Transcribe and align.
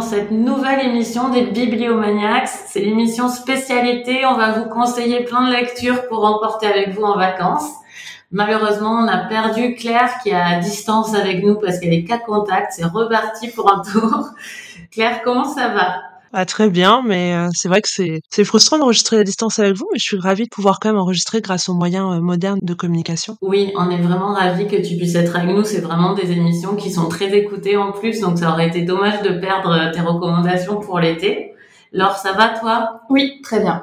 dans 0.00 0.06
cette 0.06 0.30
nouvelle 0.30 0.86
émission 0.86 1.28
des 1.28 1.42
Bibliomaniacs. 1.42 2.48
C'est 2.68 2.80
l'émission 2.80 3.28
spécialité, 3.28 4.24
on 4.24 4.34
va 4.34 4.52
vous 4.52 4.64
conseiller 4.70 5.24
plein 5.24 5.46
de 5.46 5.52
lectures 5.52 6.08
pour 6.08 6.24
emporter 6.24 6.66
avec 6.66 6.94
vous 6.94 7.02
en 7.02 7.18
vacances. 7.18 7.68
Malheureusement, 8.32 8.92
on 8.92 9.08
a 9.08 9.18
perdu 9.18 9.74
Claire 9.74 10.10
qui 10.22 10.30
est 10.30 10.40
à 10.40 10.58
distance 10.58 11.14
avec 11.14 11.44
nous 11.44 11.56
parce 11.56 11.78
qu'elle 11.78 11.92
est 11.92 12.04
cas 12.04 12.16
contact. 12.16 12.72
C'est 12.76 12.86
reparti 12.86 13.48
pour 13.48 13.70
un 13.70 13.82
tour. 13.82 14.30
Claire, 14.90 15.20
comment 15.22 15.44
ça 15.44 15.68
va? 15.68 16.09
Ah, 16.32 16.46
très 16.46 16.70
bien, 16.70 17.02
mais 17.04 17.34
euh, 17.34 17.48
c'est 17.52 17.68
vrai 17.68 17.82
que 17.82 17.88
c'est 17.88 18.20
c'est 18.30 18.44
frustrant 18.44 18.78
d'enregistrer 18.78 19.18
à 19.18 19.24
distance 19.24 19.58
avec 19.58 19.74
vous, 19.74 19.88
mais 19.92 19.98
je 19.98 20.04
suis 20.04 20.18
ravie 20.18 20.44
de 20.44 20.48
pouvoir 20.48 20.78
quand 20.78 20.88
même 20.88 20.98
enregistrer 20.98 21.40
grâce 21.40 21.68
aux 21.68 21.74
moyens 21.74 22.14
euh, 22.14 22.20
modernes 22.20 22.60
de 22.62 22.74
communication. 22.74 23.36
Oui, 23.42 23.72
on 23.76 23.90
est 23.90 24.00
vraiment 24.00 24.32
ravis 24.34 24.68
que 24.68 24.76
tu 24.76 24.96
puisses 24.96 25.16
être 25.16 25.34
avec 25.34 25.54
nous. 25.54 25.64
C'est 25.64 25.80
vraiment 25.80 26.14
des 26.14 26.30
émissions 26.30 26.76
qui 26.76 26.92
sont 26.92 27.08
très 27.08 27.36
écoutées 27.36 27.76
en 27.76 27.90
plus, 27.90 28.20
donc 28.20 28.38
ça 28.38 28.52
aurait 28.52 28.68
été 28.68 28.82
dommage 28.82 29.22
de 29.22 29.40
perdre 29.40 29.70
euh, 29.70 29.92
tes 29.92 30.00
recommandations 30.00 30.76
pour 30.78 31.00
l'été. 31.00 31.52
Laure, 31.92 32.16
ça 32.16 32.32
va 32.32 32.50
toi? 32.50 33.00
Oui, 33.10 33.40
très 33.42 33.58
bien. 33.58 33.82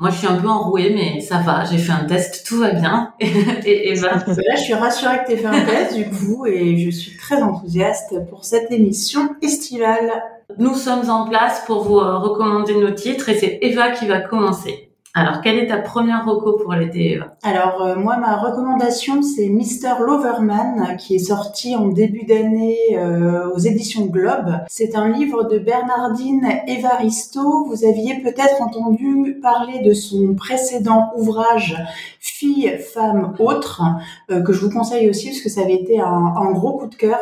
Moi, 0.00 0.10
je 0.10 0.18
suis 0.18 0.26
un 0.28 0.36
peu 0.36 0.46
enrouée, 0.46 0.92
mais 0.94 1.20
ça 1.20 1.38
va. 1.38 1.64
J'ai 1.64 1.78
fait 1.78 1.90
un 1.90 2.04
test, 2.04 2.46
tout 2.46 2.58
va 2.58 2.70
bien. 2.70 3.14
et, 3.20 3.90
et 3.90 3.94
Là, 3.96 4.22
je 4.56 4.60
suis 4.60 4.74
rassurée 4.74 5.18
que 5.18 5.26
tu 5.26 5.32
aies 5.32 5.36
fait 5.38 5.46
un 5.46 5.64
test, 5.64 5.96
du 5.96 6.08
coup, 6.08 6.46
et 6.46 6.78
je 6.78 6.90
suis 6.90 7.16
très 7.16 7.42
enthousiaste 7.42 8.14
pour 8.30 8.44
cette 8.44 8.70
émission 8.70 9.34
estivale. 9.42 10.22
Nous 10.56 10.74
sommes 10.74 11.10
en 11.10 11.28
place 11.28 11.64
pour 11.66 11.82
vous 11.82 11.98
euh, 11.98 12.18
recommander 12.18 12.76
nos 12.76 12.92
titres 12.92 13.28
et 13.28 13.38
c'est 13.38 13.58
Eva 13.60 13.90
qui 13.90 14.06
va 14.06 14.20
commencer. 14.20 14.87
Alors, 15.20 15.40
quelle 15.40 15.58
est 15.58 15.66
ta 15.66 15.78
première 15.78 16.24
reco 16.24 16.52
pour 16.52 16.74
l'été 16.74 17.18
Alors, 17.42 17.82
euh, 17.82 17.96
moi, 17.96 18.18
ma 18.18 18.36
recommandation, 18.36 19.20
c'est 19.20 19.48
Mr. 19.48 19.98
Loverman, 20.06 20.96
qui 20.96 21.16
est 21.16 21.18
sorti 21.18 21.74
en 21.74 21.88
début 21.88 22.24
d'année 22.24 22.78
euh, 22.92 23.50
aux 23.50 23.58
éditions 23.58 24.06
Globe. 24.06 24.60
C'est 24.68 24.94
un 24.94 25.08
livre 25.08 25.42
de 25.42 25.58
Bernardine 25.58 26.48
Evaristo. 26.68 27.64
Vous 27.64 27.84
aviez 27.84 28.20
peut-être 28.22 28.62
entendu 28.62 29.40
parler 29.42 29.80
de 29.80 29.92
son 29.92 30.34
précédent 30.34 31.10
ouvrage 31.16 31.76
Fille, 32.20 32.78
femme, 32.78 33.34
autre, 33.40 33.82
euh, 34.30 34.40
que 34.40 34.52
je 34.52 34.64
vous 34.64 34.70
conseille 34.70 35.10
aussi 35.10 35.30
parce 35.30 35.40
que 35.40 35.48
ça 35.48 35.62
avait 35.62 35.74
été 35.74 35.98
un, 35.98 36.52
gros 36.52 36.78
coup 36.78 36.86
de 36.86 36.94
cœur. 36.94 37.18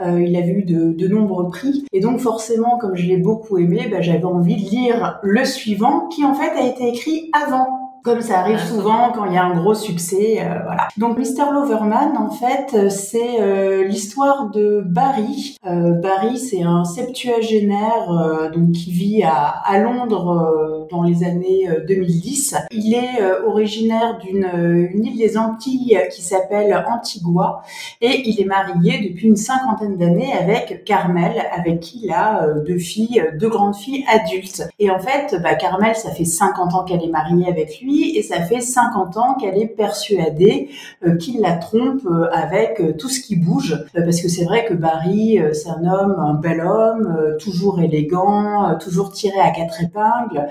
il 0.00 0.36
a 0.36 0.46
eu 0.46 0.62
de, 0.62 0.92
de, 0.92 1.08
nombreux 1.08 1.48
prix. 1.48 1.86
Et 1.92 1.98
donc, 1.98 2.20
forcément, 2.20 2.78
comme 2.78 2.94
je 2.94 3.06
l'ai 3.06 3.16
beaucoup 3.16 3.58
aimé, 3.58 3.88
bah, 3.90 4.00
j'avais 4.00 4.24
envie 4.24 4.62
de 4.64 4.70
lire 4.70 5.18
le 5.22 5.44
suivant, 5.44 6.06
qui 6.06 6.24
en 6.24 6.34
fait 6.34 6.50
a 6.50 6.64
été 6.64 6.86
écrit 6.88 7.15
avant 7.32 7.75
comme 8.06 8.22
ça 8.22 8.38
arrive 8.38 8.60
souvent 8.60 9.10
quand 9.12 9.24
il 9.24 9.32
y 9.32 9.36
a 9.36 9.42
un 9.42 9.56
gros 9.56 9.74
succès, 9.74 10.38
euh, 10.40 10.60
voilà. 10.62 10.86
Donc 10.96 11.18
Mr 11.18 11.50
Loverman, 11.52 12.16
en 12.16 12.30
fait, 12.30 12.88
c'est 12.88 13.40
euh, 13.40 13.82
l'histoire 13.82 14.48
de 14.50 14.80
Barry. 14.86 15.56
Euh, 15.66 15.90
Barry, 15.90 16.38
c'est 16.38 16.62
un 16.62 16.84
septuagénaire 16.84 18.50
donc 18.54 18.70
qui 18.70 18.92
vit 18.92 19.24
à, 19.24 19.48
à 19.48 19.80
Londres 19.80 20.86
dans 20.88 21.02
les 21.02 21.24
années 21.24 21.68
2010. 21.88 22.54
Il 22.70 22.94
est 22.94 23.20
originaire 23.44 24.18
d'une 24.18 24.46
une 24.94 25.04
île 25.04 25.18
des 25.18 25.36
Antilles 25.36 25.98
qui 26.12 26.22
s'appelle 26.22 26.84
Antigua 26.88 27.62
et 28.00 28.22
il 28.28 28.40
est 28.40 28.44
marié 28.44 29.08
depuis 29.08 29.26
une 29.26 29.36
cinquantaine 29.36 29.96
d'années 29.96 30.32
avec 30.32 30.84
Carmel, 30.84 31.32
avec 31.52 31.80
qui 31.80 32.02
il 32.04 32.12
a 32.12 32.46
deux 32.64 32.78
filles, 32.78 33.24
deux 33.40 33.48
grandes 33.48 33.74
filles 33.74 34.04
adultes. 34.08 34.62
Et 34.78 34.90
en 34.90 35.00
fait, 35.00 35.34
bah, 35.42 35.56
Carmel, 35.56 35.96
ça 35.96 36.12
fait 36.12 36.24
50 36.24 36.74
ans 36.74 36.84
qu'elle 36.84 37.02
est 37.02 37.10
mariée 37.10 37.48
avec 37.48 37.80
lui 37.80 37.95
et 38.04 38.22
ça 38.22 38.40
fait 38.42 38.60
50 38.60 39.16
ans 39.16 39.34
qu'elle 39.34 39.58
est 39.58 39.66
persuadée 39.66 40.70
euh, 41.04 41.16
qu'il 41.16 41.40
la 41.40 41.52
trompe 41.52 42.06
euh, 42.06 42.28
avec 42.32 42.80
euh, 42.80 42.92
tout 42.92 43.08
ce 43.08 43.20
qui 43.20 43.36
bouge. 43.36 43.84
Parce 43.94 44.20
que 44.20 44.28
c'est 44.28 44.44
vrai 44.44 44.64
que 44.64 44.74
Barry 44.74 45.38
c'est 45.52 45.68
un 45.68 45.84
homme 45.84 46.16
un 46.18 46.34
bel 46.34 46.60
homme 46.60 47.36
toujours 47.38 47.80
élégant 47.80 48.76
toujours 48.78 49.12
tiré 49.12 49.38
à 49.38 49.50
quatre 49.50 49.82
épingles 49.82 50.46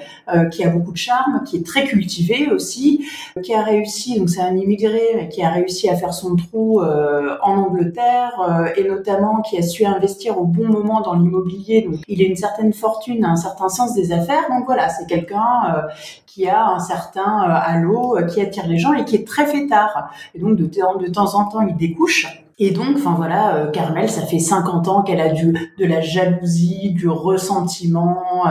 qui 0.52 0.64
a 0.64 0.70
beaucoup 0.70 0.92
de 0.92 0.98
charme 0.98 1.44
qui 1.46 1.58
est 1.58 1.66
très 1.66 1.86
cultivé 1.86 2.50
aussi 2.52 3.06
qui 3.44 3.54
a 3.54 3.62
réussi 3.62 4.20
donc 4.20 4.30
c'est 4.30 4.42
un 4.42 4.56
immigré 4.56 5.30
qui 5.32 5.44
a 5.44 5.50
réussi 5.50 5.90
à 5.90 5.96
faire 5.96 6.14
son 6.14 6.36
trou 6.36 6.82
en 6.82 7.58
Angleterre 7.58 8.74
et 8.76 8.84
notamment 8.84 9.42
qui 9.42 9.58
a 9.58 9.62
su 9.62 9.86
investir 9.86 10.40
au 10.40 10.46
bon 10.46 10.68
moment 10.68 11.02
dans 11.02 11.14
l'immobilier. 11.14 11.82
Donc 11.82 12.02
il 12.08 12.22
a 12.22 12.26
une 12.26 12.36
certaine 12.36 12.74
fortune 12.74 13.24
un 13.26 13.36
certain 13.36 13.70
sens 13.70 13.94
des 13.94 14.12
affaires. 14.12 14.50
Donc 14.50 14.66
voilà 14.66 14.90
c'est 14.90 15.08
quelqu'un 15.08 15.88
qui 16.36 16.50
a 16.50 16.68
un 16.68 16.80
certain 16.80 17.24
à 17.24 17.78
l'eau, 17.78 18.18
euh, 18.18 18.24
qui 18.24 18.42
attire 18.42 18.68
les 18.68 18.78
gens 18.78 18.92
et 18.92 19.06
qui 19.06 19.16
est 19.16 19.26
très 19.26 19.46
fêtard. 19.46 20.10
Et 20.34 20.40
donc 20.40 20.58
de, 20.58 20.66
temps 20.66 21.36
en 21.36 21.46
temps, 21.46 21.62
il 21.62 21.78
découche. 21.78 22.28
Et 22.60 22.72
donc, 22.72 22.98
enfin 22.98 23.14
voilà, 23.16 23.56
euh, 23.56 23.72
Carmel, 23.72 24.10
ça 24.10 24.22
fait 24.22 24.40
50 24.40 24.88
ans 24.90 25.02
qu'elle 25.02 25.22
a 25.22 25.30
du 25.30 25.54
de 25.78 25.86
la 25.86 26.02
jalousie, 26.02 26.92
du 26.92 27.08
ressentiment 27.08 28.48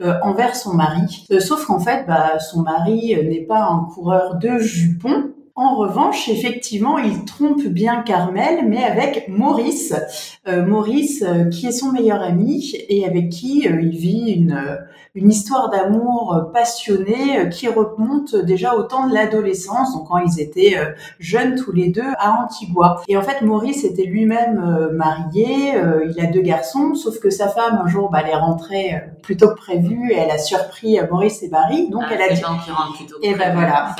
euh, 0.00 0.12
envers 0.22 0.54
son 0.56 0.74
mari. 0.74 1.26
sauf 1.40 1.64
qu'en 1.64 1.80
fait, 1.80 2.04
bah, 2.06 2.38
son 2.38 2.60
mari 2.60 3.16
n'est 3.24 3.46
pas 3.46 3.62
un 3.62 3.88
coureur 3.94 4.34
de 4.34 4.58
jupons. 4.58 5.32
En 5.56 5.74
revanche, 5.76 6.28
effectivement, 6.28 6.98
il 6.98 7.24
trompe 7.24 7.64
bien 7.64 8.02
Carmel, 8.02 8.68
mais 8.68 8.84
avec 8.84 9.28
Maurice. 9.28 9.94
Maurice, 10.46 11.24
qui 11.50 11.66
est 11.66 11.72
son 11.72 11.92
meilleur 11.92 12.20
ami 12.20 12.74
et 12.88 13.06
avec 13.06 13.30
qui 13.30 13.64
il 13.64 13.96
vit 13.96 14.32
une 14.32 14.86
une 15.16 15.30
histoire 15.30 15.70
d'amour 15.70 16.34
euh, 16.34 16.52
passionnée 16.52 17.38
euh, 17.38 17.46
qui 17.46 17.68
remonte 17.68 18.36
déjà 18.36 18.74
au 18.74 18.82
temps 18.82 19.08
de 19.08 19.14
l'adolescence, 19.14 19.94
donc 19.94 20.08
quand 20.08 20.18
ils 20.18 20.40
étaient 20.40 20.76
euh, 20.76 20.92
jeunes 21.18 21.56
tous 21.56 21.72
les 21.72 21.88
deux 21.88 22.12
à 22.18 22.42
Antigua. 22.42 23.02
Et 23.08 23.16
en 23.16 23.22
fait, 23.22 23.40
Maurice 23.40 23.82
était 23.84 24.04
lui-même 24.04 24.90
marié, 24.92 25.72
il 26.10 26.20
a 26.20 26.26
deux 26.26 26.42
garçons, 26.42 26.94
sauf 26.94 27.18
que 27.18 27.30
sa 27.30 27.48
femme 27.48 27.80
un 27.82 27.88
jour 27.88 28.10
bah, 28.10 28.20
elle 28.22 28.30
est 28.30 28.36
rentrée 28.36 29.02
plus 29.22 29.36
tôt 29.36 29.48
que 29.48 29.54
prévu 29.54 30.10
et 30.12 30.16
elle 30.16 30.30
a 30.30 30.38
surpris 30.38 30.98
Maurice 31.10 31.42
et 31.42 31.48
Barry, 31.48 31.88
donc 31.88 32.02
ah, 32.06 32.12
elle 32.12 32.22
a 32.22 32.34
dit. 32.34 32.42
Et 33.22 33.34
ben 33.34 33.54
voilà, 33.54 33.96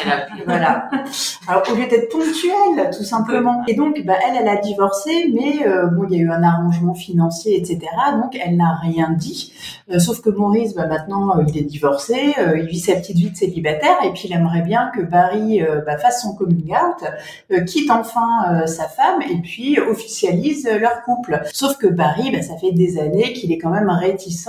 voilà. 0.47 0.91
Alors 1.49 1.62
au 1.71 1.75
lieu 1.75 1.87
d'être 1.87 2.09
ponctuelle, 2.09 2.91
tout 2.97 3.05
simplement. 3.05 3.62
Et 3.69 3.75
donc 3.75 4.03
bah, 4.05 4.15
elle, 4.27 4.37
elle 4.41 4.49
a 4.49 4.57
divorcé, 4.57 5.33
mais 5.33 5.65
bon, 5.93 6.07
il 6.09 6.17
y 6.17 6.21
a 6.21 6.23
eu 6.23 6.31
un 6.31 6.43
arrangement 6.43 6.95
financier, 6.95 7.57
etc. 7.59 7.81
Donc 8.21 8.37
elle 8.45 8.57
n'a 8.57 8.75
rien 8.83 9.11
dit, 9.11 9.53
sauf 9.99 10.21
que 10.21 10.31
Maurice, 10.31 10.75
bah, 10.75 10.87
maintenant 10.87 11.39
euh, 11.39 11.45
il 11.49 11.57
est 11.59 11.62
divorcé, 11.62 12.34
euh, 12.39 12.59
il 12.59 12.67
vit 12.67 12.81
sa 12.81 12.97
petite 12.97 13.17
vie 13.17 13.31
de 13.31 13.37
célibataire 13.37 13.97
et 14.05 14.12
puis 14.12 14.23
il 14.25 14.33
aimerait 14.33 14.62
bien 14.62 14.91
que 14.95 15.03
Barry 15.03 15.62
euh, 15.62 15.81
bah, 15.84 15.99
fasse 15.99 16.23
son 16.23 16.34
coming 16.34 16.73
out, 16.73 17.65
quitte 17.67 17.91
enfin 17.91 18.67
sa 18.67 18.84
femme 18.84 19.23
et 19.23 19.41
puis 19.41 19.78
officialise 19.78 20.69
leur 20.69 21.03
couple. 21.03 21.43
Sauf 21.53 21.77
que 21.77 21.87
Barry, 21.87 22.31
bah, 22.31 22.43
ça 22.43 22.57
fait 22.57 22.73
des 22.73 22.99
années 22.99 23.33
qu'il 23.33 23.53
est 23.53 23.59
quand 23.59 23.71
même 23.71 23.89
réticent 23.89 24.49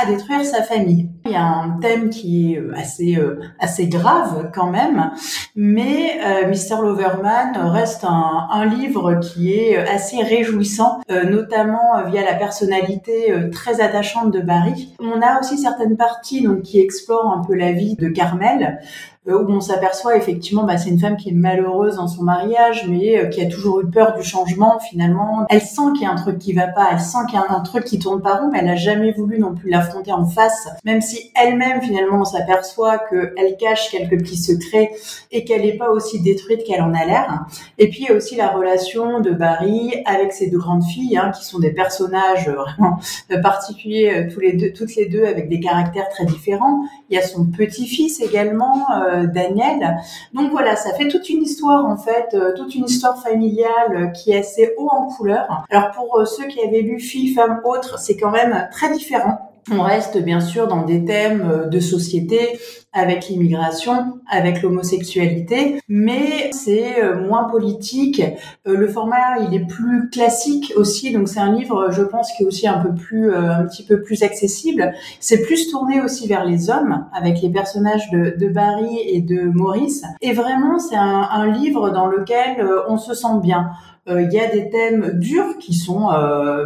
à 0.00 0.06
détruire 0.06 0.44
sa 0.44 0.62
famille. 0.62 1.08
Il 1.24 1.32
y 1.32 1.36
a 1.36 1.44
un 1.44 1.78
thème 1.80 2.10
qui 2.10 2.54
est 2.54 2.62
assez 2.76 3.18
assez 3.58 3.86
grave 3.86 4.50
quand 4.54 4.70
même, 4.70 5.12
mais 5.56 6.18
euh, 6.24 6.48
Mr 6.48 6.82
Loverman 6.82 7.56
reste 7.56 8.04
un, 8.04 8.48
un, 8.50 8.66
livre 8.66 9.20
qui 9.20 9.52
est 9.52 9.76
assez 9.76 10.22
réjouissant, 10.22 11.00
notamment 11.08 12.04
via 12.06 12.24
la 12.24 12.34
personnalité 12.34 13.34
très 13.52 13.80
attachante 13.80 14.30
de 14.32 14.40
Barry. 14.40 14.94
On 15.00 15.20
a 15.22 15.40
aussi 15.40 15.58
certaines 15.58 15.94
partie 15.96 16.42
donc 16.42 16.62
qui 16.62 16.80
explore 16.80 17.32
un 17.32 17.42
peu 17.44 17.54
la 17.54 17.72
vie 17.72 17.96
de 17.96 18.08
Carmel, 18.08 18.62
euh, 18.62 19.13
où 19.32 19.50
on 19.50 19.60
s'aperçoit 19.60 20.16
effectivement, 20.16 20.64
bah, 20.64 20.76
c'est 20.76 20.90
une 20.90 20.98
femme 20.98 21.16
qui 21.16 21.30
est 21.30 21.34
malheureuse 21.34 21.96
dans 21.96 22.08
son 22.08 22.22
mariage, 22.22 22.86
mais 22.88 23.18
euh, 23.18 23.26
qui 23.26 23.40
a 23.40 23.46
toujours 23.46 23.80
eu 23.80 23.86
peur 23.86 24.14
du 24.14 24.22
changement. 24.22 24.78
Finalement, 24.90 25.46
elle 25.48 25.62
sent 25.62 25.92
qu'il 25.94 26.02
y 26.02 26.06
a 26.06 26.10
un 26.10 26.16
truc 26.16 26.38
qui 26.38 26.52
va 26.52 26.66
pas, 26.66 26.88
elle 26.92 27.00
sent 27.00 27.18
qu'il 27.30 27.38
y 27.38 27.42
a 27.42 27.46
un, 27.48 27.60
truc 27.60 27.84
qui 27.84 27.98
tourne 27.98 28.20
pas 28.20 28.36
rond, 28.36 28.50
mais 28.52 28.58
elle 28.58 28.66
n'a 28.66 28.76
jamais 28.76 29.12
voulu 29.12 29.38
non 29.38 29.54
plus 29.54 29.70
l'affronter 29.70 30.12
en 30.12 30.26
face, 30.26 30.68
même 30.84 31.00
si 31.00 31.32
elle-même 31.34 31.80
finalement 31.80 32.20
on 32.20 32.24
s'aperçoit 32.24 32.98
qu'elle 32.98 33.56
cache 33.58 33.90
quelques 33.90 34.18
petits 34.18 34.36
secrets 34.36 34.90
et 35.32 35.44
qu'elle 35.44 35.62
n'est 35.62 35.78
pas 35.78 35.88
aussi 35.88 36.20
détruite 36.20 36.62
qu'elle 36.64 36.82
en 36.82 36.92
a 36.92 37.06
l'air. 37.06 37.46
Et 37.78 37.88
puis 37.88 38.00
il 38.02 38.08
y 38.08 38.12
a 38.12 38.14
aussi 38.14 38.36
la 38.36 38.48
relation 38.48 39.20
de 39.20 39.30
Barry 39.30 40.02
avec 40.04 40.34
ses 40.34 40.50
deux 40.50 40.58
grandes 40.58 40.84
filles, 40.84 41.16
hein, 41.16 41.30
qui 41.30 41.44
sont 41.44 41.58
des 41.58 41.70
personnages 41.72 42.48
vraiment 42.48 42.98
particuliers 43.42 44.12
euh, 44.14 44.32
tous 44.32 44.40
les 44.40 44.52
deux, 44.52 44.72
toutes 44.72 44.94
les 44.96 45.06
deux 45.06 45.24
avec 45.24 45.48
des 45.48 45.60
caractères 45.60 46.08
très 46.10 46.26
différents. 46.26 46.84
Il 47.08 47.16
y 47.16 47.18
a 47.18 47.22
son 47.22 47.46
petit-fils 47.46 48.20
également. 48.20 48.84
Euh, 48.92 49.13
Daniel. 49.22 49.98
Donc 50.32 50.50
voilà, 50.50 50.76
ça 50.76 50.92
fait 50.94 51.08
toute 51.08 51.28
une 51.28 51.42
histoire 51.42 51.84
en 51.86 51.96
fait, 51.96 52.28
euh, 52.34 52.52
toute 52.56 52.74
une 52.74 52.84
histoire 52.84 53.22
familiale 53.22 53.96
euh, 53.96 54.06
qui 54.08 54.32
est 54.32 54.38
assez 54.38 54.74
haut 54.76 54.88
en 54.90 55.06
couleur. 55.08 55.64
Alors 55.70 55.90
pour 55.92 56.26
ceux 56.26 56.46
qui 56.46 56.60
avaient 56.60 56.82
lu 56.82 57.00
Fille, 57.00 57.34
femme, 57.34 57.60
autre, 57.64 57.98
c'est 57.98 58.16
quand 58.16 58.30
même 58.30 58.68
très 58.72 58.92
différent. 58.92 59.50
On 59.70 59.82
reste 59.82 60.18
bien 60.18 60.40
sûr 60.40 60.68
dans 60.68 60.82
des 60.82 61.04
thèmes 61.04 61.68
de 61.70 61.80
société, 61.80 62.58
avec 62.94 63.28
l'immigration, 63.28 64.20
avec 64.30 64.62
l'homosexualité, 64.62 65.80
mais 65.88 66.50
c'est 66.52 67.02
moins 67.28 67.44
politique. 67.44 68.22
Le 68.64 68.86
format, 68.86 69.38
il 69.40 69.54
est 69.54 69.66
plus 69.66 70.08
classique 70.10 70.72
aussi, 70.76 71.12
donc 71.12 71.28
c'est 71.28 71.40
un 71.40 71.52
livre, 71.52 71.90
je 71.90 72.02
pense, 72.02 72.32
qui 72.32 72.44
est 72.44 72.46
aussi 72.46 72.68
un 72.68 72.78
peu 72.78 72.94
plus, 72.94 73.34
un 73.34 73.66
petit 73.66 73.82
peu 73.82 74.00
plus 74.00 74.22
accessible. 74.22 74.92
C'est 75.18 75.42
plus 75.42 75.70
tourné 75.70 76.00
aussi 76.00 76.28
vers 76.28 76.44
les 76.44 76.70
hommes, 76.70 77.04
avec 77.12 77.42
les 77.42 77.50
personnages 77.50 78.10
de, 78.12 78.48
Barry 78.48 78.98
et 79.04 79.20
de 79.20 79.42
Maurice. 79.42 80.04
Et 80.20 80.32
vraiment, 80.32 80.78
c'est 80.78 80.96
un 80.96 81.50
livre 81.50 81.90
dans 81.90 82.06
lequel 82.06 82.64
on 82.88 82.96
se 82.96 83.14
sent 83.14 83.40
bien. 83.42 83.70
il 84.08 84.32
y 84.32 84.38
a 84.38 84.48
des 84.50 84.70
thèmes 84.70 85.18
durs 85.18 85.58
qui 85.58 85.74
sont, 85.74 86.10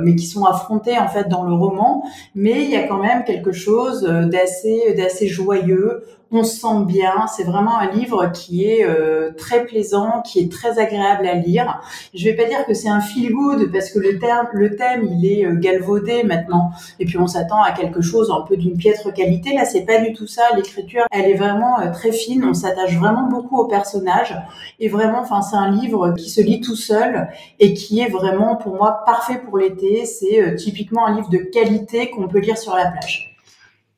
mais 0.02 0.14
qui 0.14 0.26
sont 0.26 0.44
affrontés 0.44 0.98
en 0.98 1.08
fait 1.08 1.28
dans 1.28 1.44
le 1.44 1.54
roman, 1.54 2.04
mais 2.34 2.64
il 2.64 2.70
y 2.70 2.76
a 2.76 2.86
quand 2.86 2.98
même 2.98 3.24
quelque 3.24 3.52
chose 3.52 4.02
d'assez, 4.02 4.94
d'assez 4.96 5.28
joyeux 5.28 6.04
on 6.30 6.44
se 6.44 6.60
sent 6.60 6.84
bien. 6.86 7.26
C'est 7.34 7.44
vraiment 7.44 7.78
un 7.78 7.90
livre 7.90 8.30
qui 8.32 8.64
est 8.64 8.84
euh, 8.84 9.30
très 9.36 9.64
plaisant, 9.64 10.22
qui 10.22 10.40
est 10.40 10.52
très 10.52 10.78
agréable 10.78 11.26
à 11.26 11.34
lire. 11.34 11.80
Je 12.14 12.24
vais 12.24 12.34
pas 12.34 12.44
dire 12.44 12.64
que 12.66 12.74
c'est 12.74 12.88
un 12.88 13.00
feel 13.00 13.32
good 13.32 13.72
parce 13.72 13.90
que 13.90 13.98
le 13.98 14.18
terme, 14.18 14.46
le 14.52 14.76
thème, 14.76 15.08
il 15.10 15.26
est 15.26 15.46
euh, 15.46 15.54
galvaudé 15.54 16.24
maintenant. 16.24 16.70
Et 17.00 17.06
puis 17.06 17.18
on 17.18 17.26
s'attend 17.26 17.62
à 17.62 17.72
quelque 17.72 18.02
chose 18.02 18.30
un 18.30 18.42
peu 18.42 18.56
d'une 18.56 18.76
piètre 18.76 19.12
qualité. 19.12 19.54
Là, 19.54 19.64
c'est 19.64 19.86
pas 19.86 19.98
du 19.98 20.12
tout 20.12 20.26
ça. 20.26 20.42
L'écriture, 20.56 21.04
elle 21.10 21.30
est 21.30 21.36
vraiment 21.36 21.80
euh, 21.80 21.90
très 21.90 22.12
fine. 22.12 22.44
On 22.44 22.54
s'attache 22.54 22.96
vraiment 22.96 23.28
beaucoup 23.28 23.58
au 23.58 23.66
personnage. 23.66 24.36
Et 24.80 24.88
vraiment, 24.88 25.20
enfin, 25.20 25.40
c'est 25.42 25.56
un 25.56 25.70
livre 25.70 26.14
qui 26.14 26.30
se 26.30 26.40
lit 26.40 26.60
tout 26.60 26.76
seul 26.76 27.28
et 27.58 27.74
qui 27.74 28.00
est 28.00 28.08
vraiment, 28.08 28.56
pour 28.56 28.74
moi, 28.74 29.02
parfait 29.06 29.40
pour 29.44 29.58
l'été. 29.58 30.04
C'est 30.04 30.56
typiquement 30.56 31.06
un 31.06 31.16
livre 31.16 31.30
de 31.30 31.38
qualité 31.38 32.10
qu'on 32.10 32.28
peut 32.28 32.40
lire 32.40 32.58
sur 32.58 32.74
la 32.74 32.86
plage. 32.86 33.37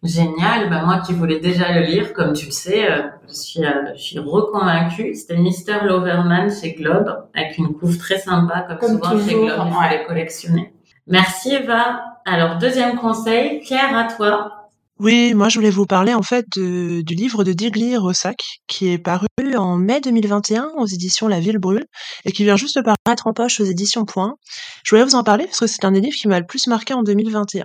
Génial. 0.02 0.70
Ben, 0.70 0.84
moi 0.84 1.00
qui 1.00 1.12
voulais 1.12 1.40
déjà 1.40 1.72
le 1.72 1.84
lire, 1.84 2.14
comme 2.14 2.32
tu 2.32 2.46
le 2.46 2.52
sais, 2.52 2.90
euh, 2.90 3.02
je 3.28 3.34
suis, 3.34 3.64
euh, 3.64 3.94
je 3.94 4.00
suis 4.00 4.18
reconvaincue. 4.18 5.14
C'était 5.14 5.36
Mister 5.36 5.78
Loverman 5.84 6.50
chez 6.50 6.72
Globe, 6.72 7.28
avec 7.34 7.58
une 7.58 7.74
couve 7.74 7.98
très 7.98 8.18
sympa, 8.18 8.66
comme, 8.80 8.92
souvent 8.92 9.18
chez 9.18 9.34
Globe, 9.34 9.66
il 9.66 9.72
faut 9.72 9.90
les 9.90 10.04
collectionner. 10.06 10.72
Merci 11.06 11.54
Eva. 11.54 12.02
Alors, 12.24 12.58
deuxième 12.58 12.96
conseil, 12.96 13.60
Claire, 13.60 13.96
à 13.96 14.04
toi. 14.04 14.60
Oui, 15.00 15.32
moi 15.32 15.48
je 15.48 15.58
voulais 15.58 15.70
vous 15.70 15.86
parler 15.86 16.12
en 16.12 16.20
fait 16.20 16.44
du 16.54 17.02
livre 17.14 17.42
de 17.42 17.54
Digli 17.54 17.96
Rossac 17.96 18.36
qui 18.66 18.88
est 18.88 18.98
paru 18.98 19.26
en 19.56 19.76
mai 19.78 20.02
2021 20.02 20.72
aux 20.76 20.84
éditions 20.84 21.26
La 21.26 21.40
Ville 21.40 21.56
Brûle 21.56 21.86
et 22.26 22.32
qui 22.32 22.44
vient 22.44 22.56
juste 22.56 22.76
de 22.76 22.82
paraître 22.82 23.26
en 23.26 23.32
poche 23.32 23.60
aux 23.60 23.64
éditions 23.64 24.04
Point. 24.04 24.34
Je 24.84 24.90
voulais 24.90 25.04
vous 25.04 25.14
en 25.14 25.24
parler 25.24 25.46
parce 25.46 25.60
que 25.60 25.66
c'est 25.66 25.86
un 25.86 25.92
des 25.92 26.02
livres 26.02 26.16
qui 26.20 26.28
m'a 26.28 26.38
le 26.38 26.44
plus 26.44 26.66
marqué 26.66 26.92
en 26.92 27.02
2021. 27.02 27.64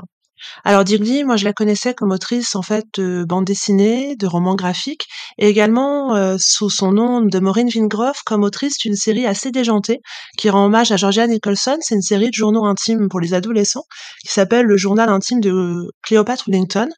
Alors 0.64 0.84
Dirgli, 0.84 1.24
moi 1.24 1.38
je 1.38 1.46
la 1.46 1.54
connaissais 1.54 1.94
comme 1.94 2.12
autrice 2.12 2.56
en 2.56 2.62
fait 2.62 2.86
de 2.98 3.24
bande 3.24 3.46
dessinée, 3.46 4.16
de 4.16 4.28
romans 4.28 4.56
graphiques, 4.56 5.08
et 5.38 5.48
également 5.48 6.16
euh, 6.16 6.38
sous 6.40 6.70
son 6.70 6.92
nom 6.92 7.22
de 7.22 7.40
Maureen 7.40 7.70
Vingroff 7.70 8.22
comme 8.26 8.44
autrice 8.44 8.78
d'une 8.78 8.96
série 8.96 9.26
assez 9.26 9.52
déjantée 9.52 10.00
qui 10.38 10.50
rend 10.50 10.66
hommage 10.66 10.92
à 10.92 10.98
Georgia 10.98 11.28
Nicholson. 11.28 11.78
C'est 11.82 11.96
une 11.96 12.02
série 12.02 12.30
de 12.30 12.34
journaux 12.34 12.66
intimes 12.66 13.10
pour 13.10 13.20
les 13.20 13.34
adolescents 13.34 13.86
qui 14.26 14.32
s'appelle 14.32 14.66
Le 14.66 14.78
journal 14.78 15.10
intime 15.10 15.40
de 15.40 15.92
Cléopâtre 16.02 16.46
Wellington. 16.48 16.90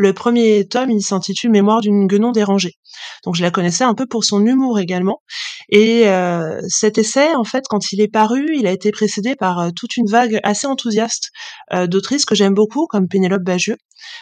Le 0.00 0.12
premier 0.12 0.64
tome, 0.68 0.92
il 0.92 1.02
s'intitule 1.02 1.50
Mémoire 1.50 1.80
d'une 1.80 2.06
guenon 2.06 2.30
dérangée. 2.30 2.78
Donc 3.24 3.34
je 3.34 3.42
la 3.42 3.50
connaissais 3.50 3.82
un 3.82 3.94
peu 3.94 4.06
pour 4.06 4.22
son 4.22 4.46
humour 4.46 4.78
également. 4.78 5.22
Et 5.70 6.06
euh, 6.06 6.60
cet 6.68 6.98
essai, 6.98 7.34
en 7.34 7.42
fait, 7.42 7.64
quand 7.68 7.90
il 7.90 8.00
est 8.00 8.06
paru, 8.06 8.46
il 8.56 8.68
a 8.68 8.70
été 8.70 8.92
précédé 8.92 9.34
par 9.34 9.58
euh, 9.58 9.70
toute 9.74 9.96
une 9.96 10.06
vague 10.06 10.38
assez 10.44 10.68
enthousiaste 10.68 11.30
euh, 11.72 11.88
d'autrices 11.88 12.26
que 12.26 12.36
j'aime 12.36 12.54
beaucoup, 12.54 12.86
comme 12.86 13.08
Pénélope 13.08 13.42
Bagieux. 13.42 13.76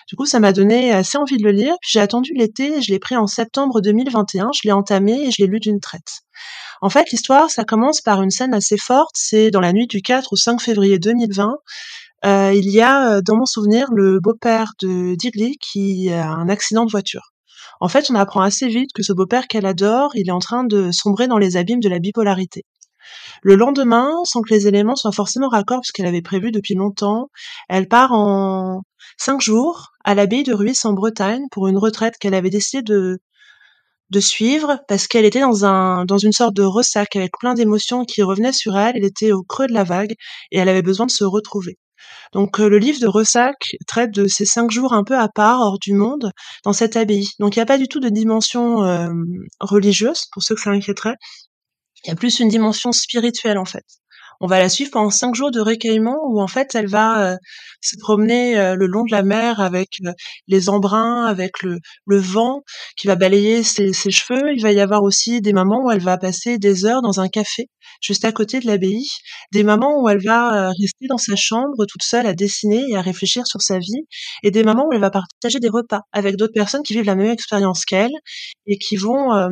Du 0.08 0.16
coup, 0.16 0.24
ça 0.24 0.40
m'a 0.40 0.54
donné 0.54 0.92
assez 0.92 1.18
envie 1.18 1.36
de 1.36 1.44
le 1.44 1.52
lire. 1.52 1.74
Puis 1.82 1.90
j'ai 1.92 2.00
attendu 2.00 2.32
l'été, 2.34 2.80
je 2.80 2.90
l'ai 2.90 2.98
pris 2.98 3.18
en 3.18 3.26
septembre 3.26 3.82
2021, 3.82 4.52
je 4.54 4.60
l'ai 4.64 4.72
entamé 4.72 5.26
et 5.26 5.30
je 5.30 5.42
l'ai 5.42 5.46
lu 5.46 5.60
d'une 5.60 5.80
traite. 5.80 6.22
En 6.80 6.88
fait, 6.88 7.10
l'histoire, 7.10 7.50
ça 7.50 7.64
commence 7.64 8.00
par 8.00 8.22
une 8.22 8.30
scène 8.30 8.54
assez 8.54 8.78
forte. 8.78 9.14
C'est 9.14 9.50
dans 9.50 9.60
la 9.60 9.74
nuit 9.74 9.86
du 9.86 10.00
4 10.00 10.32
au 10.32 10.36
5 10.36 10.60
février 10.60 10.98
2020. 10.98 11.54
Euh, 12.26 12.52
il 12.52 12.68
y 12.70 12.80
a 12.80 13.18
euh, 13.18 13.20
dans 13.22 13.36
mon 13.36 13.46
souvenir 13.46 13.88
le 13.92 14.18
beau-père 14.20 14.72
de 14.80 15.14
Digley 15.14 15.52
qui 15.60 16.10
a 16.10 16.28
un 16.28 16.48
accident 16.48 16.84
de 16.84 16.90
voiture. 16.90 17.32
En 17.80 17.88
fait, 17.88 18.10
on 18.10 18.16
apprend 18.16 18.40
assez 18.40 18.68
vite 18.68 18.90
que 18.94 19.02
ce 19.02 19.12
beau-père 19.12 19.46
qu'elle 19.46 19.66
adore, 19.66 20.10
il 20.16 20.28
est 20.28 20.32
en 20.32 20.40
train 20.40 20.64
de 20.64 20.90
sombrer 20.90 21.28
dans 21.28 21.38
les 21.38 21.56
abîmes 21.56 21.80
de 21.80 21.88
la 21.88 22.00
bipolarité. 22.00 22.64
Le 23.42 23.54
lendemain, 23.54 24.10
sans 24.24 24.42
que 24.42 24.52
les 24.52 24.66
éléments 24.66 24.96
soient 24.96 25.12
forcément 25.12 25.48
raccords, 25.48 25.80
puisqu'elle 25.82 26.06
avait 26.06 26.22
prévu 26.22 26.50
depuis 26.50 26.74
longtemps, 26.74 27.28
elle 27.68 27.88
part 27.88 28.12
en 28.12 28.82
cinq 29.18 29.40
jours 29.40 29.92
à 30.04 30.14
l'abbaye 30.14 30.42
de 30.42 30.54
Ruisse 30.54 30.84
en 30.84 30.94
Bretagne 30.94 31.44
pour 31.52 31.68
une 31.68 31.78
retraite 31.78 32.16
qu'elle 32.18 32.34
avait 32.34 32.50
décidé 32.50 32.82
de 32.82 33.18
de 34.10 34.20
suivre 34.20 34.78
parce 34.88 35.08
qu'elle 35.08 35.24
était 35.24 35.40
dans 35.40 35.64
un 35.64 36.04
dans 36.04 36.18
une 36.18 36.32
sorte 36.32 36.54
de 36.54 36.62
ressac 36.62 37.16
avec 37.16 37.32
plein 37.40 37.54
d'émotions 37.54 38.04
qui 38.04 38.22
revenaient 38.22 38.52
sur 38.52 38.76
elle. 38.76 38.96
Elle 38.96 39.04
était 39.04 39.32
au 39.32 39.42
creux 39.42 39.66
de 39.66 39.72
la 39.74 39.84
vague 39.84 40.14
et 40.52 40.58
elle 40.58 40.68
avait 40.68 40.82
besoin 40.82 41.06
de 41.06 41.10
se 41.10 41.24
retrouver. 41.24 41.78
Donc 42.32 42.60
euh, 42.60 42.68
le 42.68 42.78
livre 42.78 43.00
de 43.00 43.06
Ressac 43.06 43.76
traite 43.86 44.12
de 44.12 44.26
ces 44.26 44.44
cinq 44.44 44.70
jours 44.70 44.92
un 44.92 45.04
peu 45.04 45.16
à 45.16 45.28
part, 45.28 45.60
hors 45.60 45.78
du 45.78 45.92
monde, 45.94 46.32
dans 46.64 46.72
cette 46.72 46.96
abbaye. 46.96 47.28
Donc 47.38 47.56
il 47.56 47.58
n'y 47.58 47.62
a 47.62 47.66
pas 47.66 47.78
du 47.78 47.88
tout 47.88 48.00
de 48.00 48.08
dimension 48.08 48.84
euh, 48.84 49.08
religieuse, 49.60 50.26
pour 50.32 50.42
ceux 50.42 50.54
que 50.54 50.60
ça 50.60 50.70
inquiéterait. 50.70 51.16
Il 52.04 52.08
y 52.08 52.12
a 52.12 52.16
plus 52.16 52.40
une 52.40 52.48
dimension 52.48 52.92
spirituelle 52.92 53.58
en 53.58 53.64
fait. 53.64 53.84
On 54.40 54.46
va 54.46 54.58
la 54.58 54.68
suivre 54.68 54.90
pendant 54.90 55.10
cinq 55.10 55.34
jours 55.34 55.50
de 55.50 55.60
recueillement 55.60 56.18
où 56.28 56.40
en 56.40 56.46
fait 56.46 56.74
elle 56.74 56.88
va 56.88 57.32
euh, 57.32 57.36
se 57.80 57.96
promener 57.98 58.54
le 58.74 58.86
long 58.86 59.04
de 59.04 59.12
la 59.12 59.22
mer 59.22 59.60
avec 59.60 59.98
les 60.48 60.68
embruns, 60.68 61.24
avec 61.26 61.62
le, 61.62 61.78
vent 62.06 62.62
qui 62.96 63.06
va 63.06 63.16
balayer 63.16 63.62
ses, 63.62 63.92
cheveux. 63.92 64.52
Il 64.54 64.62
va 64.62 64.72
y 64.72 64.80
avoir 64.80 65.02
aussi 65.02 65.40
des 65.40 65.52
moments 65.52 65.84
où 65.84 65.90
elle 65.90 66.02
va 66.02 66.18
passer 66.18 66.58
des 66.58 66.84
heures 66.84 67.02
dans 67.02 67.20
un 67.20 67.28
café 67.28 67.68
juste 68.00 68.24
à 68.24 68.32
côté 68.32 68.60
de 68.60 68.66
l'abbaye, 68.66 69.08
des 69.52 69.64
moments 69.64 70.00
où 70.00 70.08
elle 70.08 70.22
va 70.22 70.68
euh, 70.68 70.72
rester 70.80 71.06
dans 71.08 71.18
sa 71.18 71.36
chambre 71.36 71.86
toute 71.86 72.02
seule 72.02 72.26
à 72.26 72.34
dessiner 72.34 72.84
et 72.88 72.96
à 72.96 73.00
réfléchir 73.00 73.46
sur 73.46 73.62
sa 73.62 73.78
vie, 73.78 74.06
et 74.42 74.50
des 74.50 74.64
moments 74.64 74.86
où 74.88 74.92
elle 74.92 75.00
va 75.00 75.10
partager 75.10 75.58
des 75.60 75.68
repas 75.68 76.02
avec 76.12 76.36
d'autres 76.36 76.52
personnes 76.52 76.82
qui 76.82 76.94
vivent 76.94 77.04
la 77.04 77.14
même 77.14 77.30
expérience 77.30 77.84
qu'elle 77.84 78.12
et 78.66 78.78
qui 78.78 78.96
vont 78.96 79.34
euh, 79.34 79.48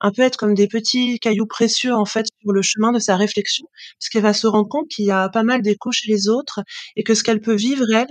un 0.00 0.12
peu 0.12 0.22
être 0.22 0.36
comme 0.36 0.54
des 0.54 0.68
petits 0.68 1.18
cailloux 1.18 1.46
précieux 1.46 1.94
en 1.94 2.04
fait 2.04 2.26
sur 2.40 2.52
le 2.52 2.62
chemin 2.62 2.92
de 2.92 2.98
sa 2.98 3.16
réflexion, 3.16 3.66
qu'elle 4.10 4.22
se 4.32 4.46
rendre 4.46 4.68
compte 4.68 4.88
qu'il 4.88 5.06
y 5.06 5.10
a 5.10 5.28
pas 5.28 5.42
mal 5.42 5.62
d'échos 5.62 5.92
chez 5.92 6.10
les 6.10 6.28
autres 6.28 6.60
et 6.96 7.02
que 7.02 7.14
ce 7.14 7.22
qu'elle 7.22 7.40
peut 7.40 7.54
vivre 7.54 7.84
elle, 7.92 8.06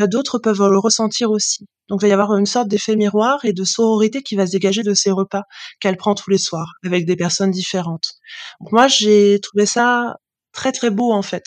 euh, 0.00 0.06
d'autres 0.06 0.38
peuvent 0.38 0.68
le 0.68 0.78
ressentir 0.78 1.30
aussi. 1.30 1.66
Donc 1.88 2.00
il 2.02 2.06
va 2.06 2.08
y 2.08 2.12
avoir 2.12 2.36
une 2.36 2.46
sorte 2.46 2.68
d'effet 2.68 2.96
miroir 2.96 3.44
et 3.44 3.52
de 3.52 3.64
sororité 3.64 4.22
qui 4.22 4.36
va 4.36 4.46
se 4.46 4.52
dégager 4.52 4.82
de 4.82 4.94
ces 4.94 5.10
repas 5.10 5.42
qu'elle 5.80 5.96
prend 5.96 6.14
tous 6.14 6.30
les 6.30 6.38
soirs 6.38 6.72
avec 6.84 7.06
des 7.06 7.16
personnes 7.16 7.50
différentes. 7.50 8.12
Moi 8.60 8.88
j'ai 8.88 9.40
trouvé 9.40 9.66
ça 9.66 10.16
très 10.52 10.72
très 10.72 10.90
beau 10.90 11.12
en 11.12 11.22
fait. 11.22 11.44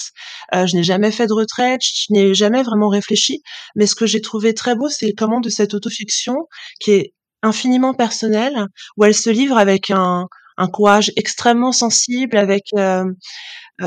Euh, 0.53 0.67
je 0.67 0.75
n'ai 0.75 0.84
jamais 0.84 1.12
fait 1.12 1.27
de 1.27 1.34
retraite, 1.34 1.81
je 1.81 2.05
n'ai 2.12 2.34
jamais 2.34 2.63
vraiment 2.63 2.89
réfléchi, 2.89 3.41
mais 3.75 3.88
ce 3.88 3.95
que 3.95 4.05
j'ai 4.05 4.22
trouvé 4.22 4.53
très 4.53 4.75
beau, 4.75 4.89
c'est 4.89 5.13
comment 5.13 5.39
de 5.39 5.50
cette 5.50 5.74
autofiction 5.74 6.36
qui 6.79 6.91
est 6.91 7.13
infiniment 7.41 7.93
personnelle, 7.93 8.67
où 8.98 9.05
elle 9.05 9.13
se 9.13 9.29
livre 9.29 9.57
avec 9.57 9.91
un, 9.91 10.27
un 10.57 10.67
courage 10.67 11.12
extrêmement 11.15 11.72
sensible, 11.72 12.38
avec 12.38 12.63
euh, 12.77 13.05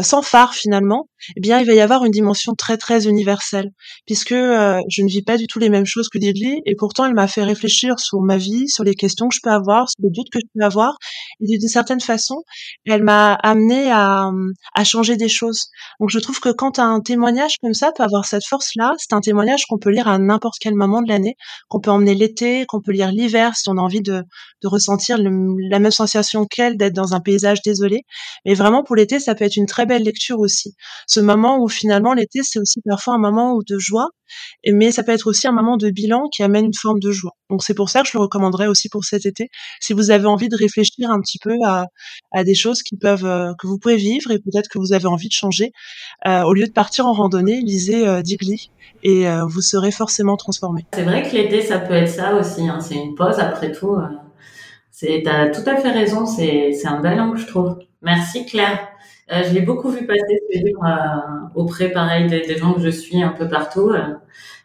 sans 0.02 0.22
phare 0.22 0.54
finalement, 0.54 1.08
eh 1.36 1.40
bien 1.40 1.60
il 1.60 1.66
va 1.66 1.74
y 1.74 1.80
avoir 1.80 2.04
une 2.04 2.12
dimension 2.12 2.54
très 2.54 2.76
très 2.76 3.06
universelle, 3.06 3.70
puisque 4.06 4.32
euh, 4.32 4.80
je 4.88 5.02
ne 5.02 5.08
vis 5.08 5.22
pas 5.22 5.36
du 5.36 5.46
tout 5.46 5.58
les 5.58 5.68
mêmes 5.68 5.86
choses 5.86 6.08
que 6.08 6.18
Didley, 6.18 6.60
et 6.66 6.74
pourtant 6.76 7.06
elle 7.06 7.14
m'a 7.14 7.28
fait 7.28 7.42
réfléchir 7.44 7.98
sur 7.98 8.20
ma 8.20 8.36
vie, 8.36 8.68
sur 8.68 8.84
les 8.84 8.94
questions 8.94 9.28
que 9.28 9.34
je 9.34 9.40
peux 9.42 9.50
avoir, 9.50 9.88
sur 9.88 10.02
les 10.02 10.10
doutes 10.10 10.30
que 10.32 10.38
je 10.40 10.46
peux 10.54 10.64
avoir, 10.64 10.98
et 11.40 11.58
d'une 11.58 11.68
certaine 11.68 12.00
façon, 12.00 12.42
elle 12.86 13.02
m'a 13.02 13.34
amené 13.34 13.90
à, 13.90 14.30
à 14.74 14.84
changer 14.84 15.16
des 15.16 15.28
choses. 15.28 15.68
Donc 16.00 16.10
je 16.10 16.18
trouve 16.18 16.40
que 16.40 16.50
quand 16.50 16.78
un 16.78 17.00
témoignage 17.00 17.56
comme 17.60 17.74
ça 17.74 17.92
peut 17.92 18.02
avoir 18.02 18.24
cette 18.26 18.46
force-là, 18.46 18.94
c'est 18.98 19.12
un 19.14 19.20
témoignage 19.20 19.64
qu'on 19.66 19.78
peut 19.78 19.90
lire 19.90 20.08
à 20.08 20.18
n'importe 20.18 20.56
quel 20.60 20.74
moment 20.74 21.02
de 21.02 21.08
l'année, 21.08 21.36
qu'on 21.68 21.80
peut 21.80 21.90
emmener 21.90 22.14
l'été, 22.14 22.64
qu'on 22.66 22.80
peut 22.80 22.92
lire 22.92 23.10
l'hiver 23.10 23.56
si 23.56 23.68
on 23.68 23.76
a 23.76 23.80
envie 23.80 24.02
de, 24.02 24.22
de 24.62 24.68
ressentir 24.68 25.18
la 25.18 25.78
même 25.78 25.90
sensation 25.90 26.44
qu'elle, 26.46 26.76
d'être 26.76 26.94
dans 26.94 27.14
un 27.14 27.20
paysage 27.20 27.62
désolé. 27.62 28.02
Mais 28.44 28.54
vraiment 28.54 28.82
pour 28.82 28.96
l'été, 28.96 29.20
ça 29.20 29.34
peut 29.34 29.44
être 29.44 29.56
une 29.56 29.66
très 29.66 29.86
belle 29.86 30.02
lecture 30.02 30.38
aussi. 30.40 30.74
Ce 31.08 31.20
moment 31.20 31.58
où 31.58 31.68
finalement 31.68 32.12
l'été, 32.12 32.40
c'est 32.42 32.58
aussi 32.58 32.82
parfois 32.82 33.14
un 33.14 33.18
moment 33.18 33.58
de 33.66 33.78
joie, 33.78 34.10
mais 34.70 34.92
ça 34.92 35.02
peut 35.02 35.12
être 35.12 35.26
aussi 35.26 35.48
un 35.48 35.52
moment 35.52 35.78
de 35.78 35.88
bilan 35.88 36.28
qui 36.28 36.42
amène 36.42 36.66
une 36.66 36.74
forme 36.74 37.00
de 37.00 37.10
joie. 37.10 37.32
Donc 37.48 37.62
c'est 37.62 37.72
pour 37.72 37.88
ça 37.88 38.02
que 38.02 38.08
je 38.08 38.18
le 38.18 38.20
recommanderais 38.20 38.66
aussi 38.66 38.90
pour 38.90 39.04
cet 39.04 39.24
été. 39.24 39.48
Si 39.80 39.94
vous 39.94 40.10
avez 40.10 40.26
envie 40.26 40.50
de 40.50 40.56
réfléchir 40.56 41.10
un 41.10 41.20
petit 41.20 41.38
peu 41.38 41.54
à, 41.64 41.86
à 42.32 42.44
des 42.44 42.54
choses 42.54 42.82
qui 42.82 42.98
peuvent 42.98 43.24
euh, 43.24 43.54
que 43.58 43.66
vous 43.66 43.78
pouvez 43.78 43.96
vivre 43.96 44.30
et 44.30 44.38
peut-être 44.38 44.68
que 44.68 44.78
vous 44.78 44.92
avez 44.92 45.06
envie 45.06 45.28
de 45.28 45.32
changer, 45.32 45.72
euh, 46.26 46.42
au 46.42 46.52
lieu 46.52 46.66
de 46.66 46.72
partir 46.72 47.06
en 47.06 47.14
randonnée, 47.14 47.62
lisez 47.62 48.06
euh, 48.06 48.20
Digli 48.20 48.70
et 49.02 49.26
euh, 49.26 49.46
vous 49.46 49.62
serez 49.62 49.92
forcément 49.92 50.36
transformé. 50.36 50.84
C'est 50.92 51.04
vrai 51.04 51.22
que 51.22 51.34
l'été, 51.34 51.62
ça 51.62 51.78
peut 51.78 51.94
être 51.94 52.10
ça 52.10 52.34
aussi. 52.34 52.68
Hein. 52.68 52.80
C'est 52.80 52.96
une 52.96 53.14
pause 53.14 53.38
après 53.38 53.72
tout. 53.72 53.96
C'est, 54.90 55.22
t'as 55.24 55.48
tout 55.48 55.68
à 55.68 55.76
fait 55.76 55.90
raison. 55.90 56.26
C'est, 56.26 56.72
c'est 56.72 56.88
un 56.88 57.00
bel 57.00 57.18
angle, 57.18 57.38
je 57.38 57.46
trouve. 57.46 57.78
Merci 58.02 58.44
Claire. 58.44 58.88
Euh, 59.30 59.42
je 59.46 59.52
l'ai 59.52 59.60
beaucoup 59.60 59.90
vu 59.90 60.06
passer 60.06 60.40
ce 60.50 60.58
livre 60.58 60.84
euh, 60.84 61.60
auprès, 61.60 61.90
pareil, 61.90 62.28
des, 62.28 62.56
gens 62.56 62.72
que 62.72 62.80
je 62.80 62.88
suis 62.88 63.22
un 63.22 63.30
peu 63.30 63.48
partout. 63.48 63.90
Euh, 63.90 64.14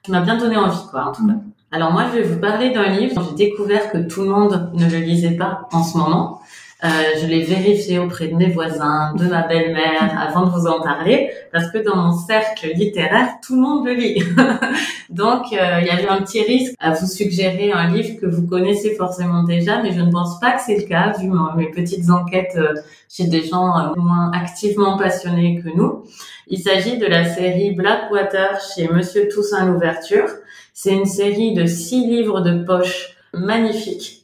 qui 0.04 0.12
m'a 0.12 0.22
bien 0.22 0.38
donné 0.38 0.58
envie, 0.58 0.86
quoi, 0.92 1.06
en 1.08 1.12
tout 1.12 1.26
cas. 1.26 1.34
Alors 1.72 1.92
moi, 1.92 2.06
je 2.12 2.20
vais 2.20 2.24
vous 2.24 2.40
parler 2.40 2.72
d'un 2.72 2.90
livre 2.90 3.24
j'ai 3.30 3.50
découvert 3.50 3.92
que 3.92 3.98
tout 3.98 4.22
le 4.22 4.30
monde 4.30 4.70
ne 4.74 4.86
le 4.86 4.98
lisait 4.98 5.38
pas 5.38 5.68
en 5.72 5.84
ce 5.84 5.98
moment. 5.98 6.42
Euh, 6.84 6.88
je 7.22 7.28
l'ai 7.28 7.44
vérifié 7.44 7.98
auprès 7.98 8.28
de 8.28 8.36
mes 8.36 8.50
voisins, 8.50 9.14
de 9.16 9.26
ma 9.26 9.48
belle-mère, 9.48 10.20
avant 10.20 10.46
de 10.46 10.52
vous 10.52 10.68
en 10.68 10.82
parler, 10.82 11.32
parce 11.54 11.72
que 11.72 11.78
dans 11.78 11.96
mon 11.96 12.12
cercle 12.12 12.72
littéraire, 12.76 13.36
tout 13.42 13.56
le 13.56 13.62
monde 13.62 13.86
le 13.86 13.94
lit. 13.94 14.22
Donc, 15.10 15.46
euh, 15.54 15.80
il 15.80 15.88
y 15.88 15.90
avait 15.90 16.10
un 16.10 16.22
petit 16.22 16.42
risque 16.42 16.74
à 16.80 16.92
vous 16.92 17.08
suggérer 17.08 17.72
un 17.72 17.90
livre 17.90 18.20
que 18.20 18.26
vous 18.26 18.46
connaissez 18.46 18.96
forcément 18.96 19.44
déjà, 19.44 19.82
mais 19.82 19.94
je 19.94 20.02
ne 20.02 20.12
pense 20.12 20.42
pas 20.42 20.52
que 20.52 20.62
c'est 20.62 20.76
le 20.76 20.84
cas, 20.84 21.14
vu 21.18 21.32
mes 21.56 21.72
petites 21.72 22.10
enquêtes 22.10 22.58
euh, 22.58 22.74
chez 23.10 23.28
des 23.28 23.44
gens 23.44 23.94
moins 23.96 24.32
activement 24.34 24.98
passionnés 24.98 25.62
que 25.64 25.70
nous. 25.70 26.04
Il 26.48 26.60
s'agit 26.60 26.98
de 26.98 27.06
la 27.06 27.24
série 27.24 27.72
Blackwater 27.72 28.60
chez 28.76 28.90
Monsieur 28.90 29.30
Toussaint 29.30 29.66
Louverture. 29.68 30.28
C'est 30.74 30.94
une 30.94 31.06
série 31.06 31.54
de 31.54 31.66
six 31.66 32.06
livres 32.06 32.42
de 32.42 32.62
poche 32.66 33.16
magnifiques. 33.34 34.24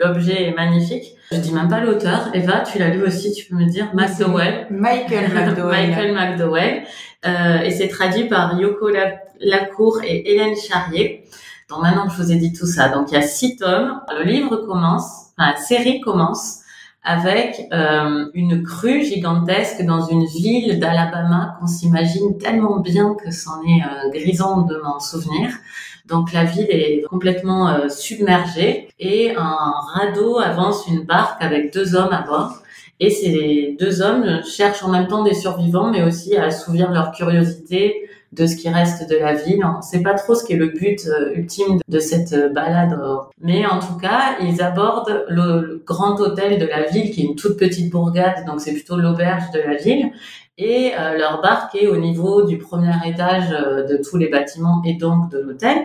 L'objet 0.00 0.48
est 0.48 0.54
magnifique. 0.54 1.14
Je 1.32 1.38
dis 1.38 1.52
même 1.52 1.68
pas 1.68 1.80
l'auteur. 1.80 2.30
Eva, 2.34 2.60
tu 2.60 2.78
l'as 2.80 2.88
lu 2.88 3.04
aussi, 3.04 3.32
tu 3.32 3.46
peux 3.46 3.54
me 3.54 3.66
dire 3.66 3.94
McDowell. 3.94 4.66
Michael 4.70 5.30
McDowell. 5.34 5.88
Michael 5.88 6.12
McDowell. 6.12 6.82
Euh, 7.24 7.60
et 7.60 7.70
c'est 7.70 7.86
traduit 7.86 8.24
par 8.24 8.58
Yoko 8.58 8.88
Lacour 9.40 10.00
et 10.02 10.32
Hélène 10.32 10.56
Charrier. 10.56 11.24
Donc 11.68 11.82
maintenant 11.82 12.08
que 12.08 12.14
je 12.14 12.20
vous 12.20 12.32
ai 12.32 12.36
dit 12.36 12.52
tout 12.52 12.66
ça, 12.66 12.88
donc 12.88 13.12
il 13.12 13.14
y 13.14 13.16
a 13.16 13.22
six 13.22 13.54
tomes. 13.54 14.00
Le 14.18 14.24
livre 14.24 14.56
commence, 14.66 15.30
enfin 15.38 15.52
la 15.52 15.56
série 15.56 16.00
commence 16.00 16.58
avec 17.04 17.68
euh, 17.72 18.26
une 18.34 18.64
crue 18.64 19.04
gigantesque 19.04 19.82
dans 19.84 20.04
une 20.06 20.26
ville 20.26 20.80
d'Alabama 20.80 21.56
qu'on 21.58 21.68
s'imagine 21.68 22.38
tellement 22.38 22.80
bien 22.80 23.14
que 23.14 23.30
c'en 23.30 23.62
est 23.62 23.82
euh, 23.82 24.10
grisant 24.10 24.62
de 24.62 24.76
m'en 24.78 24.98
souvenir. 24.98 25.50
Donc 26.10 26.32
la 26.32 26.44
ville 26.44 26.66
est 26.68 27.02
complètement 27.08 27.68
euh, 27.68 27.88
submergée 27.88 28.88
et 28.98 29.34
un 29.36 29.72
radeau 29.94 30.38
avance 30.40 30.86
une 30.88 31.04
barque 31.04 31.42
avec 31.42 31.72
deux 31.72 31.94
hommes 31.94 32.12
à 32.12 32.22
bord. 32.22 32.58
Et 32.98 33.08
ces 33.08 33.76
deux 33.78 34.02
hommes 34.02 34.42
cherchent 34.44 34.82
en 34.82 34.90
même 34.90 35.06
temps 35.06 35.22
des 35.22 35.34
survivants, 35.34 35.90
mais 35.90 36.02
aussi 36.02 36.36
à 36.36 36.46
assouvir 36.46 36.90
leur 36.90 37.12
curiosité 37.12 37.94
de 38.32 38.46
ce 38.46 38.56
qui 38.56 38.68
reste 38.68 39.08
de 39.08 39.16
la 39.16 39.34
ville. 39.34 39.64
On 39.64 39.78
ne 39.78 39.82
sait 39.82 40.02
pas 40.02 40.14
trop 40.14 40.34
ce 40.34 40.44
qui 40.44 40.52
est 40.52 40.56
le 40.56 40.68
but 40.68 41.00
euh, 41.06 41.34
ultime 41.34 41.78
de 41.88 41.98
cette 41.98 42.32
euh, 42.32 42.48
balade, 42.48 42.98
mais 43.40 43.66
en 43.66 43.78
tout 43.78 43.96
cas, 44.00 44.36
ils 44.40 44.62
abordent 44.62 45.24
le, 45.28 45.82
grand 45.86 46.20
hôtel 46.20 46.58
de 46.58 46.66
la 46.66 46.84
ville, 46.84 47.10
qui 47.10 47.22
est 47.22 47.24
une 47.24 47.36
toute 47.36 47.56
petite 47.56 47.90
bourgade, 47.90 48.44
donc 48.46 48.60
c'est 48.60 48.72
plutôt 48.72 48.96
l'auberge 48.96 49.50
de 49.52 49.60
la 49.60 49.76
ville, 49.76 50.12
et 50.62 50.92
euh, 50.94 51.16
leur 51.16 51.40
barque 51.40 51.74
est 51.74 51.88
au 51.88 51.96
niveau 51.96 52.42
du 52.42 52.58
premier 52.58 52.92
étage 53.06 53.50
euh, 53.50 53.86
de 53.86 53.96
tous 53.96 54.18
les 54.18 54.28
bâtiments 54.28 54.82
et 54.84 54.92
donc 54.92 55.30
de 55.30 55.38
l'hôtel. 55.38 55.78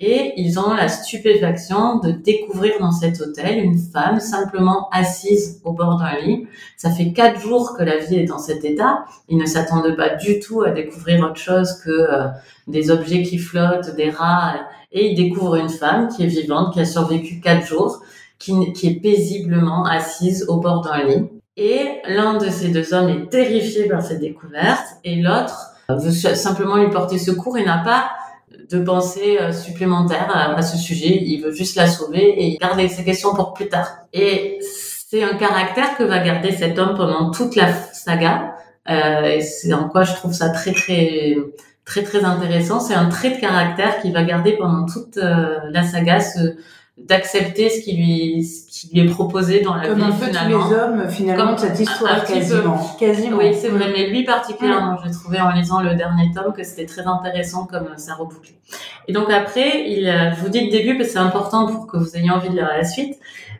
Et 0.00 0.34
ils 0.36 0.60
ont 0.60 0.74
la 0.74 0.88
stupéfaction 0.88 1.98
de 1.98 2.10
découvrir 2.10 2.74
dans 2.78 2.92
cet 2.92 3.22
hôtel 3.22 3.58
une 3.64 3.78
femme 3.78 4.20
simplement 4.20 4.90
assise 4.92 5.62
au 5.64 5.72
bord 5.72 5.96
d'un 5.96 6.20
lit. 6.20 6.46
Ça 6.76 6.90
fait 6.90 7.12
quatre 7.12 7.40
jours 7.40 7.74
que 7.74 7.82
la 7.82 7.96
vie 7.96 8.16
est 8.16 8.26
dans 8.26 8.38
cet 8.38 8.66
état. 8.66 9.06
Ils 9.30 9.38
ne 9.38 9.46
s'attendent 9.46 9.96
pas 9.96 10.14
du 10.16 10.40
tout 10.40 10.60
à 10.60 10.72
découvrir 10.72 11.24
autre 11.24 11.40
chose 11.40 11.80
que 11.82 11.90
euh, 11.90 12.26
des 12.66 12.90
objets 12.90 13.22
qui 13.22 13.38
flottent, 13.38 13.96
des 13.96 14.10
rats. 14.10 14.56
Et 14.92 15.10
ils 15.10 15.16
découvrent 15.16 15.56
une 15.56 15.70
femme 15.70 16.08
qui 16.08 16.24
est 16.24 16.26
vivante, 16.26 16.74
qui 16.74 16.80
a 16.80 16.84
survécu 16.84 17.40
quatre 17.40 17.66
jours, 17.66 18.02
qui, 18.38 18.74
qui 18.74 18.88
est 18.88 19.00
paisiblement 19.00 19.86
assise 19.86 20.44
au 20.48 20.60
bord 20.60 20.82
d'un 20.82 21.04
lit 21.04 21.28
et 21.58 22.00
l'un 22.06 22.38
de 22.38 22.48
ces 22.48 22.68
deux 22.68 22.94
hommes 22.94 23.08
est 23.08 23.30
terrifié 23.30 23.88
par 23.88 24.00
cette 24.00 24.20
découverte 24.20 24.86
et 25.02 25.16
l'autre 25.16 25.72
veut 25.88 26.12
simplement 26.12 26.76
lui 26.76 26.88
porter 26.88 27.18
secours 27.18 27.58
et 27.58 27.64
n'a 27.64 27.78
pas 27.78 28.12
de 28.70 28.78
pensée 28.78 29.38
euh, 29.40 29.52
supplémentaire 29.52 30.30
à, 30.32 30.62
ce 30.62 30.76
sujet. 30.76 31.18
Il 31.20 31.42
veut 31.42 31.52
juste 31.52 31.76
la 31.76 31.88
sauver 31.88 32.44
et 32.44 32.56
garder 32.58 32.88
ses 32.88 33.04
questions 33.04 33.34
pour 33.34 33.54
plus 33.54 33.68
tard. 33.68 33.88
Et 34.12 34.58
c'est 34.60 35.24
un 35.24 35.36
caractère 35.36 35.96
que 35.96 36.04
va 36.04 36.18
garder 36.20 36.52
cet 36.52 36.78
homme 36.78 36.94
pendant 36.94 37.30
toute 37.30 37.56
la 37.56 37.72
saga. 37.72 38.54
Euh, 38.88 39.24
et 39.24 39.40
c'est 39.40 39.72
en 39.72 39.88
quoi 39.88 40.04
je 40.04 40.14
trouve 40.14 40.32
ça 40.32 40.50
très 40.50 40.72
très 40.72 41.36
très 41.84 42.02
très 42.02 42.24
intéressant. 42.24 42.78
C'est 42.78 42.94
un 42.94 43.08
trait 43.08 43.30
de 43.30 43.40
caractère 43.40 44.00
qui 44.00 44.12
va 44.12 44.22
garder 44.22 44.52
pendant 44.52 44.86
toute 44.86 45.16
euh, 45.16 45.58
la 45.70 45.82
saga 45.82 46.20
d'accepter 47.06 47.70
ce 47.70 47.80
qui 47.82 47.96
lui 47.96 48.44
ce 48.44 48.68
qui 48.86 48.90
lui 48.94 49.00
est 49.06 49.10
proposé 49.10 49.60
dans 49.60 49.74
la 49.74 49.88
Comme 49.88 49.98
vie 49.98 50.04
un 50.04 50.12
peu 50.12 50.26
finalement. 50.26 50.62
tous 50.62 50.70
les 50.70 50.76
hommes 50.76 51.08
finalement 51.08 51.52
de 51.54 51.58
cette 51.58 51.80
histoire 51.80 52.24
quasiment 52.24 52.78
quasiment 52.98 53.38
Oui, 53.38 53.54
c'est 53.54 53.68
vrai, 53.68 53.90
mais 53.92 54.08
lui 54.08 54.24
particulièrement, 54.24 54.96
j'ai 55.04 55.10
trouvé 55.10 55.40
en 55.40 55.50
lisant 55.50 55.80
le 55.80 55.94
dernier 55.94 56.30
tome 56.34 56.52
que 56.52 56.62
c'était 56.62 56.86
très 56.86 57.06
intéressant 57.06 57.66
comme 57.66 57.88
ça 57.96 58.14
rebouclait. 58.14 58.58
Et 59.08 59.12
donc 59.12 59.30
après, 59.30 59.84
il, 59.90 60.06
euh, 60.06 60.32
je 60.36 60.40
vous 60.42 60.48
dis 60.50 60.60
le 60.64 60.70
début 60.70 60.96
parce 60.96 61.08
que 61.08 61.12
c'est 61.14 61.18
important 61.18 61.66
pour 61.66 61.86
que 61.86 61.96
vous 61.96 62.16
ayez 62.16 62.30
envie 62.30 62.50
de 62.50 62.54
lire 62.54 62.68
la 62.68 62.84
suite. 62.84 63.18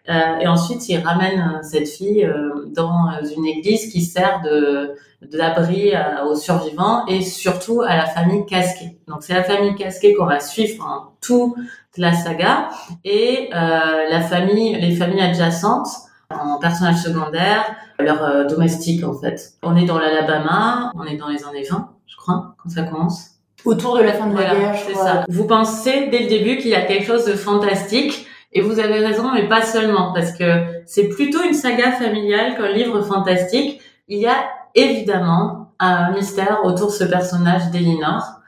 Euh, 0.08 0.38
et 0.40 0.46
ensuite, 0.46 0.88
il 0.88 0.98
ramène 0.98 1.40
euh, 1.40 1.62
cette 1.62 1.88
fille 1.88 2.24
euh, 2.24 2.66
dans 2.74 3.08
une 3.36 3.46
église 3.46 3.92
qui 3.92 4.02
sert 4.02 4.40
de 4.42 4.94
d'abri 5.20 5.94
aux 6.28 6.36
survivants 6.36 7.04
et 7.06 7.22
surtout 7.22 7.82
à 7.82 7.96
la 7.96 8.06
famille 8.06 8.46
Casquet. 8.46 8.98
Donc 9.08 9.24
c'est 9.24 9.34
la 9.34 9.42
famille 9.42 9.74
Casquet 9.74 10.14
qu'on 10.14 10.26
va 10.26 10.38
suivre 10.38 10.84
en 10.84 11.12
tout 11.20 11.56
la 11.98 12.12
saga 12.12 12.68
et 13.04 13.50
euh, 13.54 14.08
la 14.10 14.20
famille, 14.20 14.74
les 14.80 14.94
familles 14.94 15.20
adjacentes 15.20 15.88
en 16.30 16.58
personnages 16.58 17.02
secondaires, 17.02 17.64
leurs 17.98 18.22
euh, 18.22 18.44
domestiques 18.44 19.04
en 19.04 19.14
fait. 19.14 19.54
On 19.62 19.76
est 19.76 19.84
dans 19.84 19.98
l'Alabama, 19.98 20.92
on 20.94 21.04
est 21.04 21.16
dans 21.16 21.28
les 21.28 21.44
années 21.44 21.64
20, 21.68 21.90
je 22.06 22.16
crois, 22.16 22.54
quand 22.62 22.68
ça 22.70 22.82
commence. 22.82 23.30
Autour 23.64 23.96
de 23.96 24.02
la 24.02 24.12
fin 24.12 24.28
de 24.28 24.36
la 24.36 24.54
guerre, 24.54 24.76
c'est 24.86 24.94
ça. 24.94 25.24
Vous 25.28 25.44
pensez 25.44 26.06
dès 26.08 26.20
le 26.20 26.28
début 26.28 26.58
qu'il 26.58 26.70
y 26.70 26.76
a 26.76 26.82
quelque 26.82 27.04
chose 27.04 27.24
de 27.24 27.32
fantastique 27.32 28.27
et 28.52 28.60
vous 28.60 28.78
avez 28.78 29.04
raison, 29.04 29.32
mais 29.32 29.48
pas 29.48 29.62
seulement 29.62 30.12
parce 30.12 30.32
que 30.32 30.64
c'est 30.86 31.08
plutôt 31.08 31.42
une 31.42 31.54
saga 31.54 31.92
familiale 31.92 32.56
qu'un 32.56 32.72
livre 32.72 33.02
fantastique. 33.02 33.80
Il 34.08 34.18
y 34.18 34.26
a 34.26 34.48
évidemment 34.74 35.72
un 35.78 36.12
mystère 36.12 36.60
autour 36.64 36.86
de 36.86 36.92
ce 36.92 37.04
personnage 37.04 37.70
d'Elinor 37.70 38.38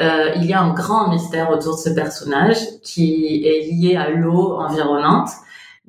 euh, 0.00 0.32
il 0.36 0.44
y 0.44 0.52
a 0.52 0.60
un 0.60 0.72
grand 0.74 1.08
mystère 1.08 1.50
autour 1.50 1.74
de 1.74 1.80
ce 1.80 1.90
personnage 1.90 2.58
qui 2.84 3.44
est 3.44 3.68
lié 3.72 3.96
à 3.96 4.10
l'eau 4.10 4.56
environnante, 4.60 5.30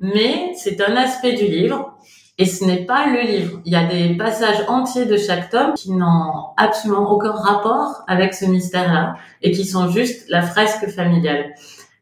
mais 0.00 0.52
c'est 0.56 0.80
un 0.80 0.96
aspect 0.96 1.34
du 1.34 1.44
livre 1.44 1.94
et 2.36 2.46
ce 2.46 2.64
n'est 2.64 2.86
pas 2.86 3.06
le 3.06 3.20
livre. 3.20 3.60
Il 3.64 3.72
y 3.72 3.76
a 3.76 3.84
des 3.84 4.16
passages 4.16 4.64
entiers 4.66 5.04
de 5.04 5.16
chaque 5.16 5.50
tome 5.50 5.74
qui 5.74 5.92
n'ont 5.92 6.32
absolument 6.56 7.08
aucun 7.12 7.32
rapport 7.32 8.02
avec 8.08 8.34
ce 8.34 8.46
mystère-là 8.46 9.14
et 9.42 9.52
qui 9.52 9.64
sont 9.64 9.88
juste 9.90 10.28
la 10.28 10.42
fresque 10.42 10.88
familiale 10.88 11.54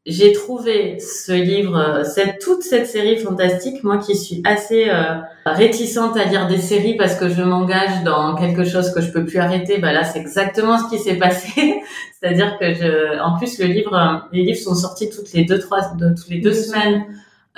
j'ai 0.09 0.33
trouvé 0.33 0.99
ce 1.00 1.33
livre, 1.33 2.03
cette, 2.03 2.41
toute 2.41 2.62
cette 2.62 2.87
série 2.87 3.19
fantastique, 3.19 3.85
moi 3.85 3.99
qui 3.99 4.17
suis 4.17 4.41
assez 4.45 4.88
euh, 4.88 5.17
réticente 5.45 6.17
à 6.17 6.25
lire 6.25 6.47
des 6.47 6.57
séries 6.57 6.97
parce 6.97 7.15
que 7.15 7.29
je 7.29 7.43
m'engage 7.43 8.03
dans 8.05 8.35
quelque 8.35 8.65
chose 8.65 8.91
que 8.95 9.03
je 9.03 9.12
peux 9.12 9.27
plus 9.27 9.38
arrêter, 9.38 9.77
bah 9.77 9.93
là 9.93 10.05
c'est 10.05 10.19
exactement 10.19 10.79
ce 10.79 10.88
qui 10.88 10.99
s'est 10.99 11.17
passé. 11.17 11.83
C'est-à-dire 12.21 12.59
que 12.59 12.73
je, 12.73 13.21
en 13.21 13.37
plus 13.37 13.59
le 13.59 13.67
livre, 13.67 14.27
les 14.33 14.45
livres 14.45 14.59
sont 14.59 14.75
sortis 14.75 15.11
toutes 15.11 15.31
les 15.35 15.45
deux 15.45 15.59
trois, 15.59 15.83
de, 15.95 16.15
toutes 16.15 16.31
les 16.31 16.41
deux 16.41 16.55
semaines 16.55 17.05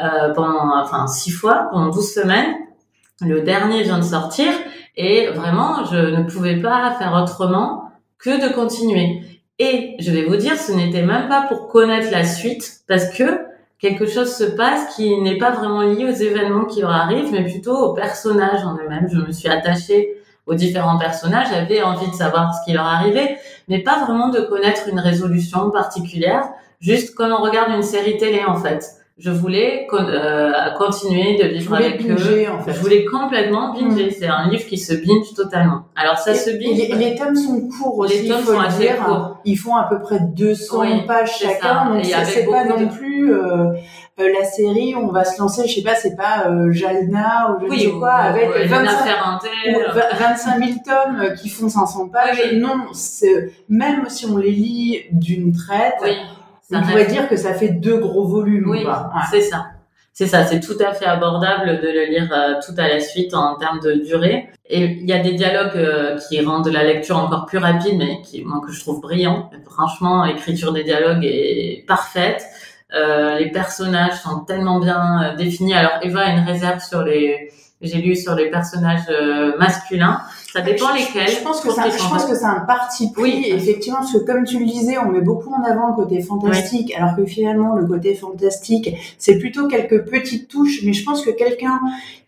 euh, 0.01 0.35
pendant, 0.35 0.77
enfin 0.77 1.07
six 1.07 1.31
fois 1.31 1.69
pendant 1.71 1.91
douze 1.91 2.13
semaines. 2.13 2.53
Le 3.21 3.43
dernier 3.43 3.85
vient 3.85 3.99
de 3.99 4.05
sortir 4.05 4.49
et 4.97 5.29
vraiment 5.29 5.85
je 5.85 5.97
ne 5.97 6.25
pouvais 6.25 6.57
pas 6.57 6.97
faire 6.99 7.15
autrement 7.15 7.93
que 8.19 8.49
de 8.49 8.53
continuer. 8.53 9.23
Et 9.63 9.95
je 9.99 10.11
vais 10.11 10.25
vous 10.25 10.37
dire, 10.37 10.57
ce 10.57 10.73
n'était 10.73 11.03
même 11.03 11.29
pas 11.29 11.43
pour 11.43 11.69
connaître 11.69 12.11
la 12.11 12.25
suite, 12.25 12.81
parce 12.89 13.11
que 13.11 13.41
quelque 13.79 14.07
chose 14.07 14.35
se 14.35 14.45
passe 14.45 14.97
qui 14.97 15.21
n'est 15.21 15.37
pas 15.37 15.51
vraiment 15.51 15.83
lié 15.83 16.07
aux 16.07 16.17
événements 16.17 16.65
qui 16.65 16.81
leur 16.81 16.93
arrivent, 16.93 17.31
mais 17.31 17.45
plutôt 17.45 17.77
aux 17.77 17.93
personnages 17.93 18.65
en 18.65 18.77
eux-mêmes. 18.77 19.07
Je 19.13 19.19
me 19.19 19.31
suis 19.31 19.51
attachée 19.51 20.15
aux 20.47 20.55
différents 20.55 20.99
personnages, 20.99 21.49
j'avais 21.51 21.83
envie 21.83 22.11
de 22.11 22.15
savoir 22.15 22.55
ce 22.55 22.65
qui 22.65 22.73
leur 22.73 22.87
arrivait, 22.87 23.37
mais 23.69 23.81
pas 23.81 24.03
vraiment 24.03 24.31
de 24.31 24.41
connaître 24.41 24.89
une 24.89 24.99
résolution 24.99 25.71
particulière, 25.71 26.49
juste 26.81 27.15
comme 27.15 27.31
on 27.31 27.43
regarde 27.43 27.71
une 27.71 27.83
série 27.83 28.17
télé 28.17 28.43
en 28.47 28.57
fait 28.57 29.00
je 29.21 29.31
voulais 29.31 29.87
euh, 29.93 30.53
continuer 30.79 31.37
de 31.37 31.49
vivre 31.49 31.75
avec 31.75 32.03
eux. 32.09 32.51
En 32.51 32.63
fait. 32.63 32.73
Je 32.73 32.81
voulais 32.81 33.05
complètement 33.05 33.75
binger. 33.75 34.07
Mm. 34.07 34.11
C'est 34.19 34.27
un 34.27 34.49
livre 34.49 34.65
qui 34.67 34.79
se 34.79 34.95
binge 34.95 35.35
totalement. 35.37 35.83
Alors 35.95 36.17
ça 36.17 36.35
se 36.35 36.51
binge. 36.51 36.79
Et 36.79 36.95
les, 36.95 37.15
tomes 37.15 37.37
sont 37.37 37.69
courts 37.69 37.99
aussi. 37.99 38.23
Les 38.23 38.29
tomes 38.29 38.45
sont 38.45 38.59
assez 38.59 38.89
courts. 39.05 39.39
Ils 39.45 39.59
font 39.59 39.77
à 39.77 39.85
peu 39.85 40.01
près 40.01 40.21
200 40.21 41.07
pages 41.07 41.39
chacun. 41.39 41.95
Donc 41.95 42.05
c'est 42.05 42.47
pas 42.47 42.65
non 42.65 42.89
plus 42.89 43.35
euh, 43.35 43.73
euh, 44.21 44.33
la 44.39 44.45
série. 44.45 44.95
On 44.97 45.09
va 45.09 45.25
se 45.25 45.39
lancer. 45.39 45.69
Je 45.69 45.75
sais 45.75 45.83
pas. 45.83 45.95
C'est 45.97 46.17
pas 46.17 46.47
euh, 46.49 46.73
Jalna 46.73 47.51
ou 47.51 47.67
je 47.67 47.71
oui, 47.71 47.81
sais 47.81 47.91
quoi 47.91 48.13
avec 48.13 48.49
25, 48.49 49.43
25 50.19 50.65
000 50.65 50.79
tomes 50.83 51.35
qui 51.35 51.51
font 51.51 51.69
500 51.69 52.09
pages. 52.09 52.55
Non, 52.55 52.87
même 53.69 54.09
si 54.09 54.25
on 54.25 54.39
les 54.39 54.53
lit 54.53 55.03
d'une 55.13 55.53
traite 55.53 56.01
on 56.73 56.83
pourrait 56.83 57.07
dire 57.07 57.29
que 57.29 57.37
ça 57.37 57.55
fait 57.55 57.69
deux 57.69 57.99
gros 57.99 58.27
volumes. 58.27 58.69
Oui, 58.69 58.87
c'est 59.31 59.43
ça. 59.43 59.67
C'est 60.13 60.27
ça, 60.27 60.45
c'est 60.45 60.61
tout 60.61 60.77
à 60.81 60.93
fait 60.93 61.07
abordable 61.07 61.81
de 61.81 61.87
le 61.87 62.11
lire 62.11 62.29
euh, 62.33 62.55
tout 62.67 62.75
à 62.77 62.89
la 62.89 63.01
suite 63.01 63.33
en 63.33 63.55
termes 63.57 63.81
de 63.81 63.93
durée. 63.93 64.51
Et 64.69 64.83
il 64.85 65.09
y 65.09 65.13
a 65.13 65.21
des 65.21 65.33
dialogues 65.33 65.77
euh, 65.77 66.19
qui 66.19 66.45
rendent 66.45 66.69
la 66.69 66.85
lecture 66.85 67.17
encore 67.17 67.47
plus 67.47 67.59
rapide, 67.59 67.97
mais 67.97 68.21
qui, 68.23 68.43
moi, 68.45 68.61
que 68.67 68.73
je 68.73 68.81
trouve 68.81 69.01
brillant. 69.01 69.51
Franchement, 69.65 70.25
l'écriture 70.25 70.73
des 70.73 70.83
dialogues 70.83 71.25
est 71.25 71.85
parfaite. 71.87 72.45
Euh, 72.93 73.39
les 73.39 73.51
personnages 73.51 74.21
sont 74.21 74.41
tellement 74.41 74.81
bien 74.81 75.35
définis. 75.39 75.75
Alors, 75.75 75.93
Eva 76.03 76.21
a 76.23 76.31
une 76.33 76.45
réserve 76.45 76.81
sur 76.81 77.03
les 77.03 77.51
j'ai 77.81 77.99
lu 77.99 78.15
sur 78.15 78.35
les 78.35 78.51
personnages 78.51 79.09
euh, 79.09 79.57
masculins. 79.59 80.21
Ça 80.53 80.63
dépend 80.63 80.93
lesquels. 80.93 81.29
Je 81.29 81.43
pense 81.43 81.61
que 81.61 81.71
c'est, 81.71 81.91
je 81.91 82.09
pense 82.09 82.25
que 82.25 82.35
c'est 82.35 82.45
un 82.45 82.61
parti 82.61 83.13
pris. 83.13 83.23
Oui. 83.23 83.45
Effectivement, 83.49 83.99
parce 83.99 84.13
que 84.13 84.19
comme 84.19 84.45
tu 84.45 84.59
le 84.59 84.67
disais, 84.67 84.99
on 84.99 85.11
met 85.11 85.21
beaucoup 85.21 85.53
en 85.53 85.63
avant 85.63 85.89
le 85.89 85.95
côté 85.95 86.21
fantastique, 86.23 86.93
alors 86.97 87.15
que 87.17 87.25
finalement, 87.25 87.77
le 87.77 87.87
côté 87.87 88.15
fantastique, 88.15 88.91
c'est 89.19 89.39
plutôt 89.39 89.69
quelques 89.69 90.05
petites 90.11 90.49
touches. 90.49 90.83
Mais 90.85 90.93
je 90.93 91.05
pense 91.05 91.25
que 91.25 91.31
quelqu'un 91.31 91.79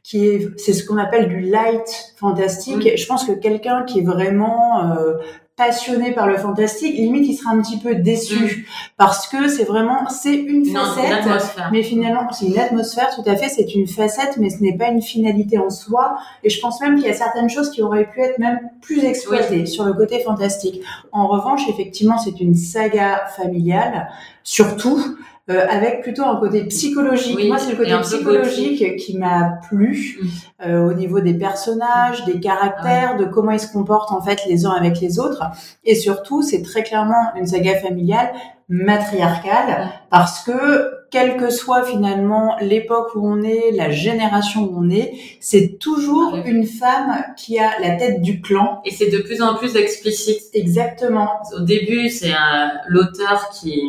qui 0.02 0.26
est, 0.26 0.58
c'est 0.58 0.72
ce 0.72 0.84
qu'on 0.84 0.98
appelle 0.98 1.28
du 1.28 1.40
light 1.40 2.14
fantastique. 2.16 2.96
Je 2.96 3.06
pense 3.06 3.24
que 3.24 3.32
quelqu'un 3.32 3.82
qui 3.84 4.00
est 4.00 4.04
vraiment 4.04 4.92
euh, 4.92 5.14
passionné 5.56 6.12
par 6.12 6.26
le 6.26 6.38
fantastique, 6.38 6.94
limite 6.94 7.28
il 7.28 7.34
sera 7.34 7.50
un 7.50 7.60
petit 7.60 7.78
peu 7.78 7.94
déçu 7.94 8.36
mm. 8.36 8.64
parce 8.96 9.28
que 9.28 9.48
c'est 9.48 9.64
vraiment 9.64 10.08
c'est 10.08 10.34
une 10.34 10.64
facette, 10.64 11.28
mais 11.70 11.82
finalement 11.82 12.30
c'est 12.32 12.46
une 12.46 12.58
atmosphère 12.58 13.14
tout 13.14 13.22
à 13.26 13.36
fait, 13.36 13.48
c'est 13.48 13.74
une 13.74 13.86
facette, 13.86 14.38
mais 14.38 14.48
ce 14.48 14.62
n'est 14.62 14.76
pas 14.76 14.88
une 14.88 15.02
finalité 15.02 15.58
en 15.58 15.68
soi. 15.68 16.16
Et 16.42 16.48
je 16.48 16.58
pense 16.60 16.80
même 16.80 16.96
qu'il 16.96 17.06
y 17.06 17.10
a 17.10 17.14
certaines 17.14 17.50
choses 17.50 17.70
qui 17.70 17.82
auraient 17.82 18.08
pu 18.08 18.22
être 18.22 18.38
même 18.38 18.60
plus 18.80 19.04
exploitées 19.04 19.66
sur 19.66 19.84
le 19.84 19.92
côté 19.92 20.20
fantastique. 20.20 20.80
En 21.12 21.28
revanche, 21.28 21.68
effectivement, 21.68 22.16
c'est 22.16 22.40
une 22.40 22.54
saga 22.54 23.26
familiale, 23.36 24.08
surtout 24.42 25.18
euh, 25.50 25.66
avec 25.68 26.02
plutôt 26.02 26.22
un 26.22 26.36
côté 26.36 26.62
psychologique. 26.66 27.48
Moi, 27.48 27.58
c'est 27.58 27.72
le 27.72 27.76
côté 27.76 27.92
psychologique 28.02 28.96
qui 28.96 29.18
m'a 29.18 29.58
plu 29.68 30.20
mm. 30.20 30.26
euh, 30.66 30.88
au 30.88 30.92
niveau 30.92 31.18
des 31.18 31.34
personnages, 31.34 32.24
des 32.24 32.38
caractères, 32.38 33.16
de 33.16 33.24
comment 33.24 33.50
ils 33.50 33.58
se 33.58 33.72
comportent 33.72 34.12
en 34.12 34.20
fait 34.20 34.46
les 34.46 34.66
uns 34.66 34.70
avec 34.70 35.00
les 35.00 35.18
autres. 35.18 35.42
Et 35.82 35.96
surtout, 35.96 36.42
c'est 36.42 36.62
très 36.62 36.84
clairement 36.84 37.34
une 37.36 37.46
saga 37.46 37.74
familiale 37.80 38.30
matriarcale 38.68 39.88
parce 40.10 40.44
que 40.44 41.02
quelle 41.10 41.36
que 41.36 41.50
soit 41.50 41.82
finalement 41.82 42.56
l'époque 42.60 43.16
où 43.16 43.28
on 43.28 43.42
est, 43.42 43.72
la 43.72 43.90
génération 43.90 44.62
où 44.62 44.78
on 44.78 44.90
est, 44.90 45.12
c'est 45.40 45.76
toujours 45.80 46.36
une 46.46 46.66
femme 46.66 47.24
qui 47.36 47.58
a 47.58 47.80
la 47.80 47.96
tête 47.96 48.22
du 48.22 48.40
clan. 48.40 48.80
Et 48.84 48.92
c'est 48.92 49.10
de 49.10 49.18
plus 49.18 49.42
en 49.42 49.56
plus 49.56 49.74
explicite. 49.74 50.40
Exactement. 50.54 51.42
Au 51.54 51.60
début, 51.60 52.08
c'est 52.08 52.32
l'auteur 52.86 53.50
qui 53.50 53.82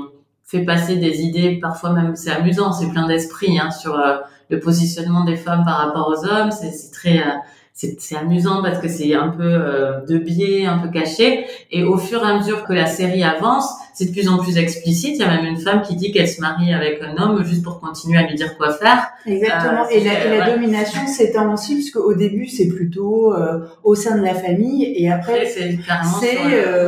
fait 0.54 0.66
passer 0.66 0.98
des 0.98 1.22
idées, 1.22 1.60
parfois 1.60 1.94
même 1.94 2.16
c'est 2.16 2.32
amusant, 2.32 2.72
c'est 2.72 2.90
plein 2.90 3.08
d'esprit 3.08 3.58
hein, 3.58 3.72
sur 3.72 3.98
euh, 3.98 4.18
le 4.50 4.60
positionnement 4.60 5.24
des 5.24 5.36
femmes 5.36 5.64
par 5.66 5.78
rapport 5.78 6.08
aux 6.08 6.26
hommes. 6.26 6.52
C'est 6.52 6.92
très 6.92 7.20
euh, 7.20 7.32
c'est 7.74 8.16
amusant 8.16 8.62
parce 8.62 8.78
que 8.78 8.88
c'est 8.88 9.16
un 9.16 9.30
peu 9.30 9.44
euh, 9.44 10.02
de 10.06 10.20
biais, 10.20 10.68
un 10.68 10.78
peu 10.78 10.90
caché. 10.90 11.48
Et 11.72 11.84
au 11.84 11.98
fur 11.98 12.24
et 12.24 12.30
à 12.30 12.38
mesure 12.38 12.66
que 12.66 12.74
la 12.74 12.86
série 12.86 13.24
avance, 13.24 13.68
c'est 13.94 14.06
de 14.06 14.12
plus 14.12 14.28
en 14.28 14.38
plus 14.38 14.58
explicite. 14.58 15.16
Il 15.16 15.20
y 15.20 15.24
a 15.24 15.30
même 15.30 15.46
une 15.46 15.60
femme 15.60 15.82
qui 15.82 15.96
dit 15.96 16.12
qu'elle 16.12 16.28
se 16.28 16.42
marie 16.42 16.74
avec 16.74 17.02
un 17.02 17.22
homme 17.22 17.44
juste 17.44 17.64
pour 17.64 17.80
continuer 17.80 18.18
à 18.18 18.28
lui 18.28 18.36
dire 18.36 18.58
quoi 18.58 18.74
faire. 18.74 19.10
Exactement. 19.26 19.84
Euh, 19.84 19.92
et, 19.92 20.04
la, 20.04 20.26
et 20.26 20.38
la 20.38 20.52
domination 20.52 21.08
s'étend 21.08 21.54
aussi, 21.54 21.76
puisque 21.76 21.98
au 21.98 22.14
début 22.14 22.48
c'est 22.48 22.68
plutôt 22.68 23.34
euh, 23.34 23.60
au 23.84 23.96
sein 23.96 24.18
de 24.18 24.24
la 24.24 24.34
famille, 24.34 24.94
et 24.96 25.12
après 25.12 25.46
c'est 25.46 25.78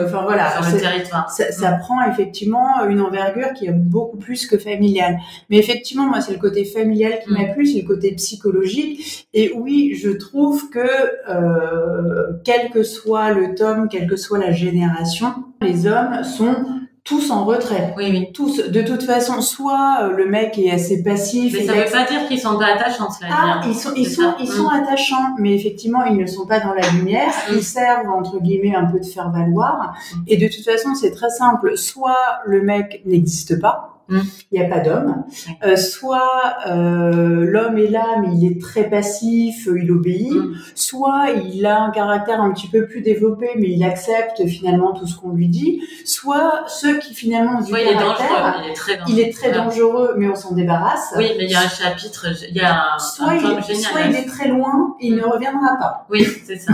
enfin 0.06 0.24
voilà, 0.24 0.62
sur 0.62 0.74
le 0.74 0.80
territoire. 0.82 1.30
Ça, 1.30 1.52
ça 1.52 1.72
mm. 1.72 1.80
prend 1.80 2.12
effectivement 2.12 2.86
une 2.88 3.02
envergure 3.02 3.54
qui 3.54 3.68
est 3.68 3.72
beaucoup 3.72 4.18
plus 4.18 4.48
que 4.48 4.58
familiale. 4.58 5.18
Mais 5.50 5.58
effectivement, 5.58 6.08
moi 6.08 6.22
c'est 6.22 6.34
le 6.34 6.40
côté 6.40 6.66
familial 6.66 7.20
qui 7.24 7.32
mm. 7.32 7.38
m'a 7.38 7.54
plu, 7.54 7.66
c'est 7.66 7.82
le 7.82 7.88
côté 7.88 8.12
psychologique. 8.14 9.28
Et 9.34 9.52
oui, 9.56 9.96
je 9.96 10.10
trouve 10.10 10.70
que 10.70 10.80
euh, 11.30 12.34
quel 12.44 12.70
que 12.70 12.84
soit 12.84 13.32
le 13.32 13.56
tome, 13.56 13.88
quelle 13.90 14.08
que 14.08 14.16
soit 14.16 14.40
la 14.40 14.52
génération, 14.52 15.34
les 15.62 15.88
hommes 15.88 16.24
sont 16.24 16.56
tous 17.06 17.30
en 17.30 17.46
retrait. 17.46 17.94
Oui, 17.96 18.08
oui. 18.10 18.32
Tous. 18.34 18.58
De 18.68 18.82
toute 18.82 19.04
façon, 19.04 19.40
soit 19.40 20.00
euh, 20.02 20.12
le 20.12 20.26
mec 20.26 20.58
est 20.58 20.72
assez 20.72 21.04
passif. 21.04 21.54
Mais 21.54 21.64
ça 21.64 21.74
veut 21.74 21.92
pas 21.92 22.06
dire 22.06 22.28
qu'ils 22.28 22.40
sont 22.40 22.58
pas 22.58 22.74
attachants, 22.74 23.12
cela 23.12 23.30
Ah, 23.32 23.62
ils 23.68 23.76
sont, 23.76 23.94
ils 23.96 24.10
sont, 24.10 24.34
ils 24.40 24.48
sont 24.48 24.64
mm. 24.64 24.84
attachants, 24.84 25.36
mais 25.38 25.54
effectivement, 25.54 26.04
ils 26.06 26.18
ne 26.18 26.26
sont 26.26 26.48
pas 26.48 26.60
dans 26.60 26.74
la 26.74 26.90
lumière. 26.90 27.32
Mm. 27.48 27.54
Ils 27.54 27.64
servent, 27.64 28.10
entre 28.10 28.40
guillemets, 28.40 28.76
un 28.76 28.86
peu 28.86 29.00
de 29.00 29.06
faire 29.06 29.30
valoir. 29.30 29.96
Mm. 30.16 30.20
Et 30.28 30.38
de 30.38 30.48
toute 30.48 30.66
façon, 30.66 30.96
c'est 30.96 31.12
très 31.12 31.30
simple. 31.30 31.78
Soit 31.78 32.42
le 32.48 32.64
mec 32.64 33.04
n'existe 33.06 33.62
pas, 33.62 33.95
Mm. 34.08 34.20
Il 34.52 34.60
n'y 34.60 34.66
a 34.66 34.70
pas 34.70 34.80
d'homme. 34.80 35.24
Euh, 35.64 35.76
soit 35.76 36.58
euh, 36.68 37.46
l'homme 37.46 37.78
est 37.78 37.90
là, 37.90 38.18
mais 38.22 38.36
il 38.36 38.52
est 38.52 38.62
très 38.62 38.90
passif, 38.90 39.68
il 39.68 39.92
obéit. 39.92 40.32
Mm. 40.32 40.56
Soit 40.76 41.28
il 41.52 41.66
a 41.66 41.82
un 41.82 41.92
caractère 41.92 42.42
un 42.42 42.52
petit 42.52 42.68
peu 42.68 42.86
plus 42.86 43.02
développé, 43.02 43.50
mais 43.58 43.70
il 43.70 43.84
accepte 43.84 44.46
finalement 44.48 44.94
tout 44.94 45.08
ce 45.08 45.18
qu'on 45.18 45.32
lui 45.32 45.48
dit. 45.48 45.82
Soit 46.06 46.66
ceux 46.68 47.00
qui 47.00 47.14
finalement 47.14 47.62
du 47.62 47.72
caractère, 47.72 48.62
il 48.64 48.70
est 48.70 48.74
très 48.74 48.98
dangereux, 48.98 49.14
il 49.14 49.20
est 49.20 49.34
très 49.34 49.52
dangereux 49.52 50.16
mais 50.18 50.28
on 50.28 50.36
s'en 50.36 50.54
débarrasse. 50.54 51.14
Oui, 51.18 51.32
mais 51.38 51.46
il 51.46 51.52
y 51.52 51.56
a 51.56 51.62
un 51.62 51.68
chapitre, 51.68 52.28
il 52.50 52.56
y 52.56 52.62
a 52.62 52.94
un, 52.96 53.00
soit 53.00 53.36
il, 53.36 53.42
génial. 53.64 53.76
Soit 53.76 54.02
il 54.02 54.16
est 54.16 54.26
très 54.26 54.48
loin, 54.48 54.96
et 55.00 55.08
il 55.08 55.16
ne 55.16 55.22
mm. 55.22 55.30
reviendra 55.30 55.78
pas. 55.80 56.06
Oui, 56.10 56.26
c'est 56.46 56.58
ça. 56.58 56.74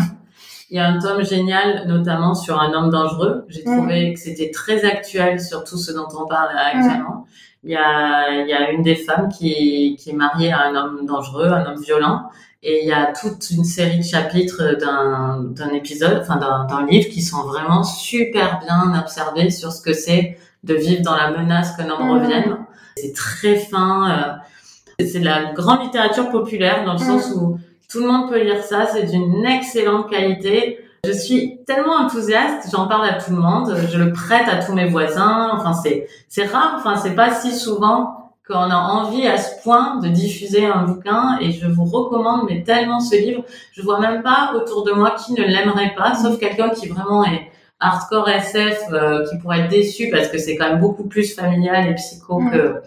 Il 0.71 0.77
y 0.77 0.79
a 0.79 0.88
un 0.88 0.99
tome 0.99 1.21
génial, 1.25 1.86
notamment 1.86 2.34
sur 2.34 2.57
un 2.57 2.71
homme 2.71 2.89
dangereux. 2.89 3.43
J'ai 3.49 3.65
trouvé 3.65 4.13
que 4.13 4.19
c'était 4.21 4.51
très 4.51 4.86
actuel 4.86 5.41
sur 5.41 5.65
tout 5.65 5.77
ce 5.77 5.91
dont 5.91 6.07
on 6.17 6.25
parle 6.25 6.47
actuellement. 6.57 7.27
Il, 7.65 7.71
y 7.71 7.75
a, 7.75 8.41
il 8.41 8.47
y 8.47 8.53
a 8.53 8.71
une 8.71 8.81
des 8.81 8.95
femmes 8.95 9.27
qui, 9.27 9.97
qui 9.99 10.12
est 10.12 10.13
mariée 10.13 10.53
à 10.53 10.62
un 10.62 10.75
homme 10.75 11.05
dangereux, 11.05 11.49
un 11.49 11.65
homme 11.65 11.81
violent. 11.81 12.29
Et 12.63 12.84
il 12.84 12.88
y 12.88 12.93
a 12.93 13.07
toute 13.07 13.49
une 13.49 13.65
série 13.65 13.97
de 13.97 14.03
chapitres 14.03 14.77
d'un, 14.79 15.43
d'un 15.43 15.71
épisode, 15.71 16.19
enfin 16.21 16.38
d'un, 16.38 16.63
d'un 16.63 16.86
livre 16.86 17.10
qui 17.10 17.21
sont 17.21 17.43
vraiment 17.43 17.84
super 17.84 18.60
bien 18.60 18.97
observés 18.97 19.49
sur 19.49 19.73
ce 19.73 19.81
que 19.81 19.91
c'est 19.91 20.38
de 20.63 20.73
vivre 20.73 21.01
dans 21.01 21.17
la 21.17 21.31
menace 21.31 21.75
qu'un 21.75 21.89
homme 21.89 22.07
mm. 22.07 22.12
revienne. 22.12 22.57
C'est 22.95 23.13
très 23.13 23.57
fin. 23.57 24.10
Euh, 24.10 25.05
c'est 25.05 25.19
de 25.19 25.25
la 25.25 25.51
grande 25.51 25.81
littérature 25.81 26.29
populaire 26.29 26.86
dans 26.86 26.93
le 26.93 26.99
sens 26.99 27.34
où 27.36 27.57
tout 27.91 27.99
le 27.99 28.08
monde 28.08 28.30
peut 28.30 28.41
lire 28.41 28.63
ça, 28.63 28.88
c'est 28.88 29.04
d'une 29.04 29.45
excellente 29.45 30.10
qualité. 30.10 30.80
Je 31.04 31.12
suis 31.12 31.60
tellement 31.65 31.95
enthousiaste, 31.95 32.69
j'en 32.71 32.88
parle 32.88 33.10
à 33.10 33.13
tout 33.13 33.32
le 33.32 33.38
monde, 33.38 33.75
je 33.91 33.97
le 33.97 34.13
prête 34.13 34.47
à 34.47 34.63
tous 34.63 34.73
mes 34.73 34.88
voisins. 34.88 35.49
Enfin, 35.54 35.73
c'est 35.73 36.08
c'est 36.30 36.45
rare, 36.45 36.75
enfin 36.77 36.95
c'est 36.95 37.15
pas 37.15 37.34
si 37.34 37.54
souvent 37.54 38.34
qu'on 38.47 38.56
a 38.56 38.75
envie 38.75 39.27
à 39.27 39.38
ce 39.38 39.62
point 39.63 39.97
de 39.97 40.08
diffuser 40.08 40.65
un 40.65 40.84
bouquin 40.84 41.38
et 41.41 41.51
je 41.51 41.67
vous 41.67 41.84
recommande 41.84 42.45
mais 42.47 42.63
tellement 42.63 42.99
ce 42.99 43.15
livre. 43.15 43.43
Je 43.73 43.82
vois 43.82 43.99
même 43.99 44.21
pas 44.21 44.54
autour 44.56 44.84
de 44.86 44.91
moi 44.91 45.12
qui 45.12 45.34
ne 45.34 45.43
l'aimerait 45.43 45.93
pas, 45.97 46.15
sauf 46.15 46.39
quelqu'un 46.39 46.69
qui 46.69 46.88
vraiment 46.88 47.25
est 47.25 47.51
hardcore 47.80 48.30
SF, 48.30 48.84
euh, 48.93 49.25
qui 49.27 49.38
pourrait 49.39 49.62
être 49.62 49.69
déçu 49.69 50.10
parce 50.12 50.27
que 50.27 50.38
c'est 50.38 50.56
quand 50.56 50.69
même 50.69 50.80
beaucoup 50.80 51.08
plus 51.08 51.36
familial 51.36 51.89
et 51.89 51.95
psycho 51.95 52.39
mm. 52.39 52.51
que 52.51 52.82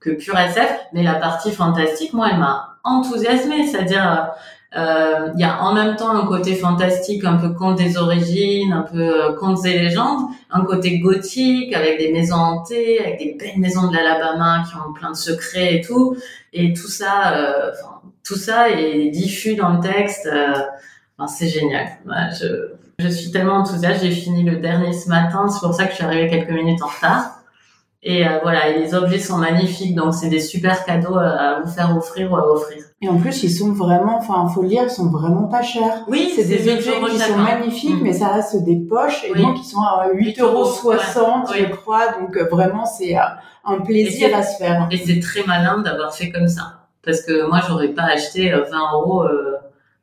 que 0.00 0.10
pur 0.10 0.38
SF. 0.38 0.70
Mais 0.92 1.02
la 1.02 1.14
partie 1.14 1.50
fantastique, 1.50 2.12
moi, 2.12 2.28
elle 2.30 2.38
m'a 2.38 2.73
enthousiasmé, 2.84 3.66
c'est-à-dire 3.66 4.30
euh, 4.76 5.30
il 5.34 5.40
y 5.40 5.44
a 5.44 5.62
en 5.62 5.72
même 5.72 5.96
temps 5.96 6.10
un 6.10 6.26
côté 6.26 6.56
fantastique, 6.56 7.24
un 7.24 7.36
peu 7.36 7.50
conte 7.50 7.78
des 7.78 7.96
origines, 7.96 8.72
un 8.72 8.82
peu 8.82 8.98
euh, 9.00 9.32
contes 9.34 9.64
et 9.66 9.78
légendes, 9.78 10.28
un 10.50 10.64
côté 10.64 10.98
gothique 10.98 11.74
avec 11.74 11.98
des 11.98 12.12
maisons 12.12 12.36
hantées, 12.36 12.98
avec 12.98 13.18
des 13.18 13.36
belles 13.38 13.58
maisons 13.58 13.88
de 13.88 13.94
l'Alabama 13.94 14.64
qui 14.68 14.76
ont 14.76 14.92
plein 14.92 15.12
de 15.12 15.16
secrets 15.16 15.76
et 15.76 15.80
tout, 15.80 16.16
et 16.52 16.72
tout 16.72 16.88
ça, 16.88 17.36
euh, 17.36 17.70
tout 18.24 18.36
ça 18.36 18.70
est 18.70 19.10
diffus 19.10 19.54
dans 19.54 19.70
le 19.74 19.80
texte. 19.80 20.28
Enfin, 21.16 21.28
c'est 21.28 21.48
génial. 21.48 21.86
je, 22.40 22.72
je 22.98 23.08
suis 23.08 23.30
tellement 23.30 23.58
enthousiaste. 23.58 24.02
J'ai 24.02 24.10
fini 24.10 24.42
le 24.42 24.56
dernier 24.56 24.92
ce 24.92 25.08
matin. 25.08 25.48
C'est 25.48 25.60
pour 25.60 25.74
ça 25.74 25.84
que 25.84 25.90
je 25.90 25.96
suis 25.96 26.04
arrivée 26.04 26.28
quelques 26.28 26.50
minutes 26.50 26.82
en 26.82 26.88
retard. 26.88 27.33
Et 28.06 28.28
euh, 28.28 28.38
voilà, 28.42 28.68
et 28.68 28.78
les 28.78 28.94
objets 28.94 29.18
sont 29.18 29.38
magnifiques, 29.38 29.94
donc 29.94 30.12
c'est 30.12 30.28
des 30.28 30.40
super 30.40 30.84
cadeaux 30.84 31.16
euh, 31.16 31.20
à 31.20 31.60
vous 31.62 31.70
faire 31.70 31.96
offrir 31.96 32.30
ou 32.30 32.36
à 32.36 32.52
offrir. 32.52 32.84
Et 33.00 33.08
en 33.08 33.16
plus, 33.16 33.42
ils 33.42 33.50
sont 33.50 33.72
vraiment, 33.72 34.18
enfin, 34.18 34.46
faut 34.52 34.60
le 34.60 34.68
dire, 34.68 34.82
ils 34.84 34.90
sont 34.90 35.10
vraiment 35.10 35.44
pas 35.44 35.62
chers. 35.62 36.04
Oui, 36.06 36.30
c'est 36.36 36.44
des 36.44 36.70
objets 36.70 37.00
qui 37.08 37.18
sont 37.18 37.38
magnifiques, 37.38 38.02
mm. 38.02 38.02
mais 38.02 38.12
ça 38.12 38.28
reste 38.28 38.62
des 38.62 38.76
poches, 38.76 39.24
et 39.24 39.32
donc 39.40 39.58
ils 39.58 39.64
sont 39.64 39.80
à 39.80 40.10
8,60 40.12 40.42
euros, 40.42 40.66
je 40.66 41.64
crois, 41.74 42.12
donc 42.20 42.36
euh, 42.36 42.46
vraiment, 42.50 42.84
c'est 42.84 43.16
un 43.64 43.80
plaisir 43.80 44.36
à 44.36 44.42
se 44.42 44.58
faire. 44.58 44.86
Et 44.90 44.98
c'est 44.98 45.20
très 45.20 45.42
malin 45.46 45.78
d'avoir 45.78 46.14
fait 46.14 46.30
comme 46.30 46.48
ça. 46.48 46.80
Parce 47.02 47.22
que 47.22 47.48
moi, 47.48 47.60
j'aurais 47.66 47.88
pas 47.88 48.04
acheté 48.04 48.50
20 48.50 48.64
euros 48.92 49.24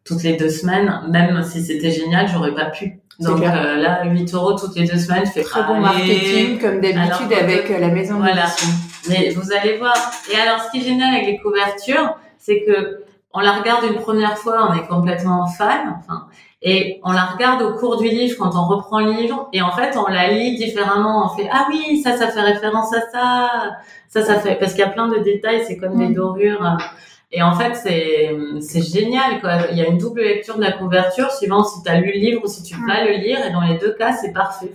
toutes 0.03 0.23
les 0.23 0.37
deux 0.37 0.49
semaines, 0.49 1.01
même 1.09 1.43
si 1.43 1.63
c'était 1.63 1.91
génial, 1.91 2.27
j'aurais 2.27 2.55
pas 2.55 2.65
pu. 2.65 3.00
Donc 3.21 3.43
euh, 3.43 3.77
là, 3.77 4.03
8 4.03 4.33
euros 4.33 4.53
toutes 4.53 4.75
les 4.75 4.85
deux 4.87 4.97
semaines, 4.97 5.25
fait 5.25 5.43
très 5.43 5.63
bon 5.63 5.79
marketing 5.79 6.59
comme 6.59 6.81
d'habitude 6.81 7.31
avec 7.31 7.69
euh, 7.69 7.79
la 7.79 7.89
maison 7.89 8.17
voilà. 8.17 8.45
Mais 9.09 9.29
vous 9.29 9.53
allez 9.53 9.77
voir. 9.77 9.95
Et 10.31 10.35
alors, 10.35 10.61
ce 10.61 10.71
qui 10.71 10.79
est 10.79 10.89
génial 10.89 11.13
avec 11.13 11.27
les 11.27 11.37
couvertures, 11.37 12.17
c'est 12.37 12.63
que 12.63 13.03
on 13.33 13.39
la 13.39 13.53
regarde 13.53 13.85
une 13.85 14.01
première 14.01 14.37
fois, 14.37 14.69
on 14.69 14.73
est 14.73 14.87
complètement 14.87 15.47
fan, 15.47 15.99
enfin, 15.99 16.25
et 16.61 16.99
on 17.03 17.11
la 17.11 17.23
regarde 17.25 17.61
au 17.61 17.73
cours 17.75 17.97
du 17.97 18.09
livre 18.09 18.35
quand 18.37 18.51
on 18.55 18.67
reprend 18.67 18.99
le 18.99 19.13
livre, 19.13 19.47
et 19.53 19.61
en 19.61 19.71
fait, 19.71 19.95
on 19.97 20.11
la 20.11 20.31
lit 20.31 20.55
différemment. 20.55 21.25
On 21.25 21.37
fait 21.37 21.49
ah 21.51 21.67
oui, 21.69 22.01
ça, 22.01 22.17
ça 22.17 22.27
fait 22.27 22.41
référence 22.41 22.93
à 22.93 23.01
ça, 23.11 23.49
ça, 24.09 24.23
ça 24.23 24.39
fait 24.39 24.55
parce 24.55 24.73
qu'il 24.73 24.81
y 24.81 24.87
a 24.87 24.89
plein 24.89 25.07
de 25.07 25.19
détails, 25.19 25.63
c'est 25.67 25.77
comme 25.77 25.97
des 25.97 26.13
dorures. 26.13 26.77
Et 27.33 27.41
en 27.41 27.53
fait, 27.55 27.75
c'est 27.75 28.81
génial 28.81 29.39
quoi. 29.39 29.67
Il 29.71 29.77
y 29.77 29.81
a 29.81 29.87
une 29.87 29.97
double 29.97 30.21
lecture 30.21 30.57
de 30.57 30.61
la 30.61 30.73
couverture 30.73 31.31
suivant 31.31 31.63
si 31.63 31.81
tu 31.81 31.89
as 31.89 31.99
lu 31.99 32.11
le 32.13 32.19
livre 32.19 32.41
ou 32.43 32.47
si 32.47 32.61
tu 32.63 32.75
peux 32.75 32.85
pas 32.85 33.05
le 33.05 33.13
lire. 33.13 33.45
Et 33.45 33.51
dans 33.51 33.61
les 33.61 33.77
deux 33.77 33.93
cas, 33.93 34.11
c'est 34.13 34.33
parfait. 34.33 34.71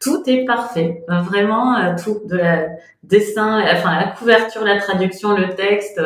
Tout 0.00 0.22
est 0.26 0.44
parfait. 0.44 1.04
Vraiment, 1.08 1.76
euh, 1.76 1.94
tout 2.02 2.20
de 2.26 2.36
la 2.36 2.68
dessin, 3.08 3.62
enfin 3.72 3.98
la 3.98 4.08
couverture, 4.08 4.64
la 4.64 4.78
traduction, 4.80 5.36
le 5.36 5.54
texte. 5.54 6.00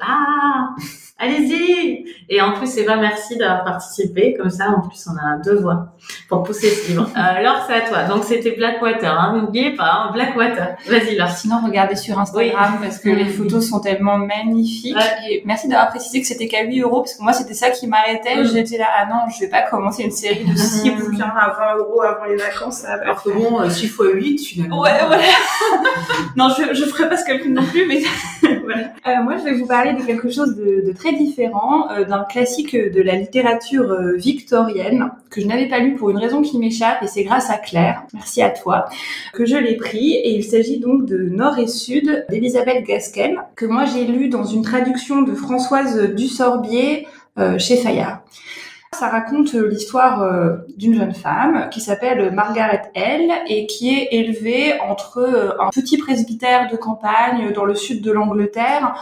ah 0.00 0.74
allez-y 1.22 2.04
Et 2.28 2.40
en 2.40 2.52
plus, 2.52 2.76
Eva, 2.76 2.96
merci 2.96 3.36
d'avoir 3.36 3.64
participé. 3.64 4.34
Comme 4.34 4.50
ça, 4.50 4.70
en 4.70 4.86
plus, 4.86 5.06
on 5.08 5.16
a 5.16 5.38
deux 5.38 5.60
voix 5.60 5.94
pour 6.28 6.42
pousser 6.42 6.68
ce 6.68 6.88
livre. 6.90 7.08
Euh, 7.22 7.38
alors, 7.38 7.64
c'est 7.66 7.74
à 7.74 7.80
toi. 7.82 8.04
Donc, 8.04 8.24
c'était 8.24 8.52
Blackwater. 8.52 9.12
Hein. 9.12 9.36
N'oubliez 9.36 9.76
pas, 9.76 9.92
hein, 9.92 10.10
Blackwater. 10.12 10.76
Vas-y, 10.88 11.14
Laure. 11.14 11.28
Sinon, 11.28 11.60
regardez 11.64 11.94
sur 11.94 12.18
Instagram 12.18 12.78
parce 12.80 12.98
que 12.98 13.10
les 13.10 13.24
photos 13.36 13.68
sont 13.68 13.80
tellement 13.80 14.16
magnifiques. 14.16 14.96
Et 15.28 15.42
merci 15.44 15.68
d'avoir 15.68 15.90
précisé 15.90 16.22
que 16.22 16.26
c'était 16.26 16.48
qu'à 16.48 16.64
8 16.64 16.80
euros 16.80 17.02
parce 17.02 17.14
que 17.14 17.22
moi, 17.22 17.32
c'était 17.34 17.54
ça 17.54 17.70
qui 17.70 17.86
m'arrêtait. 17.86 18.36
Mm. 18.36 18.44
J'étais 18.46 18.78
là, 18.78 18.86
ah 18.98 19.06
non, 19.06 19.30
je 19.32 19.40
vais 19.40 19.48
pas 19.48 19.62
commencer 19.62 20.04
une 20.04 20.10
série 20.10 20.44
de 20.44 20.56
6 20.56 20.90
mm. 20.90 20.98
bouquins 20.98 21.32
à 21.36 21.74
20 21.76 21.82
euros 21.82 22.02
avant 22.02 22.24
les 22.24 22.36
vacances. 22.36 22.84
Alors 22.84 23.22
que 23.22 23.30
bon, 23.30 23.68
6 23.68 23.84
x 23.84 23.98
8, 24.00 24.38
finalement. 24.38 24.80
Ouais, 24.80 24.90
ouais. 25.10 25.18
non, 26.48 26.54
je, 26.72 26.84
ferai 26.84 27.08
pas 27.08 27.16
ce 27.16 27.24
calcul 27.24 27.52
non 27.52 27.64
plus, 27.64 27.86
mais 27.86 28.00
voilà. 28.62 28.92
Euh, 29.06 29.22
moi, 29.22 29.36
je 29.38 29.44
vais 29.44 29.54
vous 29.54 29.66
parler 29.66 29.94
de 29.94 30.02
quelque 30.02 30.30
chose 30.30 30.56
de, 30.56 30.92
très 30.92 31.12
différent 31.12 31.90
euh, 31.90 32.04
d'un 32.04 32.24
classique 32.24 32.76
de 32.76 33.02
la 33.02 33.16
littérature 33.16 33.90
euh, 33.90 34.16
victorienne 34.16 35.10
que 35.30 35.40
je 35.40 35.46
n'avais 35.46 35.68
pas 35.68 35.78
lu 35.78 35.94
pour 35.94 36.10
une 36.10 36.18
raison 36.18 36.42
qui 36.42 36.58
m'échappe 36.58 37.02
et 37.02 37.06
c'est 37.06 37.24
grâce 37.24 37.50
à 37.50 37.56
Claire, 37.56 38.02
merci 38.12 38.42
à 38.42 38.50
toi, 38.50 38.86
que 39.32 39.46
je 39.46 39.56
l'ai 39.56 39.76
pris 39.76 40.12
et 40.12 40.34
il 40.34 40.44
s'agit 40.44 40.78
donc 40.78 41.06
de 41.06 41.18
Nord 41.18 41.58
et 41.58 41.66
Sud 41.66 42.26
d'Elisabeth 42.28 42.84
Gasquel 42.84 43.40
que 43.56 43.64
moi 43.64 43.84
j'ai 43.86 44.04
lu 44.04 44.28
dans 44.28 44.44
une 44.44 44.62
traduction 44.62 45.22
de 45.22 45.34
Françoise 45.34 46.12
Dussorbier 46.14 47.06
chez 47.58 47.76
Fayard. 47.76 48.20
Ça 48.98 49.08
raconte 49.08 49.54
l'histoire 49.54 50.58
d'une 50.76 50.94
jeune 50.94 51.14
femme 51.14 51.68
qui 51.70 51.80
s'appelle 51.80 52.30
Margaret 52.32 52.90
L 52.94 53.32
et 53.48 53.66
qui 53.66 53.90
est 53.94 54.08
élevée 54.12 54.78
entre 54.80 55.56
un 55.58 55.70
petit 55.70 55.96
presbytère 55.96 56.70
de 56.70 56.76
campagne 56.76 57.52
dans 57.52 57.64
le 57.64 57.74
sud 57.74 58.02
de 58.02 58.12
l'Angleterre 58.12 58.94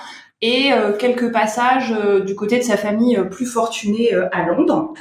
et 0.42 0.72
euh, 0.72 0.96
quelques 0.96 1.32
passages 1.32 1.92
euh, 1.92 2.20
du 2.20 2.34
côté 2.34 2.58
de 2.58 2.62
sa 2.62 2.76
famille 2.76 3.16
euh, 3.16 3.24
plus 3.24 3.46
fortunée 3.46 4.12
à 4.32 4.44
Londres 4.44 4.94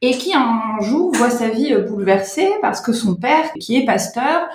et 0.00 0.12
qui 0.12 0.34
un 0.34 0.80
jour 0.80 1.12
voit 1.14 1.30
sa 1.30 1.48
vie 1.48 1.74
bouleversée 1.76 2.50
parce 2.60 2.80
que 2.80 2.92
son 2.92 3.14
père, 3.14 3.52
qui 3.58 3.76
est 3.76 3.86
pasteur, 3.86 4.48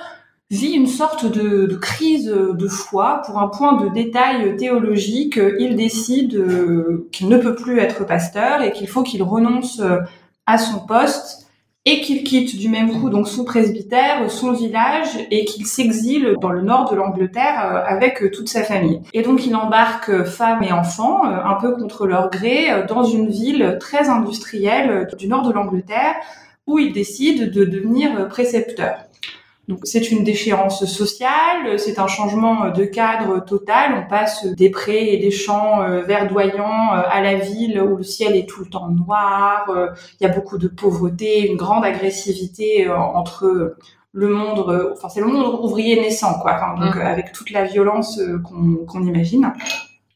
vit 0.49 0.71
une 0.71 0.87
sorte 0.87 1.25
de, 1.25 1.75
crise 1.75 2.25
de 2.25 2.67
foi. 2.67 3.21
Pour 3.25 3.39
un 3.39 3.47
point 3.47 3.73
de 3.83 3.89
détail 3.89 4.55
théologique, 4.57 5.39
il 5.59 5.75
décide 5.75 6.43
qu'il 7.11 7.29
ne 7.29 7.37
peut 7.37 7.55
plus 7.55 7.79
être 7.79 8.05
pasteur 8.05 8.61
et 8.61 8.71
qu'il 8.71 8.87
faut 8.87 9.03
qu'il 9.03 9.21
renonce 9.21 9.81
à 10.47 10.57
son 10.57 10.79
poste 10.79 11.49
et 11.85 12.01
qu'il 12.01 12.23
quitte 12.23 12.57
du 12.57 12.69
même 12.69 12.99
coup 12.99 13.09
donc 13.09 13.27
son 13.27 13.45
presbytère, 13.45 14.29
son 14.29 14.51
village 14.51 15.17
et 15.31 15.45
qu'il 15.45 15.65
s'exile 15.65 16.35
dans 16.41 16.51
le 16.51 16.61
nord 16.61 16.89
de 16.91 16.95
l'Angleterre 16.95 17.59
euh, 17.63 17.81
avec 17.85 18.21
euh, 18.21 18.29
toute 18.29 18.49
sa 18.49 18.63
famille. 18.63 19.01
Et 19.13 19.21
donc 19.21 19.45
il 19.45 19.55
embarque 19.55 20.09
euh, 20.09 20.25
femmes 20.25 20.61
et 20.61 20.71
enfants 20.71 21.23
un 21.23 21.55
peu 21.55 21.75
contre 21.75 22.05
leur 22.05 22.29
gré 22.29 22.85
dans 22.87 23.03
une 23.03 23.29
ville 23.29 23.77
très 23.79 24.09
industrielle 24.09 25.07
du 25.17 25.27
nord 25.27 25.47
de 25.47 25.53
l'Angleterre 25.53 26.15
où 26.67 26.77
il 26.77 26.93
décide 26.93 27.51
de 27.51 27.65
devenir 27.65 28.27
précepteur. 28.27 29.08
Donc 29.69 29.81
c'est 29.83 30.09
une 30.09 30.23
déchéance 30.23 30.83
sociale, 30.85 31.77
c'est 31.77 31.99
un 31.99 32.07
changement 32.07 32.71
de 32.71 32.85
cadre 32.85 33.45
total. 33.45 34.03
On 34.03 34.09
passe 34.09 34.47
des 34.47 34.71
prés 34.71 35.13
et 35.13 35.17
des 35.17 35.29
champs 35.29 35.83
euh, 35.83 36.01
verdoyants 36.01 36.95
euh, 36.95 37.03
à 37.07 37.21
la 37.21 37.35
ville 37.35 37.79
où 37.79 37.97
le 37.97 38.03
ciel 38.03 38.35
est 38.35 38.49
tout 38.49 38.61
le 38.61 38.69
temps 38.71 38.89
noir. 38.89 39.69
Euh, 39.69 39.89
il 40.19 40.25
y 40.25 40.27
a 40.27 40.33
beaucoup 40.33 40.57
de 40.57 40.67
pauvreté, 40.67 41.47
une 41.47 41.55
grande 41.55 41.85
agressivité 41.85 42.89
entre 42.89 43.75
le 44.11 44.29
monde, 44.29 44.91
enfin 44.91 45.07
c'est 45.07 45.21
le 45.21 45.27
monde 45.27 45.59
ouvrier 45.61 46.01
naissant 46.01 46.39
quoi. 46.39 46.75
donc 46.79 46.95
mmh. 46.95 47.01
avec 47.01 47.31
toute 47.31 47.51
la 47.51 47.65
violence 47.65 48.19
qu'on 48.43 49.03
imagine. 49.03 49.53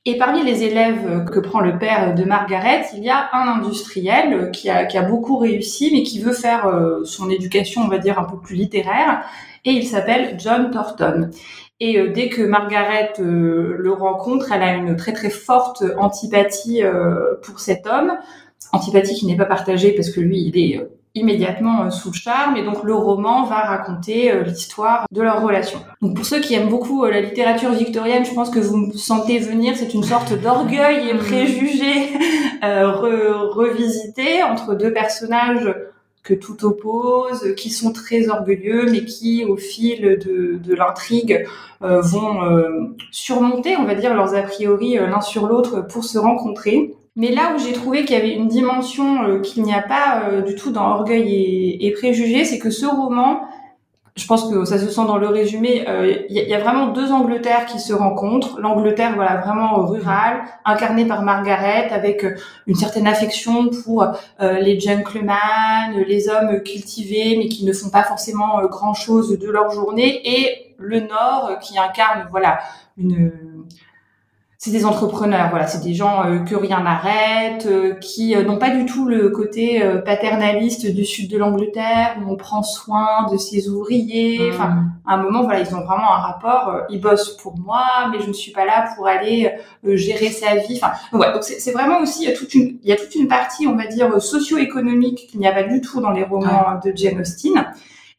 Et 0.06 0.18
parmi 0.18 0.44
les 0.44 0.64
élèves 0.64 1.24
que 1.32 1.40
prend 1.40 1.62
le 1.62 1.80
père 1.80 2.14
de 2.14 2.26
Margaret, 2.26 2.84
il 2.94 3.06
y 3.06 3.10
a 3.10 3.30
un 3.32 3.48
industriel 3.58 4.52
qui 4.52 4.70
a, 4.70 4.86
qui 4.86 4.98
a 4.98 5.02
beaucoup 5.02 5.38
réussi, 5.38 5.92
mais 5.94 6.04
qui 6.04 6.20
veut 6.20 6.34
faire 6.34 6.68
euh, 6.68 7.06
son 7.06 7.30
éducation, 7.30 7.84
on 7.84 7.88
va 7.88 8.00
dire, 8.00 8.20
un 8.20 8.26
peu 8.26 8.38
plus 8.38 8.58
littéraire, 8.58 9.24
et 9.64 9.72
il 9.72 9.88
s'appelle 9.88 10.36
John 10.38 10.72
Thornton. 10.72 11.30
Et 11.80 11.98
euh, 12.00 12.12
dès 12.12 12.28
que 12.28 12.42
Margaret 12.42 13.14
euh, 13.20 13.78
le 13.80 13.92
rencontre, 13.94 14.52
elle 14.52 14.64
a 14.64 14.74
une 14.74 14.98
très 14.98 15.14
très 15.14 15.30
forte 15.30 15.86
antipathie 15.98 16.82
pour 17.42 17.62
cet 17.62 17.88
homme, 17.88 18.12
antipathie 18.74 19.16
qui 19.16 19.26
n'est 19.26 19.38
pas 19.38 19.46
partagée 19.46 19.94
parce 19.94 20.10
que 20.10 20.20
lui, 20.20 20.42
il 20.42 20.58
est 20.58 20.86
immédiatement 21.16 21.84
euh, 21.84 21.90
sous 21.92 22.10
le 22.10 22.16
charme 22.16 22.58
et 22.58 22.64
donc 22.64 22.84
le 22.84 22.96
roman 22.96 23.46
va 23.46 23.58
raconter 23.58 24.32
euh, 24.32 24.44
l'histoire 24.44 25.06
de 25.12 25.22
leur 25.22 25.44
relation. 25.44 25.80
Donc 26.02 26.16
pour 26.16 26.26
ceux 26.26 26.40
qui 26.40 26.56
aiment 26.56 26.70
beaucoup 26.70 27.06
euh, 27.06 27.12
la 27.12 27.22
littérature 27.22 27.72
victorienne, 27.72 28.26
je 28.26 28.34
pense 28.34 28.50
que 28.50 28.60
vous 28.60 28.78
me 28.78 28.94
sentez 28.94 29.38
venir, 29.38 29.76
c'est 29.78 29.94
une 29.94 30.04
sorte 30.04 30.34
d'orgueil 30.34 31.10
et 31.10 31.14
préjugé 31.18 32.14
revisité 32.64 34.42
entre 34.42 34.74
deux 34.74 34.94
personnages 34.94 35.76
que 36.24 36.34
tout 36.34 36.64
oppose, 36.64 37.54
qui 37.58 37.70
sont 37.70 37.92
très 37.92 38.30
orgueilleux, 38.30 38.90
mais 38.90 39.04
qui, 39.04 39.44
au 39.44 39.58
fil 39.58 40.02
de, 40.02 40.58
de 40.58 40.74
l'intrigue, 40.74 41.46
vont 41.82 42.40
surmonter, 43.12 43.76
on 43.76 43.84
va 43.84 43.94
dire, 43.94 44.14
leurs 44.14 44.34
a 44.34 44.42
priori 44.44 44.96
l'un 44.96 45.20
sur 45.20 45.48
l'autre 45.48 45.82
pour 45.82 46.06
se 46.06 46.18
rencontrer. 46.18 46.96
Mais 47.16 47.32
là 47.32 47.54
où 47.56 47.60
j'ai 47.60 47.74
trouvé 47.74 48.06
qu'il 48.06 48.16
y 48.16 48.20
avait 48.20 48.34
une 48.34 48.48
dimension 48.48 49.24
euh, 49.24 49.40
qu'il 49.40 49.64
n'y 49.64 49.74
a 49.74 49.84
pas 49.84 50.24
euh, 50.30 50.42
du 50.42 50.56
tout 50.56 50.72
dans 50.72 50.90
Orgueil 50.90 51.32
et, 51.32 51.86
et 51.86 51.92
Préjugés, 51.92 52.44
c'est 52.44 52.58
que 52.58 52.72
ce 52.72 52.88
roman, 52.88 53.42
je 54.16 54.26
pense 54.26 54.50
que 54.50 54.66
ça 54.66 54.80
se 54.80 54.90
sent 54.90 55.06
dans 55.06 55.18
le 55.18 55.28
résumé, 55.28 55.88
euh, 55.88 56.24
il 56.30 56.36
y, 56.36 56.54
a 56.56 56.60
vraiment 56.60 56.88
deux 56.88 57.12
Angleterres 57.12 57.68
qui 57.68 57.80
se 57.80 57.94
rencontrent. 57.94 58.60
L'Angleterre, 58.60 59.14
voilà, 59.16 59.38
vraiment 59.42 59.86
rurale, 59.86 60.42
incarnée 60.66 61.06
par 61.06 61.22
Margaret, 61.22 61.90
avec 61.92 62.26
une 62.66 62.76
certaine 62.76 63.08
affection 63.08 63.70
pour 63.70 64.06
les 64.40 64.80
gentlemen, 64.80 66.04
les 66.08 66.30
hommes 66.30 66.62
cultivés, 66.62 67.38
mais 67.38 67.48
qui 67.48 67.66
ne 67.66 67.74
font 67.74 67.90
pas 67.90 68.04
forcément 68.04 68.62
grand-chose 68.68 69.38
de 69.40 69.50
leur 69.50 69.72
journée, 69.72 70.22
et 70.24 70.76
le 70.78 71.00
Nord, 71.00 71.58
qui 71.60 71.80
incarne, 71.80 72.28
voilà, 72.30 72.60
une 72.98 73.32
c'est 74.64 74.72
des 74.72 74.86
entrepreneurs, 74.86 75.50
voilà, 75.50 75.68
c'est 75.68 75.84
des 75.84 75.94
gens 75.94 76.26
euh, 76.26 76.40
que 76.40 76.56
rien 76.56 76.82
n'arrête, 76.82 77.66
euh, 77.66 77.96
qui 77.96 78.34
euh, 78.34 78.46
n'ont 78.46 78.58
pas 78.58 78.70
du 78.70 78.86
tout 78.86 79.06
le 79.10 79.30
côté 79.30 79.84
paternaliste 80.06 80.90
du 80.90 81.04
sud 81.04 81.30
de 81.30 81.38
l'Angleterre 81.38 82.16
où 82.22 82.32
on 82.32 82.38
prend 82.38 82.64
soin 82.64 83.28
de 83.30 83.36
ses 83.36 83.68
ouvriers. 83.68 84.40
Mmh. 84.40 84.54
Enfin, 84.54 84.84
à 85.06 85.16
un 85.16 85.18
moment, 85.18 85.44
voilà, 85.44 85.60
ils 85.60 85.76
ont 85.76 85.84
vraiment 85.84 86.14
un 86.14 86.20
rapport. 86.20 86.84
ils 86.90 87.02
bossent 87.02 87.36
pour 87.36 87.58
moi, 87.58 87.84
mais 88.10 88.22
je 88.22 88.28
ne 88.30 88.32
suis 88.32 88.54
pas 88.54 88.64
là 88.64 88.86
pour 88.96 89.06
aller 89.06 89.52
gérer 89.84 90.30
sa 90.30 90.56
vie. 90.56 90.80
Enfin, 90.82 90.94
ouais, 91.12 91.34
donc 91.34 91.44
c'est 91.44 91.72
vraiment 91.74 92.00
aussi 92.00 92.34
toute 92.34 92.56
une, 92.56 92.78
il 92.84 92.90
y 92.90 92.94
a 92.94 92.96
toute 92.96 93.16
une 93.16 93.28
partie, 93.28 93.68
on 93.68 93.76
va 93.76 93.88
dire, 93.88 94.22
socio-économique 94.22 95.28
qu'il 95.30 95.42
n'y 95.42 95.48
a 95.48 95.52
pas 95.52 95.64
du 95.64 95.82
tout 95.82 96.00
dans 96.00 96.12
les 96.12 96.24
romans 96.24 96.80
de 96.82 96.94
Jane 96.96 97.20
Austen 97.20 97.66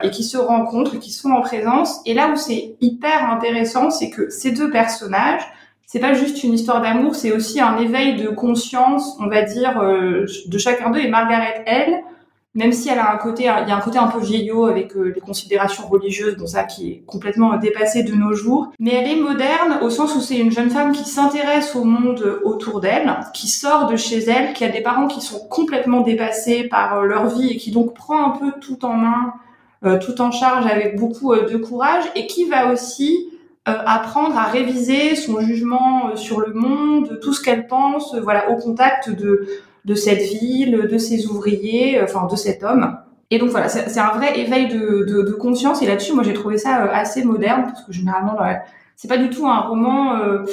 et 0.03 0.11
qui 0.11 0.25
se 0.25 0.37
rencontrent, 0.37 0.99
qui 0.99 1.11
sont 1.11 1.31
en 1.31 1.41
présence. 1.41 2.01
Et 2.05 2.13
là 2.13 2.29
où 2.29 2.37
c'est 2.37 2.77
hyper 2.83 3.31
intéressant, 3.31 3.89
c'est 3.89 4.11
que 4.11 4.29
ces 4.29 4.51
deux 4.51 4.71
personnages 4.71 5.43
c'est 5.87 6.01
pas 6.01 6.15
juste 6.15 6.43
une 6.43 6.55
histoire 6.55 6.81
d'amour, 6.81 7.15
c'est 7.15 7.33
aussi 7.33 7.61
un 7.61 7.77
éveil 7.77 8.17
de 8.17 8.29
conscience, 8.29 9.17
on 9.21 9.29
va 9.29 9.43
dire, 9.43 9.81
euh, 9.81 10.27
de 10.47 10.59
chacun 10.59 10.91
d'eux. 10.91 11.01
Et 11.01 11.09
Margaret, 11.09 11.63
elle, 11.67 12.03
même 12.55 12.73
si 12.73 12.89
elle 12.89 12.99
a 12.99 13.13
un 13.13 13.19
côté, 13.19 13.45
il 13.45 13.69
y 13.69 13.73
a 13.73 13.77
un 13.77 13.81
côté 13.81 13.99
un 13.99 14.07
peu 14.07 14.21
vieillot 14.21 14.67
avec 14.67 14.97
euh, 14.97 15.13
les 15.15 15.21
considérations 15.21 15.87
religieuses, 15.87 16.37
bon 16.37 16.47
ça 16.47 16.65
qui 16.65 16.91
est 16.91 17.03
complètement 17.07 17.57
dépassé 17.59 18.03
de 18.03 18.15
nos 18.15 18.33
jours, 18.33 18.73
mais 18.79 18.95
elle 18.95 19.11
est 19.11 19.21
moderne 19.21 19.81
au 19.83 19.91
sens 19.91 20.15
où 20.17 20.21
c'est 20.21 20.39
une 20.39 20.51
jeune 20.51 20.71
femme 20.71 20.93
qui 20.93 21.05
s'intéresse 21.05 21.77
au 21.77 21.85
monde 21.85 22.41
autour 22.45 22.81
d'elle, 22.81 23.17
qui 23.35 23.49
sort 23.49 23.87
de 23.87 23.97
chez 23.97 24.21
elle, 24.21 24.53
qui 24.55 24.65
a 24.65 24.69
des 24.71 24.81
parents 24.81 25.07
qui 25.07 25.21
sont 25.21 25.47
complètement 25.49 26.01
dépassés 26.01 26.65
par 26.65 26.99
euh, 26.99 27.05
leur 27.05 27.27
vie 27.27 27.51
et 27.51 27.57
qui 27.57 27.73
donc 27.73 27.95
prend 27.95 28.33
un 28.33 28.39
peu 28.39 28.53
tout 28.61 28.85
en 28.85 28.95
main, 28.95 29.35
tout 30.01 30.23
en 30.23 30.31
charge 30.31 30.65
avec 30.65 30.99
beaucoup 30.99 31.37
de 31.37 31.59
courage 31.59 32.05
et 32.17 32.27
qui 32.27 32.47
va 32.47 32.73
aussi 32.73 33.29
euh, 33.34 33.34
apprendre 33.67 34.37
à 34.37 34.45
réviser 34.45 35.17
son 35.17 35.41
jugement 35.41 36.11
euh, 36.11 36.17
sur 36.17 36.41
le 36.41 36.53
monde, 36.53 37.19
tout 37.23 37.33
ce 37.33 37.43
qu'elle 37.43 37.67
pense, 37.67 38.15
euh, 38.15 38.21
voilà, 38.21 38.51
au 38.51 38.57
contact 38.57 39.11
de 39.11 39.47
de 39.85 39.95
cette 39.95 40.23
ville, 40.23 40.89
de 40.91 40.97
ses 40.97 41.27
ouvriers, 41.27 42.01
enfin 42.03 42.27
de 42.27 42.37
cet 42.37 42.63
homme. 42.63 42.97
Et 43.31 43.39
donc 43.39 43.51
voilà, 43.51 43.69
c'est 43.69 44.01
un 44.01 44.13
vrai 44.13 44.39
éveil 44.39 44.69
de, 44.69 45.05
de, 45.05 45.23
de 45.23 45.33
conscience. 45.33 45.83
Et 45.83 45.87
là-dessus, 45.87 46.15
moi, 46.15 46.23
j'ai 46.23 46.33
trouvé 46.33 46.57
ça 46.57 46.77
assez 46.91 47.23
moderne 47.23 47.65
parce 47.67 47.83
que 47.85 47.93
généralement, 47.93 48.37
c'est 48.97 49.09
pas 49.09 49.19
du 49.19 49.29
tout 49.29 49.47
un 49.47 49.61
roman 49.61 50.17
euh, 50.17 50.45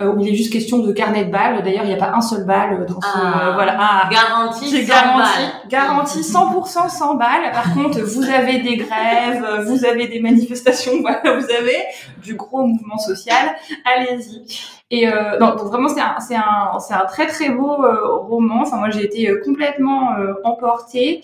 où 0.00 0.20
il 0.20 0.28
est 0.28 0.34
juste 0.34 0.52
question 0.52 0.78
de 0.78 0.92
carnet 0.92 1.24
de 1.24 1.32
balles. 1.32 1.62
D'ailleurs, 1.64 1.84
il 1.84 1.88
n'y 1.88 1.94
a 1.94 1.98
pas 1.98 2.12
un 2.14 2.20
seul 2.20 2.44
balle 2.44 2.86
dans 2.86 3.00
ce, 3.00 3.06
ah, 3.14 3.52
voilà. 3.54 3.76
Ah, 3.80 4.08
garantie, 4.10 4.70
c'est 4.70 4.84
garanti, 4.84 5.40
garantie 5.68 6.20
100% 6.20 6.88
sans 6.88 7.14
balles. 7.16 7.50
Par 7.52 7.74
contre, 7.74 8.00
vous 8.02 8.22
avez 8.30 8.60
des 8.60 8.76
grèves, 8.76 9.64
vous 9.66 9.84
avez 9.84 10.06
des 10.06 10.20
manifestations, 10.20 10.92
voilà, 11.00 11.38
vous 11.38 11.50
avez 11.50 11.78
du 12.22 12.34
gros 12.34 12.64
mouvement 12.64 12.98
social. 12.98 13.56
Allez-y. 13.84 14.44
Et 14.90 15.06
euh, 15.06 15.38
donc 15.38 15.58
vraiment, 15.64 15.88
c'est 15.88 16.00
un, 16.00 16.18
c'est 16.20 16.36
un, 16.36 16.78
c'est 16.78 16.94
un 16.94 17.04
très 17.04 17.26
très 17.26 17.50
beau 17.50 17.84
euh, 17.84 18.16
roman. 18.16 18.62
Enfin, 18.62 18.78
moi, 18.78 18.90
j'ai 18.90 19.04
été 19.04 19.28
euh, 19.28 19.42
complètement 19.44 20.10
emportée. 20.44 21.22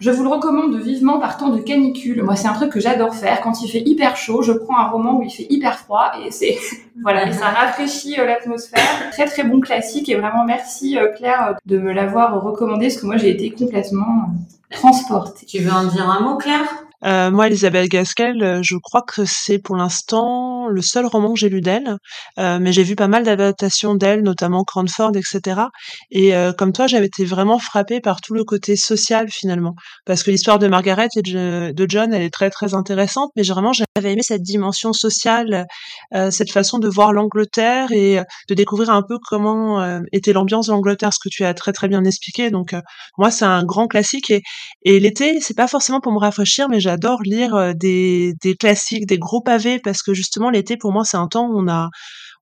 Je 0.00 0.10
vous 0.10 0.22
le 0.22 0.30
recommande 0.30 0.74
vivement 0.80 1.18
par 1.18 1.36
temps 1.36 1.50
de 1.50 1.60
canicule. 1.60 2.22
Moi, 2.22 2.34
c'est 2.34 2.48
un 2.48 2.54
truc 2.54 2.72
que 2.72 2.80
j'adore 2.80 3.14
faire. 3.14 3.42
Quand 3.42 3.60
il 3.62 3.70
fait 3.70 3.82
hyper 3.84 4.16
chaud, 4.16 4.40
je 4.40 4.52
prends 4.52 4.78
un 4.78 4.88
roman 4.88 5.18
où 5.18 5.22
il 5.22 5.30
fait 5.30 5.46
hyper 5.50 5.78
froid 5.78 6.12
et 6.24 6.30
c'est 6.30 6.56
voilà, 7.02 7.28
et 7.28 7.32
ça 7.32 7.48
rafraîchit 7.48 8.18
euh, 8.18 8.24
l'atmosphère. 8.24 9.10
Très 9.12 9.26
très 9.26 9.44
bon 9.44 9.60
classique 9.60 10.08
et 10.08 10.14
vraiment 10.14 10.46
merci 10.46 10.96
euh, 10.96 11.08
Claire 11.08 11.56
de 11.66 11.78
me 11.78 11.92
l'avoir 11.92 12.42
recommandé 12.42 12.88
parce 12.88 12.98
que 12.98 13.06
moi 13.06 13.18
j'ai 13.18 13.28
été 13.28 13.50
complètement 13.50 14.30
transportée. 14.70 15.44
Tu 15.44 15.58
veux 15.58 15.72
en 15.72 15.84
dire 15.84 16.08
un 16.08 16.20
mot, 16.20 16.38
Claire? 16.38 16.66
Euh, 17.04 17.30
moi, 17.30 17.46
Elisabeth 17.46 17.88
Gaskell, 17.88 18.42
euh, 18.42 18.60
je 18.62 18.76
crois 18.76 19.02
que 19.02 19.24
c'est 19.24 19.58
pour 19.58 19.76
l'instant 19.76 20.68
le 20.68 20.82
seul 20.82 21.06
roman 21.06 21.32
que 21.32 21.38
j'ai 21.38 21.48
lu 21.48 21.60
d'elle, 21.60 21.96
euh, 22.38 22.58
mais 22.60 22.72
j'ai 22.72 22.82
vu 22.82 22.94
pas 22.96 23.08
mal 23.08 23.24
d'adaptations 23.24 23.94
d'elle, 23.94 24.22
notamment 24.22 24.64
Cranford, 24.64 25.12
etc. 25.16 25.62
Et 26.10 26.34
euh, 26.34 26.52
comme 26.52 26.72
toi, 26.72 26.86
j'avais 26.86 27.06
été 27.06 27.24
vraiment 27.24 27.58
frappée 27.58 28.00
par 28.00 28.20
tout 28.20 28.34
le 28.34 28.44
côté 28.44 28.76
social 28.76 29.28
finalement, 29.30 29.74
parce 30.06 30.22
que 30.22 30.30
l'histoire 30.30 30.58
de 30.58 30.66
Margaret 30.66 31.08
et 31.16 31.22
de 31.22 31.86
John, 31.88 32.12
elle 32.12 32.22
est 32.22 32.32
très 32.32 32.50
très 32.50 32.74
intéressante, 32.74 33.30
mais 33.36 33.42
vraiment 33.42 33.72
j'avais 33.72 34.12
aimé 34.12 34.22
cette 34.22 34.42
dimension 34.42 34.92
sociale, 34.92 35.66
euh, 36.14 36.30
cette 36.30 36.50
façon 36.50 36.78
de 36.78 36.88
voir 36.88 37.12
l'Angleterre 37.12 37.92
et 37.92 38.20
de 38.48 38.54
découvrir 38.54 38.90
un 38.90 39.02
peu 39.02 39.18
comment 39.28 40.00
était 40.12 40.32
l'ambiance 40.32 40.66
de 40.66 40.72
l'Angleterre, 40.72 41.12
ce 41.12 41.18
que 41.22 41.28
tu 41.30 41.44
as 41.44 41.54
très 41.54 41.72
très 41.72 41.88
bien 41.88 42.04
expliqué. 42.04 42.50
Donc 42.50 42.74
moi, 43.18 43.30
c'est 43.30 43.44
un 43.44 43.64
grand 43.64 43.86
classique 43.86 44.30
et, 44.30 44.42
et 44.82 45.00
l'été, 45.00 45.40
c'est 45.40 45.56
pas 45.56 45.68
forcément 45.68 46.00
pour 46.00 46.12
me 46.12 46.18
rafraîchir, 46.18 46.68
mais 46.68 46.80
j'adore 46.90 47.22
lire 47.22 47.74
des, 47.74 48.34
classiques, 48.58 49.06
des 49.06 49.18
gros 49.18 49.40
pavés, 49.40 49.78
parce 49.78 50.02
que 50.02 50.14
justement 50.14 50.50
l'été, 50.50 50.76
pour 50.76 50.92
moi, 50.92 51.04
c'est 51.04 51.16
un 51.16 51.28
temps 51.28 51.48
où 51.48 51.58
on 51.58 51.68
a 51.68 51.88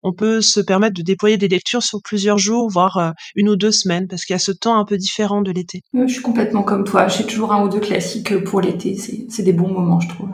on 0.04 0.12
peut 0.12 0.40
se 0.40 0.61
permettre 0.61 0.94
de 0.94 1.02
déployer 1.02 1.37
des 1.38 1.48
lectures 1.48 1.82
sur 1.82 2.00
plusieurs 2.02 2.38
jours, 2.38 2.70
voire 2.70 3.14
une 3.34 3.48
ou 3.48 3.56
deux 3.56 3.72
semaines, 3.72 4.06
parce 4.06 4.24
qu'il 4.24 4.32
y 4.32 4.37
a 4.37 4.38
ce 4.38 4.52
temps 4.52 4.78
un 4.78 4.84
peu 4.84 4.96
différent 4.96 5.42
de 5.42 5.50
l'été. 5.50 5.82
Je 5.92 6.06
suis 6.06 6.22
complètement 6.22 6.62
comme 6.62 6.84
toi. 6.84 7.08
J'ai 7.08 7.26
toujours 7.26 7.52
un 7.52 7.64
ou 7.64 7.68
deux 7.68 7.80
classiques 7.80 8.44
pour 8.44 8.61
l'été. 8.61 8.96
C'est 9.28 9.42
des 9.42 9.52
bons 9.52 9.72
moments, 9.72 9.98
je 9.98 10.08
trouve. 10.08 10.28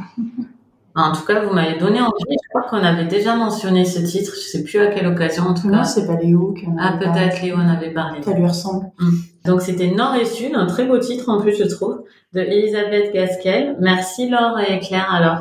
En 0.97 1.13
tout 1.13 1.25
cas, 1.25 1.41
vous 1.41 1.53
m'avez 1.53 1.77
donné 1.79 2.01
envie. 2.01 2.13
Je 2.31 2.49
crois 2.51 2.63
qu'on 2.63 2.85
avait 2.85 3.07
déjà 3.07 3.35
mentionné 3.35 3.85
ce 3.85 3.99
titre. 4.01 4.33
Je 4.35 4.41
sais 4.49 4.63
plus 4.63 4.79
à 4.79 4.87
quelle 4.87 5.07
occasion, 5.09 5.43
en 5.45 5.55
tout 5.55 5.69
non, 5.69 5.79
cas. 5.79 5.85
c'est 5.85 6.07
pas 6.07 6.15
Léo 6.15 6.53
qui 6.53 6.67
en 6.67 6.77
Ah, 6.79 6.95
peut-être 6.99 7.43
Léo 7.43 7.57
en 7.57 7.69
avait 7.69 7.91
parlé. 7.93 8.23
Ça 8.23 8.33
lui 8.33 8.47
ressemble. 8.47 8.87
Hum. 9.01 9.13
Donc, 9.45 9.61
c'était 9.63 9.89
Nord 9.89 10.15
et 10.15 10.25
Sud, 10.25 10.53
un 10.55 10.67
très 10.67 10.85
beau 10.85 10.99
titre 10.99 11.29
en 11.29 11.41
plus, 11.41 11.57
je 11.57 11.65
trouve, 11.65 12.05
de 12.33 12.41
Elisabeth 12.41 13.13
Gasquel. 13.13 13.77
Merci 13.81 14.29
Laure 14.29 14.59
et 14.61 14.79
Claire 14.81 15.13
alors. 15.13 15.39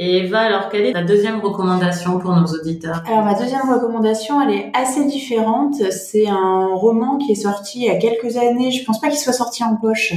Et 0.00 0.18
Eva, 0.18 0.42
alors 0.42 0.68
quelle 0.68 0.86
est 0.86 0.92
ta 0.92 1.02
deuxième 1.02 1.40
recommandation 1.40 2.20
pour 2.20 2.32
nos 2.32 2.46
auditeurs? 2.46 3.02
Alors 3.04 3.24
ma 3.24 3.34
deuxième 3.34 3.68
recommandation, 3.68 4.40
elle 4.40 4.54
est 4.54 4.70
assez 4.72 5.04
différente. 5.06 5.74
C'est 5.90 6.28
un 6.28 6.68
roman 6.72 7.16
qui 7.18 7.32
est 7.32 7.42
sorti 7.42 7.80
il 7.80 7.86
y 7.86 7.90
a 7.90 7.96
quelques 7.96 8.36
années. 8.36 8.70
Je 8.70 8.84
pense 8.84 9.00
pas 9.00 9.08
qu'il 9.08 9.18
soit 9.18 9.32
sorti 9.32 9.64
en 9.64 9.74
poche. 9.74 10.12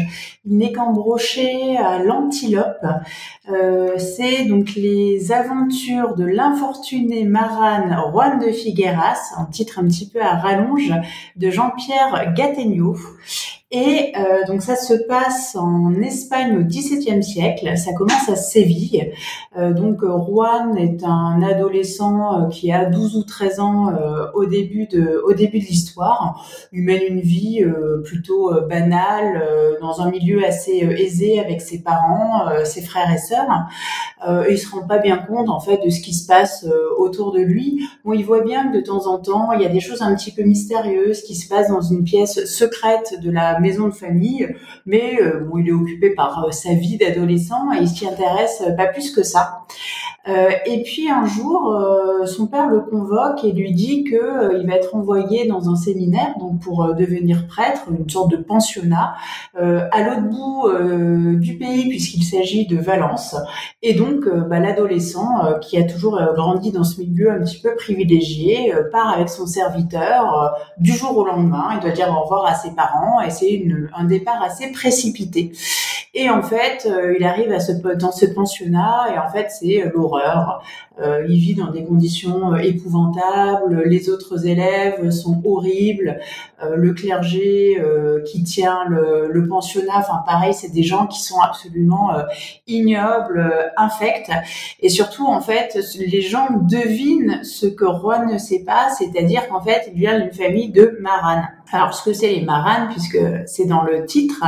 Il 0.45 0.57
n'est 0.57 0.71
qu'embroché 0.71 1.77
à 1.77 1.97
l'antilope. 1.97 2.85
Euh, 3.49 3.97
c'est 3.97 4.45
donc 4.45 4.75
les 4.75 5.31
aventures 5.31 6.15
de 6.15 6.25
l'infortuné 6.25 7.23
marane 7.23 7.97
Juan 8.11 8.37
de 8.37 8.51
Figueras, 8.51 9.33
un 9.39 9.45
titre 9.45 9.79
un 9.79 9.87
petit 9.87 10.07
peu 10.07 10.21
à 10.21 10.35
rallonge, 10.35 10.93
de 11.37 11.49
Jean-Pierre 11.49 12.35
Gattegno. 12.35 12.97
Et 13.73 14.11
euh, 14.17 14.45
donc 14.47 14.61
ça 14.61 14.75
se 14.75 14.93
passe 14.93 15.55
en 15.55 15.93
Espagne 16.01 16.57
au 16.57 16.63
XVIIe 16.63 17.23
siècle. 17.23 17.77
Ça 17.77 17.93
commence 17.93 18.27
à 18.27 18.35
Séville. 18.35 19.13
Euh, 19.57 19.71
donc 19.71 20.01
Juan 20.01 20.77
est 20.77 21.05
un 21.05 21.41
adolescent 21.41 22.41
euh, 22.43 22.49
qui 22.49 22.73
a 22.73 22.85
12 22.85 23.15
ou 23.15 23.23
13 23.23 23.59
ans 23.61 23.89
euh, 23.89 24.25
au 24.33 24.45
début 24.45 24.87
de 24.87 25.21
au 25.25 25.33
début 25.33 25.59
de 25.59 25.65
l'histoire. 25.65 26.45
Il 26.73 26.83
mène 26.83 27.01
une 27.07 27.21
vie 27.21 27.63
euh, 27.63 28.01
plutôt 28.03 28.51
banale 28.67 29.41
dans 29.79 30.01
un 30.01 30.11
milieu 30.11 30.43
assez 30.43 30.79
aisé 30.79 31.39
avec 31.39 31.61
ses 31.61 31.81
parents, 31.81 32.49
ses 32.65 32.81
frères 32.81 33.11
et 33.13 33.17
sœurs. 33.17 33.67
et 34.47 34.53
il 34.53 34.57
se 34.57 34.69
rend 34.69 34.85
pas 34.85 34.97
bien 34.97 35.17
compte 35.17 35.49
en 35.49 35.59
fait 35.59 35.77
de 35.83 35.89
ce 35.89 36.01
qui 36.01 36.13
se 36.13 36.27
passe 36.27 36.65
autour 36.97 37.31
de 37.31 37.39
lui. 37.39 37.87
Bon, 38.03 38.13
il 38.13 38.25
voit 38.25 38.41
bien 38.43 38.69
que 38.69 38.77
de 38.77 38.81
temps 38.81 39.07
en 39.07 39.17
temps 39.19 39.51
il 39.53 39.61
y 39.61 39.65
a 39.65 39.69
des 39.69 39.79
choses 39.79 40.01
un 40.01 40.13
petit 40.15 40.31
peu 40.31 40.43
mystérieuses 40.43 41.21
qui 41.21 41.35
se 41.35 41.47
passent 41.47 41.69
dans 41.69 41.81
une 41.81 42.03
pièce 42.03 42.45
secrète 42.45 43.15
de 43.21 43.31
la 43.31 43.60
maison 43.61 43.87
de 43.87 43.93
famille, 43.93 44.53
mais 44.85 45.21
euh, 45.21 45.39
bon, 45.39 45.59
il 45.59 45.69
est 45.69 45.73
occupé 45.73 46.09
par 46.09 46.43
euh, 46.43 46.51
sa 46.51 46.73
vie 46.73 46.97
d'adolescent 46.97 47.71
et 47.73 47.81
il 47.81 47.87
s'y 47.87 48.07
intéresse 48.07 48.63
pas 48.75 48.87
plus 48.87 49.11
que 49.11 49.23
ça. 49.23 49.65
Euh, 50.27 50.51
et 50.65 50.83
puis 50.83 51.09
un 51.09 51.25
jour, 51.25 51.75
son 52.25 52.47
père 52.47 52.67
le 52.67 52.81
convoque 52.81 53.43
et 53.43 53.51
lui 53.51 53.73
dit 53.73 54.03
que 54.03 54.59
il 54.59 54.67
va 54.67 54.75
être 54.75 54.95
envoyé 54.95 55.47
dans 55.47 55.69
un 55.69 55.75
séminaire, 55.75 56.35
donc 56.39 56.59
pour 56.59 56.93
devenir 56.95 57.47
prêtre, 57.47 57.81
une 57.89 58.09
sorte 58.09 58.31
de 58.31 58.37
pensionnat, 58.37 59.15
à 59.55 60.03
l'autre 60.03 60.29
bout 60.29 61.37
du 61.39 61.57
pays 61.57 61.89
puisqu'il 61.89 62.23
s'agit 62.23 62.67
de 62.67 62.77
Valence. 62.77 63.35
Et 63.81 63.93
donc, 63.93 64.27
bah, 64.49 64.59
l'adolescent 64.59 65.59
qui 65.61 65.77
a 65.77 65.83
toujours 65.83 66.21
grandi 66.35 66.71
dans 66.71 66.83
ce 66.83 67.01
milieu 67.01 67.31
un 67.31 67.39
petit 67.39 67.59
peu 67.59 67.75
privilégié 67.75 68.73
part 68.91 69.09
avec 69.09 69.29
son 69.29 69.47
serviteur 69.47 70.55
du 70.77 70.91
jour 70.91 71.17
au 71.17 71.25
lendemain. 71.25 71.69
Il 71.75 71.79
doit 71.79 71.91
dire 71.91 72.09
au 72.09 72.23
revoir 72.23 72.45
à 72.45 72.53
ses 72.53 72.71
parents 72.71 73.21
et 73.21 73.31
c'est 73.31 73.63
un 73.95 74.05
départ 74.05 74.41
assez 74.43 74.71
précipité. 74.71 75.51
Et 76.13 76.29
en 76.29 76.43
fait, 76.43 76.85
euh, 76.85 77.15
il 77.17 77.23
arrive 77.23 77.51
à 77.53 77.61
ce, 77.61 77.71
dans 77.71 78.11
ce 78.11 78.25
pensionnat 78.25 79.13
et 79.13 79.17
en 79.17 79.29
fait, 79.29 79.49
c'est 79.49 79.83
euh, 79.83 79.91
l'horreur. 79.93 80.61
Euh, 80.99 81.25
il 81.27 81.39
vit 81.39 81.55
dans 81.55 81.71
des 81.71 81.83
conditions 81.83 82.55
épouvantables. 82.55 83.83
Les 83.85 84.09
autres 84.09 84.45
élèves 84.45 85.09
sont 85.11 85.41
horribles. 85.45 86.19
le 86.75 86.93
clergé 86.93 87.81
qui 88.25 88.43
tient 88.43 88.85
le, 88.87 89.29
le, 89.31 89.47
pensionnat, 89.47 89.97
enfin 89.97 90.21
pareil, 90.27 90.53
c'est 90.53 90.71
des 90.71 90.83
gens 90.83 91.07
qui 91.07 91.21
sont 91.21 91.39
absolument 91.39 92.11
ignobles, 92.67 93.71
infects. 93.77 94.31
Et 94.79 94.89
surtout, 94.89 95.25
en 95.25 95.41
fait, 95.41 95.79
les 95.97 96.21
gens 96.21 96.49
devinent 96.51 97.43
ce 97.43 97.65
que 97.65 97.85
Juan 97.85 98.31
ne 98.31 98.37
sait 98.37 98.63
pas, 98.63 98.89
c'est-à-dire 98.89 99.47
qu'en 99.47 99.61
fait, 99.61 99.89
il 99.91 99.99
vient 99.99 100.19
d'une 100.19 100.33
famille 100.33 100.69
de 100.69 100.97
maranes. 101.01 101.47
Alors, 101.73 101.93
ce 101.93 102.03
que 102.03 102.13
c'est 102.13 102.27
les 102.27 102.41
maranes, 102.41 102.89
puisque 102.89 103.17
c'est 103.45 103.65
dans 103.65 103.83
le 103.83 104.05
titre, 104.05 104.43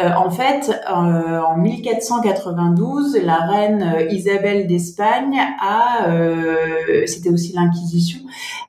euh, 0.00 0.10
en 0.16 0.30
fait, 0.30 0.70
euh, 0.88 1.40
en 1.40 1.56
1492, 1.56 3.18
la 3.22 3.36
reine 3.36 3.94
euh, 3.96 4.02
Isabelle 4.10 4.66
d'Espagne 4.66 5.38
a, 5.60 5.75
c'était 7.06 7.30
aussi 7.30 7.52
l'Inquisition, 7.52 8.20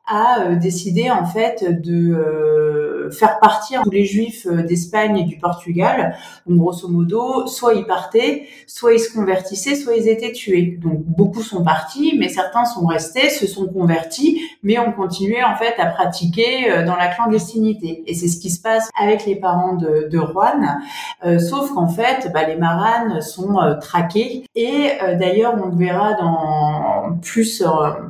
a 0.07 0.55
décidé 0.55 1.09
en 1.11 1.25
fait 1.25 1.81
de 1.81 3.09
faire 3.11 3.39
partir 3.39 3.83
tous 3.83 3.89
les 3.89 4.05
Juifs 4.05 4.47
d'Espagne 4.47 5.17
et 5.17 5.23
du 5.23 5.37
Portugal. 5.37 6.15
Donc, 6.45 6.57
grosso 6.59 6.87
modo, 6.87 7.47
soit 7.47 7.73
ils 7.73 7.85
partaient, 7.85 8.47
soit 8.67 8.93
ils 8.93 8.99
se 8.99 9.13
convertissaient, 9.13 9.75
soit 9.75 9.95
ils 9.95 10.07
étaient 10.07 10.31
tués. 10.31 10.77
Donc, 10.81 11.03
beaucoup 11.03 11.41
sont 11.41 11.63
partis, 11.63 12.15
mais 12.17 12.29
certains 12.29 12.65
sont 12.65 12.85
restés, 12.85 13.29
se 13.29 13.47
sont 13.47 13.67
convertis, 13.67 14.41
mais 14.63 14.79
ont 14.79 14.91
continué 14.91 15.43
en 15.43 15.55
fait 15.55 15.75
à 15.77 15.87
pratiquer 15.87 16.83
dans 16.85 16.95
la 16.95 17.07
clandestinité. 17.07 18.03
Et 18.07 18.13
c'est 18.13 18.27
ce 18.27 18.39
qui 18.39 18.49
se 18.49 18.61
passe 18.61 18.89
avec 18.99 19.25
les 19.25 19.35
parents 19.35 19.75
de, 19.75 20.09
Juan, 20.11 20.79
euh, 21.25 21.39
sauf 21.39 21.71
qu'en 21.73 21.87
fait, 21.87 22.31
bah, 22.33 22.43
les 22.43 22.55
maranes 22.55 23.21
sont 23.21 23.59
euh, 23.59 23.75
traqués. 23.75 24.45
Et 24.55 24.91
euh, 25.01 25.15
d'ailleurs, 25.15 25.55
on 25.61 25.67
le 25.67 25.75
verra 25.75 26.13
dans 26.13 26.76
plus 27.21 27.63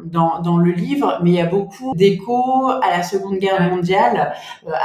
dans, 0.06 0.42
dans 0.42 0.58
le 0.58 0.72
livre, 0.72 1.20
mais 1.24 1.32
il 1.32 1.36
y 1.36 1.42
a 1.42 1.46
beaucoup 1.46 1.94
d'échos 1.96 2.70
à 2.70 2.90
la 2.98 3.04
Seconde 3.04 3.38
Guerre 3.38 3.62
mondiale 3.70 4.34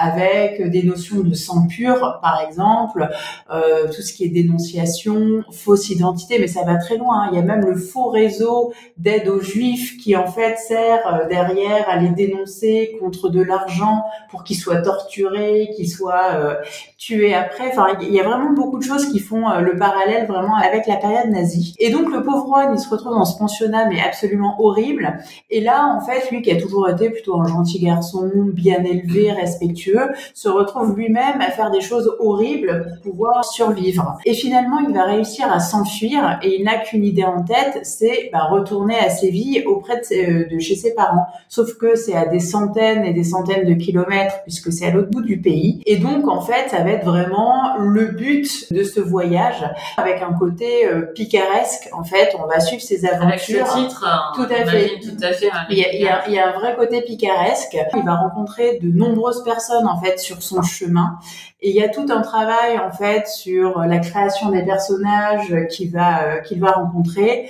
avec 0.00 0.62
des 0.70 0.82
notions 0.82 1.20
de 1.20 1.34
sang 1.34 1.66
pur, 1.66 2.18
par 2.22 2.40
exemple, 2.46 3.08
tout 3.50 4.02
ce 4.02 4.12
qui 4.12 4.24
est 4.24 4.28
dénonciation, 4.28 5.42
fausse 5.50 5.90
identité, 5.90 6.38
mais 6.38 6.46
ça 6.46 6.64
va 6.64 6.76
très 6.76 6.96
loin. 6.96 7.22
Hein. 7.22 7.28
Il 7.32 7.36
y 7.36 7.40
a 7.40 7.42
même 7.42 7.64
le 7.64 7.76
faux 7.76 8.08
réseau 8.08 8.72
d'aide 8.96 9.28
aux 9.28 9.40
juifs 9.40 9.96
qui 9.98 10.16
en 10.16 10.26
fait 10.26 10.56
sert 10.56 11.26
derrière 11.28 11.88
à 11.88 11.96
les 11.96 12.10
dénoncer 12.10 12.96
contre 13.00 13.28
de 13.28 13.42
l'argent 13.42 14.04
pour 14.30 14.44
qu'ils 14.44 14.56
soient 14.56 14.82
torturés, 14.82 15.70
qu'ils 15.76 15.90
soient 15.90 16.34
euh, 16.34 16.54
tués 16.98 17.34
après. 17.34 17.68
Enfin, 17.68 17.88
il 18.00 18.12
y 18.12 18.20
a 18.20 18.24
vraiment 18.24 18.52
beaucoup 18.52 18.78
de 18.78 18.84
choses 18.84 19.10
qui 19.10 19.18
font 19.18 19.48
euh, 19.48 19.60
le 19.60 19.76
parallèle 19.76 20.26
vraiment 20.26 20.56
avec 20.56 20.86
la 20.86 20.96
période 20.96 21.30
nazie. 21.30 21.74
Et 21.78 21.90
donc 21.90 22.10
le 22.10 22.22
pauvre 22.22 22.46
Juan, 22.46 22.72
il 22.74 22.78
se 22.78 22.88
retrouve 22.88 23.12
dans 23.12 23.24
ce 23.24 23.38
pensionnat 23.38 23.88
mais 23.88 24.00
absolument 24.12 24.56
horrible. 24.60 25.18
Et 25.50 25.60
là, 25.60 25.96
en 25.96 26.00
fait, 26.00 26.30
lui 26.30 26.42
qui 26.42 26.50
a 26.50 26.60
toujours 26.60 26.88
été 26.88 27.08
plutôt 27.10 27.40
un 27.40 27.48
gentil 27.48 27.80
garçon, 27.80 28.30
bien 28.52 28.84
élevé, 28.84 29.32
respectueux, 29.32 30.10
se 30.34 30.48
retrouve 30.48 30.94
lui-même 30.96 31.40
à 31.40 31.50
faire 31.50 31.70
des 31.70 31.80
choses 31.80 32.14
horribles 32.20 32.98
pour 33.02 33.12
pouvoir 33.12 33.44
survivre. 33.44 34.18
Et 34.26 34.34
finalement, 34.34 34.80
il 34.86 34.94
va 34.94 35.04
réussir 35.04 35.50
à 35.50 35.60
s'enfuir 35.60 36.38
et 36.42 36.56
il 36.56 36.64
n'a 36.64 36.78
qu'une 36.78 37.04
idée 37.04 37.24
en 37.24 37.42
tête, 37.42 37.80
c'est 37.82 38.30
bah, 38.32 38.44
retourner 38.50 38.98
à 38.98 39.08
Séville 39.10 39.64
auprès 39.66 39.96
de, 39.96 40.54
de 40.54 40.58
chez 40.58 40.76
ses 40.76 40.94
parents. 40.94 41.26
Sauf 41.48 41.74
que 41.78 41.96
c'est 41.96 42.14
à 42.14 42.26
des 42.26 42.40
centaines 42.40 43.04
et 43.04 43.12
des 43.12 43.24
centaines 43.24 43.66
de 43.66 43.74
kilomètres 43.74 44.42
puisque 44.42 44.72
c'est 44.72 44.86
à 44.86 44.90
l'autre 44.90 45.10
bout 45.10 45.22
du 45.22 45.40
pays. 45.40 45.82
Et 45.86 45.96
donc, 45.96 46.28
en 46.28 46.40
fait, 46.40 46.68
ça 46.68 46.82
va 46.82 46.90
être 46.90 47.04
vraiment 47.04 47.76
le 47.78 48.06
but 48.06 48.72
de 48.72 48.82
ce 48.82 49.00
voyage 49.00 49.64
avec 49.96 50.22
un 50.22 50.32
côté 50.32 50.86
euh, 50.86 51.02
picaresque. 51.14 51.88
En 51.92 52.04
fait, 52.04 52.34
on 52.42 52.46
va 52.46 52.60
suivre 52.60 52.82
ses 52.82 53.06
aventures. 53.06 53.22
Avec 53.26 53.40
ce 53.40 53.78
titre 53.78 54.01
rencontre. 54.06 54.48
Tout 54.48 54.54
à 54.54 54.66
fait. 54.66 54.98
Tout 55.00 55.24
à 55.24 55.32
fait. 55.32 55.50
Il 55.70 55.78
y, 55.78 55.84
a, 55.84 55.92
il, 55.94 56.00
y 56.00 56.08
a, 56.08 56.28
il 56.28 56.34
y, 56.34 56.38
a, 56.38 56.48
un 56.48 56.52
vrai 56.52 56.74
côté 56.76 57.02
picaresque. 57.02 57.76
Il 57.96 58.04
va 58.04 58.16
rencontrer 58.16 58.78
de 58.80 58.88
nombreuses 58.88 59.42
personnes 59.44 59.86
en 59.86 60.00
fait 60.00 60.18
sur 60.18 60.42
son 60.42 60.62
chemin, 60.62 61.18
et 61.60 61.70
il 61.70 61.76
y 61.76 61.82
a 61.82 61.88
tout 61.88 62.06
un 62.10 62.22
travail 62.22 62.78
en 62.78 62.90
fait 62.90 63.26
sur 63.28 63.80
la 63.80 63.98
création 63.98 64.50
des 64.50 64.64
personnages 64.64 65.54
qu'il 65.70 65.90
va 65.90 66.40
qu'il 66.40 66.60
va 66.60 66.72
rencontrer. 66.72 67.48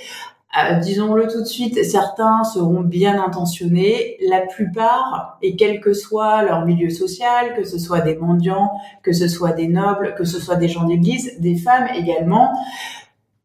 Euh, 0.55 0.75
disons-le 0.75 1.27
tout 1.27 1.41
de 1.41 1.47
suite, 1.47 1.83
certains 1.83 2.43
seront 2.43 2.81
bien 2.81 3.19
intentionnés, 3.19 4.17
la 4.29 4.41
plupart, 4.41 5.39
et 5.41 5.55
quel 5.55 5.81
que 5.81 5.93
soit 5.93 6.43
leur 6.43 6.63
milieu 6.63 6.91
social, 6.91 7.55
que 7.55 7.63
ce 7.63 7.79
soit 7.79 8.01
des 8.01 8.15
mendiants, 8.15 8.71
que 9.01 9.13
ce 9.13 9.27
soit 9.27 9.53
des 9.53 9.67
nobles, 9.67 10.13
que 10.15 10.25
ce 10.25 10.39
soit 10.39 10.55
des 10.55 10.67
gens 10.67 10.83
d'église, 10.83 11.39
des 11.39 11.55
femmes 11.55 11.87
également, 11.95 12.53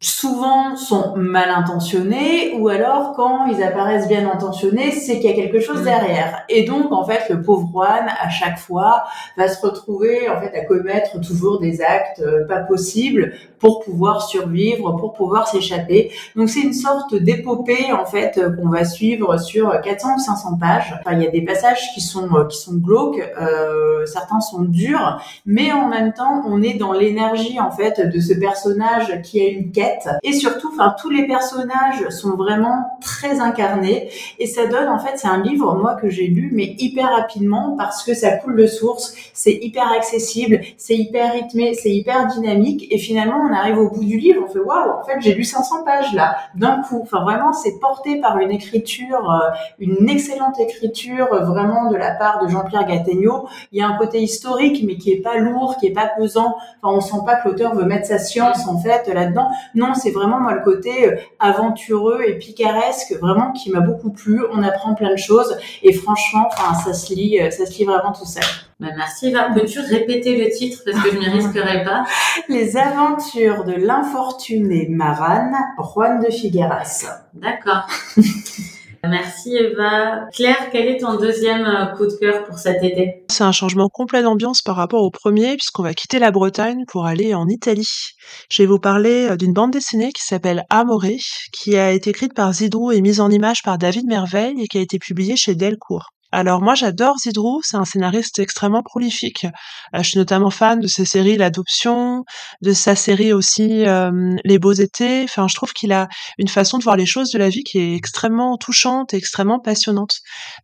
souvent 0.00 0.76
sont 0.76 1.16
mal 1.16 1.50
intentionnés 1.50 2.54
ou 2.56 2.68
alors 2.68 3.14
quand 3.16 3.46
ils 3.46 3.62
apparaissent 3.62 4.06
bien 4.06 4.30
intentionnés, 4.30 4.92
c'est 4.92 5.18
qu'il 5.18 5.28
y 5.28 5.32
a 5.32 5.36
quelque 5.36 5.58
chose 5.58 5.80
mm. 5.80 5.84
derrière. 5.84 6.44
Et 6.48 6.62
donc 6.64 6.92
en 6.92 7.04
fait, 7.04 7.28
le 7.28 7.42
pauvre 7.42 7.68
Juan 7.72 8.06
à 8.20 8.28
chaque 8.28 8.58
fois 8.58 9.04
va 9.36 9.48
se 9.48 9.64
retrouver 9.64 10.28
en 10.28 10.40
fait 10.40 10.56
à 10.56 10.64
commettre 10.64 11.20
toujours 11.20 11.58
des 11.58 11.80
actes 11.82 12.20
euh, 12.20 12.46
pas 12.46 12.60
possibles 12.60 13.34
pour 13.58 13.80
pouvoir 13.80 14.22
survivre, 14.22 14.92
pour 14.96 15.12
pouvoir 15.12 15.48
s'échapper. 15.48 16.12
Donc 16.36 16.48
c'est 16.48 16.60
une 16.60 16.72
sorte 16.72 17.14
d'épopée 17.14 17.92
en 17.92 18.06
fait 18.06 18.38
euh, 18.38 18.54
qu'on 18.54 18.68
va 18.68 18.84
suivre 18.84 19.38
sur 19.38 19.80
400 19.80 20.16
ou 20.16 20.18
500 20.20 20.58
pages. 20.58 20.94
Enfin, 21.00 21.16
il 21.16 21.24
y 21.24 21.26
a 21.26 21.30
des 21.30 21.42
passages 21.42 21.92
qui 21.94 22.00
sont 22.00 22.34
euh, 22.34 22.44
qui 22.44 22.58
sont 22.58 22.74
glauques, 22.74 23.20
euh, 23.40 24.06
certains 24.06 24.40
sont 24.40 24.62
durs, 24.62 25.20
mais 25.44 25.72
en 25.72 25.88
même 25.88 26.12
temps, 26.12 26.42
on 26.46 26.62
est 26.62 26.74
dans 26.74 26.92
l'énergie 26.92 27.58
en 27.60 27.70
fait 27.70 28.00
de 28.00 28.20
ce 28.20 28.34
personnage 28.34 29.20
qui 29.22 29.40
a 29.40 29.48
une 29.48 29.72
quête 29.72 29.87
et 30.22 30.32
surtout, 30.32 30.70
enfin, 30.72 30.94
tous 31.00 31.10
les 31.10 31.26
personnages 31.26 32.08
sont 32.10 32.36
vraiment 32.36 32.98
très 33.00 33.40
incarnés 33.40 34.10
et 34.38 34.46
ça 34.46 34.66
donne, 34.66 34.88
en 34.88 34.98
fait, 34.98 35.16
c'est 35.16 35.28
un 35.28 35.42
livre, 35.42 35.74
moi, 35.76 35.94
que 35.94 36.08
j'ai 36.08 36.26
lu, 36.26 36.50
mais 36.52 36.74
hyper 36.78 37.10
rapidement 37.10 37.74
parce 37.76 38.04
que 38.04 38.14
ça 38.14 38.32
coule 38.32 38.56
de 38.56 38.66
source, 38.66 39.14
c'est 39.32 39.58
hyper 39.62 39.90
accessible, 39.92 40.60
c'est 40.76 40.96
hyper 40.96 41.32
rythmé, 41.32 41.74
c'est 41.74 41.90
hyper 41.90 42.26
dynamique 42.26 42.86
et 42.90 42.98
finalement, 42.98 43.38
on 43.48 43.52
arrive 43.52 43.78
au 43.78 43.90
bout 43.90 44.04
du 44.04 44.18
livre, 44.18 44.42
on 44.46 44.52
fait 44.52 44.58
waouh, 44.58 44.90
en 45.00 45.04
fait, 45.04 45.20
j'ai 45.20 45.34
lu 45.34 45.44
500 45.44 45.84
pages 45.84 46.12
là, 46.14 46.36
d'un 46.54 46.82
coup. 46.82 47.00
Enfin, 47.02 47.22
vraiment, 47.22 47.52
c'est 47.52 47.78
porté 47.78 48.20
par 48.20 48.38
une 48.38 48.50
écriture, 48.50 49.30
euh, 49.30 49.56
une 49.78 50.08
excellente 50.08 50.58
écriture, 50.60 51.28
euh, 51.32 51.44
vraiment 51.44 51.90
de 51.90 51.96
la 51.96 52.12
part 52.12 52.44
de 52.44 52.48
Jean-Pierre 52.48 52.86
Gattegno. 52.86 53.48
Il 53.72 53.78
y 53.78 53.82
a 53.82 53.88
un 53.88 53.96
côté 53.96 54.20
historique, 54.20 54.82
mais 54.86 54.96
qui 54.96 55.12
est 55.12 55.22
pas 55.22 55.36
lourd, 55.38 55.76
qui 55.78 55.86
est 55.86 55.92
pas 55.92 56.10
pesant. 56.18 56.56
Enfin, 56.82 56.96
on 56.96 57.00
sent 57.00 57.24
pas 57.24 57.36
que 57.36 57.48
l'auteur 57.48 57.74
veut 57.74 57.84
mettre 57.84 58.06
sa 58.06 58.18
science, 58.18 58.66
en 58.66 58.78
fait, 58.78 59.08
là-dedans. 59.12 59.48
Non, 59.78 59.94
c'est 59.94 60.10
vraiment 60.10 60.40
moi 60.40 60.54
le 60.54 60.62
côté 60.62 61.06
euh, 61.06 61.16
aventureux 61.38 62.22
et 62.26 62.34
picaresque, 62.34 63.14
vraiment 63.20 63.52
qui 63.52 63.70
m'a 63.70 63.78
beaucoup 63.78 64.10
plu. 64.10 64.42
On 64.52 64.64
apprend 64.64 64.94
plein 64.94 65.12
de 65.12 65.18
choses 65.18 65.56
et 65.84 65.92
franchement, 65.92 66.48
enfin, 66.48 66.74
ça 66.74 66.92
se 66.92 67.14
lit, 67.14 67.38
euh, 67.40 67.52
ça 67.52 67.64
se 67.64 67.78
lit 67.78 67.84
vraiment 67.84 68.10
tout 68.12 68.26
seul. 68.26 68.42
Bah 68.80 68.88
merci 68.96 69.28
Eva. 69.28 69.50
Peux-tu 69.54 69.78
répéter 69.78 70.36
le 70.36 70.50
titre? 70.50 70.82
Parce 70.84 71.00
que 71.00 71.10
je 71.12 71.18
ne 71.18 71.30
risquerai 71.30 71.84
pas 71.84 72.04
Les 72.48 72.76
aventures 72.76 73.62
de 73.62 73.74
l'infortuné 73.74 74.88
Maran, 74.90 75.52
Juan 75.78 76.20
de 76.24 76.30
Figueras. 76.30 77.06
D'accord. 77.34 77.86
Merci 79.04 79.56
Eva. 79.56 80.26
Claire, 80.32 80.68
quel 80.72 80.88
est 80.88 80.98
ton 80.98 81.16
deuxième 81.16 81.64
euh, 81.64 81.86
coup 81.96 82.06
de 82.06 82.14
cœur 82.18 82.44
pour 82.44 82.58
cet 82.58 82.82
été? 82.82 83.24
C'est 83.28 83.44
un 83.44 83.52
changement 83.52 83.88
complet 83.88 84.22
d'ambiance 84.22 84.62
par 84.62 84.76
rapport 84.76 85.02
au 85.02 85.10
premier, 85.10 85.56
puisqu'on 85.56 85.82
va 85.82 85.94
quitter 85.94 86.18
la 86.18 86.30
Bretagne 86.30 86.84
pour 86.86 87.06
aller 87.06 87.34
en 87.34 87.46
Italie. 87.48 88.14
Je 88.50 88.62
vais 88.62 88.66
vous 88.66 88.80
parler 88.80 89.28
euh, 89.30 89.36
d'une 89.36 89.52
bande 89.52 89.70
dessinée 89.70 90.12
qui 90.12 90.24
s'appelle 90.24 90.64
Amoré, 90.68 91.18
qui 91.52 91.76
a 91.76 91.92
été 91.92 92.10
écrite 92.10 92.34
par 92.34 92.52
Zidrou 92.52 92.90
et 92.90 93.00
mise 93.00 93.20
en 93.20 93.30
image 93.30 93.62
par 93.62 93.78
David 93.78 94.06
Merveille 94.06 94.60
et 94.60 94.66
qui 94.66 94.78
a 94.78 94.82
été 94.82 94.98
publiée 94.98 95.36
chez 95.36 95.54
Delcourt. 95.54 96.10
Alors 96.30 96.60
moi 96.60 96.74
j'adore 96.74 97.16
Zidrou, 97.18 97.60
c'est 97.62 97.78
un 97.78 97.86
scénariste 97.86 98.38
extrêmement 98.38 98.82
prolifique. 98.82 99.46
Euh, 99.94 100.02
je 100.02 100.10
suis 100.10 100.18
notamment 100.18 100.50
fan 100.50 100.78
de 100.78 100.86
ses 100.86 101.06
séries 101.06 101.38
L'Adoption, 101.38 102.24
de 102.60 102.72
sa 102.72 102.94
série 102.94 103.32
aussi 103.32 103.86
euh, 103.86 104.36
Les 104.44 104.58
Beaux 104.58 104.72
Étés. 104.72 105.22
Enfin, 105.24 105.48
je 105.48 105.54
trouve 105.54 105.72
qu'il 105.72 105.90
a 105.90 106.06
une 106.36 106.48
façon 106.48 106.76
de 106.76 106.84
voir 106.84 106.96
les 106.96 107.06
choses 107.06 107.30
de 107.30 107.38
la 107.38 107.48
vie 107.48 107.62
qui 107.62 107.78
est 107.78 107.94
extrêmement 107.94 108.58
touchante 108.58 109.14
et 109.14 109.16
extrêmement 109.16 109.58
passionnante. 109.58 110.16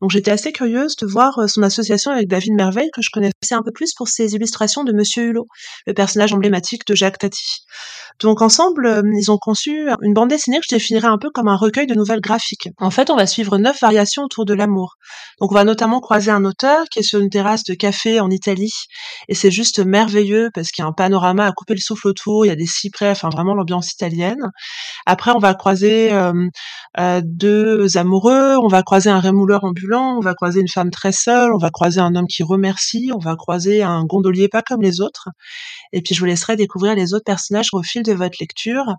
Donc 0.02 0.10
j'étais 0.10 0.30
assez 0.30 0.52
curieuse 0.52 0.96
de 0.96 1.06
voir 1.06 1.38
euh, 1.38 1.46
son 1.46 1.62
association 1.62 2.10
avec 2.10 2.28
David 2.28 2.52
Merveille 2.52 2.90
que 2.92 3.00
je 3.00 3.08
connaissais 3.10 3.32
un 3.52 3.62
peu 3.62 3.72
plus 3.72 3.94
pour 3.94 4.08
ses 4.08 4.34
illustrations 4.34 4.84
de 4.84 4.92
Monsieur 4.92 5.24
Hulot, 5.24 5.46
le 5.86 5.94
personnage 5.94 6.34
emblématique 6.34 6.86
de 6.86 6.94
Jacques 6.94 7.18
Tati. 7.18 7.64
Donc 8.20 8.42
ensemble, 8.42 9.02
ils 9.16 9.30
ont 9.30 9.38
conçu 9.38 9.88
une 10.02 10.12
bande 10.12 10.28
dessinée 10.28 10.58
que 10.58 10.64
je 10.68 10.74
définirais 10.74 11.08
un 11.08 11.18
peu 11.18 11.30
comme 11.30 11.48
un 11.48 11.56
recueil 11.56 11.86
de 11.86 11.94
nouvelles 11.94 12.20
graphiques. 12.20 12.68
En 12.78 12.90
fait, 12.90 13.10
on 13.10 13.16
va 13.16 13.26
suivre 13.26 13.58
neuf 13.58 13.80
variations 13.80 14.24
autour 14.24 14.44
de 14.44 14.54
l'amour. 14.54 14.94
On 15.54 15.58
va 15.58 15.62
notamment 15.62 16.00
croiser 16.00 16.32
un 16.32 16.44
auteur 16.44 16.86
qui 16.90 16.98
est 16.98 17.04
sur 17.04 17.20
une 17.20 17.30
terrasse 17.30 17.62
de 17.62 17.74
café 17.74 18.18
en 18.18 18.28
Italie 18.28 18.72
et 19.28 19.36
c'est 19.36 19.52
juste 19.52 19.78
merveilleux 19.78 20.50
parce 20.52 20.72
qu'il 20.72 20.82
y 20.82 20.84
a 20.84 20.88
un 20.88 20.92
panorama 20.92 21.46
à 21.46 21.52
couper 21.52 21.74
le 21.74 21.80
souffle 21.80 22.08
autour, 22.08 22.44
il 22.44 22.48
y 22.48 22.50
a 22.50 22.56
des 22.56 22.66
cyprès, 22.66 23.10
enfin 23.10 23.28
vraiment 23.28 23.54
l'ambiance 23.54 23.92
italienne. 23.92 24.50
Après 25.06 25.30
on 25.30 25.38
va 25.38 25.54
croiser 25.54 26.12
euh, 26.12 26.48
euh, 26.98 27.20
deux 27.24 27.96
amoureux, 27.96 28.56
on 28.60 28.66
va 28.66 28.82
croiser 28.82 29.10
un 29.10 29.20
rémouleur 29.20 29.62
ambulant, 29.62 30.16
on 30.18 30.20
va 30.20 30.34
croiser 30.34 30.60
une 30.60 30.68
femme 30.68 30.90
très 30.90 31.12
seule, 31.12 31.54
on 31.54 31.58
va 31.58 31.70
croiser 31.70 32.00
un 32.00 32.16
homme 32.16 32.26
qui 32.26 32.42
remercie, 32.42 33.12
on 33.14 33.20
va 33.20 33.36
croiser 33.36 33.84
un 33.84 34.02
gondolier 34.04 34.48
pas 34.48 34.62
comme 34.62 34.82
les 34.82 35.00
autres. 35.00 35.28
Et 35.92 36.02
puis 36.02 36.16
je 36.16 36.20
vous 36.20 36.26
laisserai 36.26 36.56
découvrir 36.56 36.96
les 36.96 37.14
autres 37.14 37.24
personnages 37.24 37.68
au 37.72 37.82
fil 37.84 38.02
de 38.02 38.12
votre 38.12 38.38
lecture. 38.40 38.96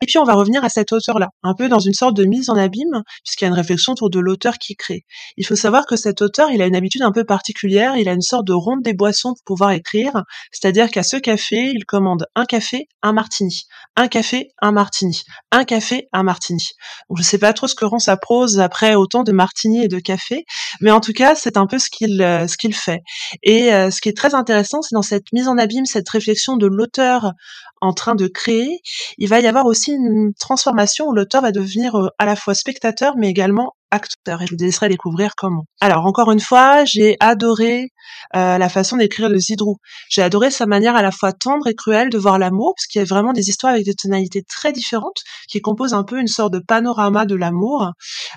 Et 0.00 0.06
puis 0.06 0.16
on 0.16 0.24
va 0.24 0.32
revenir 0.32 0.64
à 0.64 0.70
cet 0.70 0.90
auteur-là, 0.90 1.28
un 1.42 1.52
peu 1.52 1.68
dans 1.68 1.80
une 1.80 1.92
sorte 1.92 2.16
de 2.16 2.24
mise 2.24 2.48
en 2.48 2.56
abîme, 2.56 3.02
puisqu'il 3.24 3.44
y 3.44 3.46
a 3.46 3.48
une 3.48 3.54
réflexion 3.54 3.92
autour 3.92 4.08
de 4.08 4.20
l'auteur 4.20 4.54
qui 4.54 4.74
crée. 4.74 5.04
Il 5.36 5.44
faut 5.44 5.56
savoir 5.56 5.84
que 5.84 5.97
cet 5.98 6.22
auteur, 6.22 6.50
il 6.50 6.62
a 6.62 6.66
une 6.66 6.76
habitude 6.76 7.02
un 7.02 7.12
peu 7.12 7.24
particulière, 7.24 7.96
il 7.96 8.08
a 8.08 8.12
une 8.12 8.22
sorte 8.22 8.46
de 8.46 8.52
ronde 8.52 8.82
des 8.82 8.94
boissons 8.94 9.34
pour 9.34 9.44
pouvoir 9.44 9.72
écrire, 9.72 10.12
c'est-à-dire 10.52 10.90
qu'à 10.90 11.02
ce 11.02 11.16
café, 11.16 11.72
il 11.74 11.84
commande 11.84 12.26
un 12.34 12.44
café, 12.44 12.88
un 13.02 13.12
martini, 13.12 13.64
un 13.96 14.08
café, 14.08 14.48
un 14.62 14.72
martini, 14.72 15.22
un 15.50 15.64
café, 15.64 16.08
un 16.12 16.22
martini. 16.22 16.70
Donc 17.08 17.18
je 17.18 17.22
sais 17.22 17.38
pas 17.38 17.52
trop 17.52 17.66
ce 17.66 17.74
que 17.74 17.84
rend 17.84 17.98
sa 17.98 18.16
prose 18.16 18.60
après 18.60 18.94
autant 18.94 19.24
de 19.24 19.32
martini 19.32 19.84
et 19.84 19.88
de 19.88 19.98
café, 19.98 20.44
mais 20.80 20.90
en 20.90 21.00
tout 21.00 21.12
cas, 21.12 21.34
c'est 21.34 21.56
un 21.56 21.66
peu 21.66 21.78
ce 21.78 21.90
qu'il 21.90 22.22
euh, 22.22 22.46
fait. 22.72 23.00
Et 23.42 23.72
euh, 23.74 23.90
ce 23.90 24.00
qui 24.00 24.08
est 24.08 24.16
très 24.16 24.34
intéressant, 24.34 24.82
c'est 24.82 24.94
dans 24.94 25.02
cette 25.02 25.32
mise 25.32 25.48
en 25.48 25.58
abîme, 25.58 25.84
cette 25.84 26.08
réflexion 26.08 26.56
de 26.56 26.66
l'auteur 26.66 27.32
en 27.80 27.92
train 27.92 28.14
de 28.14 28.26
créer, 28.26 28.80
il 29.18 29.28
va 29.28 29.40
y 29.40 29.46
avoir 29.46 29.66
aussi 29.66 29.92
une 29.92 30.32
transformation 30.38 31.06
où 31.06 31.12
l'auteur 31.12 31.42
va 31.42 31.52
devenir 31.52 31.94
euh, 31.96 32.08
à 32.18 32.26
la 32.26 32.36
fois 32.36 32.54
spectateur 32.54 33.14
mais 33.16 33.28
également 33.28 33.74
acteur 33.90 34.42
et 34.42 34.46
je 34.46 34.52
vous 34.52 34.64
laisserai 34.64 34.88
découvrir 34.88 35.32
comment. 35.36 35.64
Alors 35.80 36.06
encore 36.06 36.30
une 36.30 36.40
fois, 36.40 36.84
j'ai 36.84 37.16
adoré 37.20 37.90
euh, 38.36 38.58
la 38.58 38.68
façon 38.68 38.96
d'écrire 38.96 39.30
de 39.30 39.36
Zidrou. 39.36 39.78
J'ai 40.08 40.22
adoré 40.22 40.50
sa 40.50 40.66
manière 40.66 40.96
à 40.96 41.02
la 41.02 41.10
fois 41.10 41.32
tendre 41.32 41.66
et 41.66 41.74
cruelle 41.74 42.10
de 42.10 42.18
voir 42.18 42.38
l'amour, 42.38 42.74
parce 42.76 42.86
qu'il 42.86 43.00
y 43.00 43.02
a 43.02 43.06
vraiment 43.06 43.32
des 43.32 43.48
histoires 43.48 43.72
avec 43.72 43.84
des 43.84 43.94
tonalités 43.94 44.42
très 44.42 44.72
différentes 44.72 45.22
qui 45.48 45.60
composent 45.60 45.94
un 45.94 46.04
peu 46.04 46.18
une 46.18 46.26
sorte 46.26 46.52
de 46.52 46.58
panorama 46.58 47.26
de 47.26 47.34
l'amour 47.34 47.92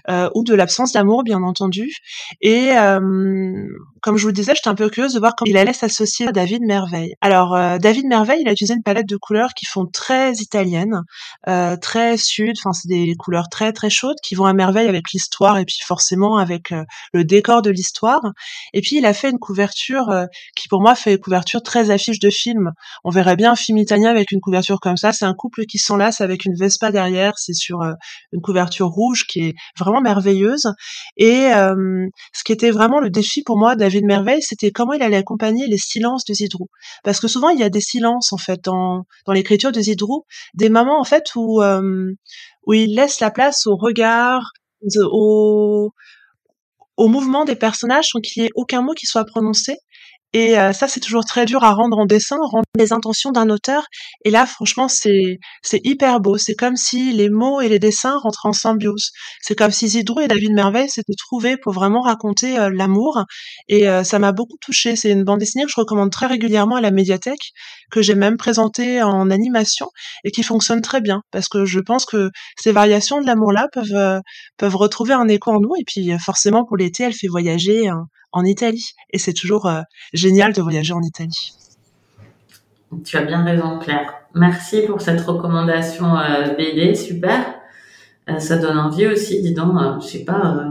euh, 0.10 0.30
ou 0.36 0.44
de 0.44 0.54
l'absence 0.54 0.94
d'amour, 0.94 1.24
bien 1.24 1.44
entendu. 1.44 1.94
Et 2.42 2.72
euh, 2.74 3.00
comme 4.02 4.18
je 4.18 4.24
vous 4.24 4.30
le 4.30 4.34
disais, 4.34 4.54
j'étais 4.56 4.70
un 4.70 4.76
peu 4.76 4.90
curieuse 4.90 5.14
de 5.14 5.20
voir 5.20 5.36
comment 5.36 5.50
il 5.50 5.58
allait 5.58 5.74
s'associer 5.74 6.28
à 6.28 6.32
David 6.32 6.64
Merveille. 6.64 7.14
Alors 7.22 7.58
David 7.80 8.06
Merveille, 8.08 8.42
il 8.42 8.48
a 8.48 8.52
utilisé 8.52 8.74
une 8.74 8.84
palette 8.84 9.08
de 9.08 9.18
couleurs 9.18 9.54
qui 9.54 9.66
font 9.66 9.86
très 9.86 10.34
italiennes, 10.34 11.02
très 11.82 12.18
sud. 12.18 12.56
Enfin, 12.58 12.74
c'est 12.74 12.88
des 12.88 13.16
couleurs 13.16 13.50
très 13.50 13.74
très 13.74 13.90
chaudes 13.90 14.18
qui 14.24 14.36
vont 14.36 14.46
à 14.46 14.54
merveille 14.54 14.88
avec 14.88 15.12
l'histoire 15.12 15.58
et 15.58 15.66
puis 15.66 15.78
forcément 15.84 16.38
avec 16.38 16.72
euh, 16.72 16.84
le 17.14 17.24
décor 17.24 17.62
de 17.62 17.70
l'histoire. 17.70 18.22
Et 18.74 18.82
puis 18.82 18.98
il 18.98 19.06
a 19.06 19.14
fait 19.14 19.30
une 19.30 19.40
couverture 19.40 19.61
euh, 20.10 20.26
qui 20.56 20.68
pour 20.68 20.82
moi 20.82 20.96
fait 20.96 21.18
couverture 21.18 21.62
très 21.62 21.90
affiche 21.90 22.20
de 22.20 22.30
film. 22.30 22.72
On 23.04 23.10
verrait 23.10 23.36
bien 23.36 23.52
un 23.52 23.56
film 23.56 23.78
italien 23.78 24.10
avec 24.10 24.32
une 24.32 24.40
couverture 24.40 24.80
comme 24.80 24.98
ça. 24.98 25.12
C'est 25.12 25.26
un 25.26 25.34
couple 25.34 25.66
qui 25.66 25.78
s'enlace 25.78 26.22
avec 26.22 26.46
une 26.46 26.56
Vespa 26.56 26.92
derrière. 26.92 27.34
C'est 27.38 27.54
sur 27.54 27.82
euh, 27.82 27.94
une 28.32 28.42
couverture 28.42 28.88
rouge 28.88 29.26
qui 29.28 29.42
est 29.42 29.54
vraiment 29.78 30.02
merveilleuse. 30.02 30.68
Et 31.18 31.50
ce 31.52 32.44
qui 32.44 32.52
était 32.52 32.72
vraiment 32.72 33.00
le 33.00 33.10
défi 33.10 33.44
pour 33.44 33.58
moi, 33.58 33.76
David 33.76 34.06
Merveille, 34.06 34.42
c'était 34.42 34.72
comment 34.72 34.94
il 34.94 35.02
allait 35.02 35.18
accompagner 35.18 35.68
les 35.68 35.78
silences 35.78 36.26
de 36.26 36.34
Zidrou. 36.34 36.68
Parce 37.04 37.20
que 37.20 37.28
souvent 37.28 37.50
il 37.50 37.60
y 37.60 37.64
a 37.64 37.70
des 37.70 37.82
silences 37.82 38.34
en 38.34 38.38
fait 38.38 38.64
dans, 38.64 39.04
dans 39.26 39.34
l'écriture 39.34 39.72
de 39.72 39.82
Zidrou, 39.82 40.26
des 40.54 40.70
moments 40.70 41.00
en 41.00 41.04
fait 41.04 41.24
où 41.36 41.62
où 42.66 42.74
il 42.74 42.96
laisse 42.96 43.20
la 43.20 43.32
place 43.32 43.68
au 43.68 43.76
regard, 43.76 44.52
au, 45.12 45.92
au 47.02 47.08
mouvement 47.08 47.46
des 47.46 47.56
personnages 47.56 48.10
sans 48.10 48.20
qu'il 48.20 48.44
y 48.44 48.46
ait 48.46 48.52
aucun 48.54 48.84
mot 48.84 48.94
qui 48.94 49.08
soit 49.08 49.26
prononcé. 49.26 49.78
Et 50.34 50.58
euh, 50.58 50.72
ça, 50.72 50.88
c'est 50.88 51.02
toujours 51.02 51.26
très 51.26 51.46
dur 51.46 51.64
à 51.64 51.74
rendre 51.74 51.98
en 51.98 52.06
dessin, 52.06 52.38
rendre 52.42 52.66
les 52.78 52.94
intentions 52.94 53.32
d'un 53.32 53.50
auteur. 53.50 53.86
Et 54.24 54.32
là, 54.32 54.46
franchement, 54.46 54.88
c'est 54.88 55.40
c'est 55.62 55.82
hyper 55.84 56.22
beau. 56.22 56.38
C'est 56.38 56.56
comme 56.56 56.78
si 56.78 57.12
les 57.12 57.30
mots 57.30 57.60
et 57.60 57.68
les 57.68 57.80
dessins 57.80 58.18
rentraient 58.18 58.50
en 58.50 58.54
symbiose. 58.54 59.12
C'est 59.42 59.56
comme 59.56 59.72
si 59.72 59.90
Zidrou 59.90 60.22
et 60.22 60.28
David 60.28 60.54
Merveille 60.54 60.90
s'étaient 60.90 61.14
trouvés 61.18 61.58
pour 61.58 61.74
vraiment 61.74 62.02
raconter 62.02 62.58
euh, 62.58 62.70
l'amour. 62.74 63.26
Et 63.68 63.90
euh, 63.90 64.04
ça 64.04 64.20
m'a 64.20 64.32
beaucoup 64.32 64.58
touchée. 64.62 64.96
C'est 64.96 65.12
une 65.12 65.24
bande 65.24 65.40
dessinée 65.40 65.66
que 65.66 65.72
je 65.72 65.80
recommande 65.80 66.12
très 66.12 66.28
régulièrement 66.28 66.78
à 66.78 66.82
la 66.82 66.92
médiathèque, 66.92 67.52
que 67.92 68.02
j'ai 68.02 68.16
même 68.16 68.38
présentée 68.38 69.04
en 69.04 69.30
animation 69.30 69.88
et 70.24 70.32
qui 70.32 70.44
fonctionne 70.44 70.82
très 70.82 71.02
bien 71.02 71.22
parce 71.32 71.50
que 71.50 71.66
je 71.66 71.80
pense 71.80 72.06
que 72.06 72.30
ces 72.58 72.72
variations 72.72 73.20
de 73.22 73.26
l'amour-là 73.28 73.68
peuvent 73.74 74.22
peuvent 74.58 74.76
retrouver 74.76 75.14
un 75.14 75.28
écho 75.28 75.52
en 75.52 75.60
nous. 75.60 75.76
Et 75.80 75.84
puis 75.86 76.12
forcément, 76.20 76.64
pour 76.66 76.78
l'été, 76.78 77.04
elle 77.04 77.14
fait 77.14 77.28
voyager 77.28 77.90
en 78.32 78.44
Italie. 78.46 78.92
Et 79.12 79.18
c'est 79.18 79.34
toujours 79.34 79.66
euh, 79.66 79.82
génial 80.14 80.54
de 80.54 80.62
voyager 80.62 80.94
en 80.94 81.02
Italie. 81.02 81.54
Tu 83.06 83.18
as 83.18 83.22
bien 83.22 83.44
raison, 83.44 83.80
Claire. 83.80 84.14
Merci 84.36 84.82
pour 84.82 85.02
cette 85.02 85.22
recommandation 85.22 86.18
euh, 86.18 86.54
BD, 86.56 86.96
super. 86.96 87.56
Euh, 88.30 88.40
ça 88.40 88.58
donne 88.58 88.78
envie 88.78 89.08
aussi, 89.08 89.42
dis 89.42 89.54
donc, 89.54 89.76
je 90.02 90.08
sais 90.08 90.26
pas, 90.26 90.66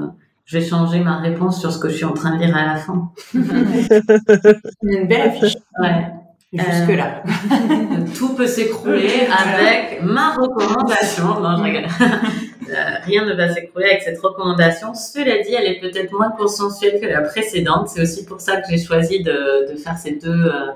je 0.44 0.58
vais 0.58 0.64
changer 0.64 1.00
ma 1.00 1.18
réponse 1.18 1.60
sur 1.60 1.72
ce 1.72 1.78
que 1.78 1.88
je 1.88 1.96
suis 1.96 2.04
en 2.04 2.12
train 2.12 2.36
de 2.36 2.42
lire 2.44 2.56
à 2.56 2.66
la 2.66 2.76
fin. 2.76 3.10
Une 3.34 5.06
belle 5.08 5.30
affiche. 5.30 5.56
Ouais. 5.80 6.06
Jusque 6.52 6.96
là. 6.96 7.22
tout 8.18 8.34
peut 8.34 8.48
s'écrouler 8.48 9.28
avec 9.30 10.02
ma 10.02 10.34
recommandation. 10.34 11.40
Non, 11.40 11.56
je 11.56 11.62
rigole. 11.62 11.86
Euh, 12.70 12.74
rien 13.04 13.24
ne 13.24 13.34
va 13.34 13.52
s'écrouler 13.52 13.86
avec 13.86 14.02
cette 14.02 14.20
recommandation. 14.20 14.94
Cela 14.94 15.42
dit, 15.42 15.54
elle 15.54 15.66
est 15.66 15.80
peut-être 15.80 16.12
moins 16.12 16.30
consensuelle 16.30 17.00
que 17.00 17.06
la 17.06 17.22
précédente. 17.22 17.88
C'est 17.88 18.02
aussi 18.02 18.24
pour 18.24 18.40
ça 18.40 18.60
que 18.60 18.68
j'ai 18.70 18.78
choisi 18.78 19.22
de, 19.22 19.72
de, 19.72 19.76
faire 19.76 19.98
ces 19.98 20.12
deux 20.12 20.30
euh, 20.30 20.66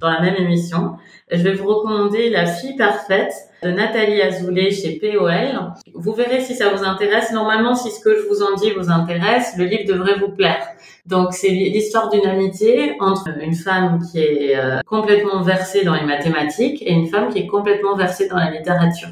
dans 0.00 0.10
la 0.10 0.20
même 0.20 0.36
émission. 0.36 0.96
Je 1.30 1.42
vais 1.42 1.52
vous 1.52 1.68
recommander 1.68 2.28
La 2.28 2.46
fille 2.46 2.76
parfaite 2.76 3.32
de 3.62 3.70
Nathalie 3.70 4.20
Azoulay 4.20 4.70
chez 4.70 4.98
POL. 4.98 5.72
Vous 5.94 6.12
verrez 6.12 6.40
si 6.40 6.54
ça 6.54 6.70
vous 6.70 6.82
intéresse. 6.82 7.32
Normalement, 7.32 7.74
si 7.74 7.90
ce 7.90 8.00
que 8.00 8.16
je 8.16 8.26
vous 8.28 8.42
en 8.42 8.54
dis 8.56 8.70
vous 8.72 8.90
intéresse, 8.90 9.54
le 9.56 9.64
livre 9.64 9.84
devrait 9.86 10.18
vous 10.18 10.30
plaire. 10.30 10.66
Donc, 11.06 11.32
c'est 11.32 11.48
l'histoire 11.50 12.10
d'une 12.10 12.26
amitié 12.26 12.96
entre 13.00 13.28
une 13.40 13.54
femme 13.54 14.00
qui 14.10 14.20
est 14.20 14.56
euh, 14.56 14.80
complètement 14.86 15.42
versée 15.42 15.84
dans 15.84 15.94
les 15.94 16.04
mathématiques 16.04 16.82
et 16.82 16.92
une 16.92 17.08
femme 17.08 17.28
qui 17.28 17.38
est 17.38 17.46
complètement 17.46 17.96
versée 17.96 18.28
dans 18.28 18.36
la 18.36 18.50
littérature. 18.50 19.08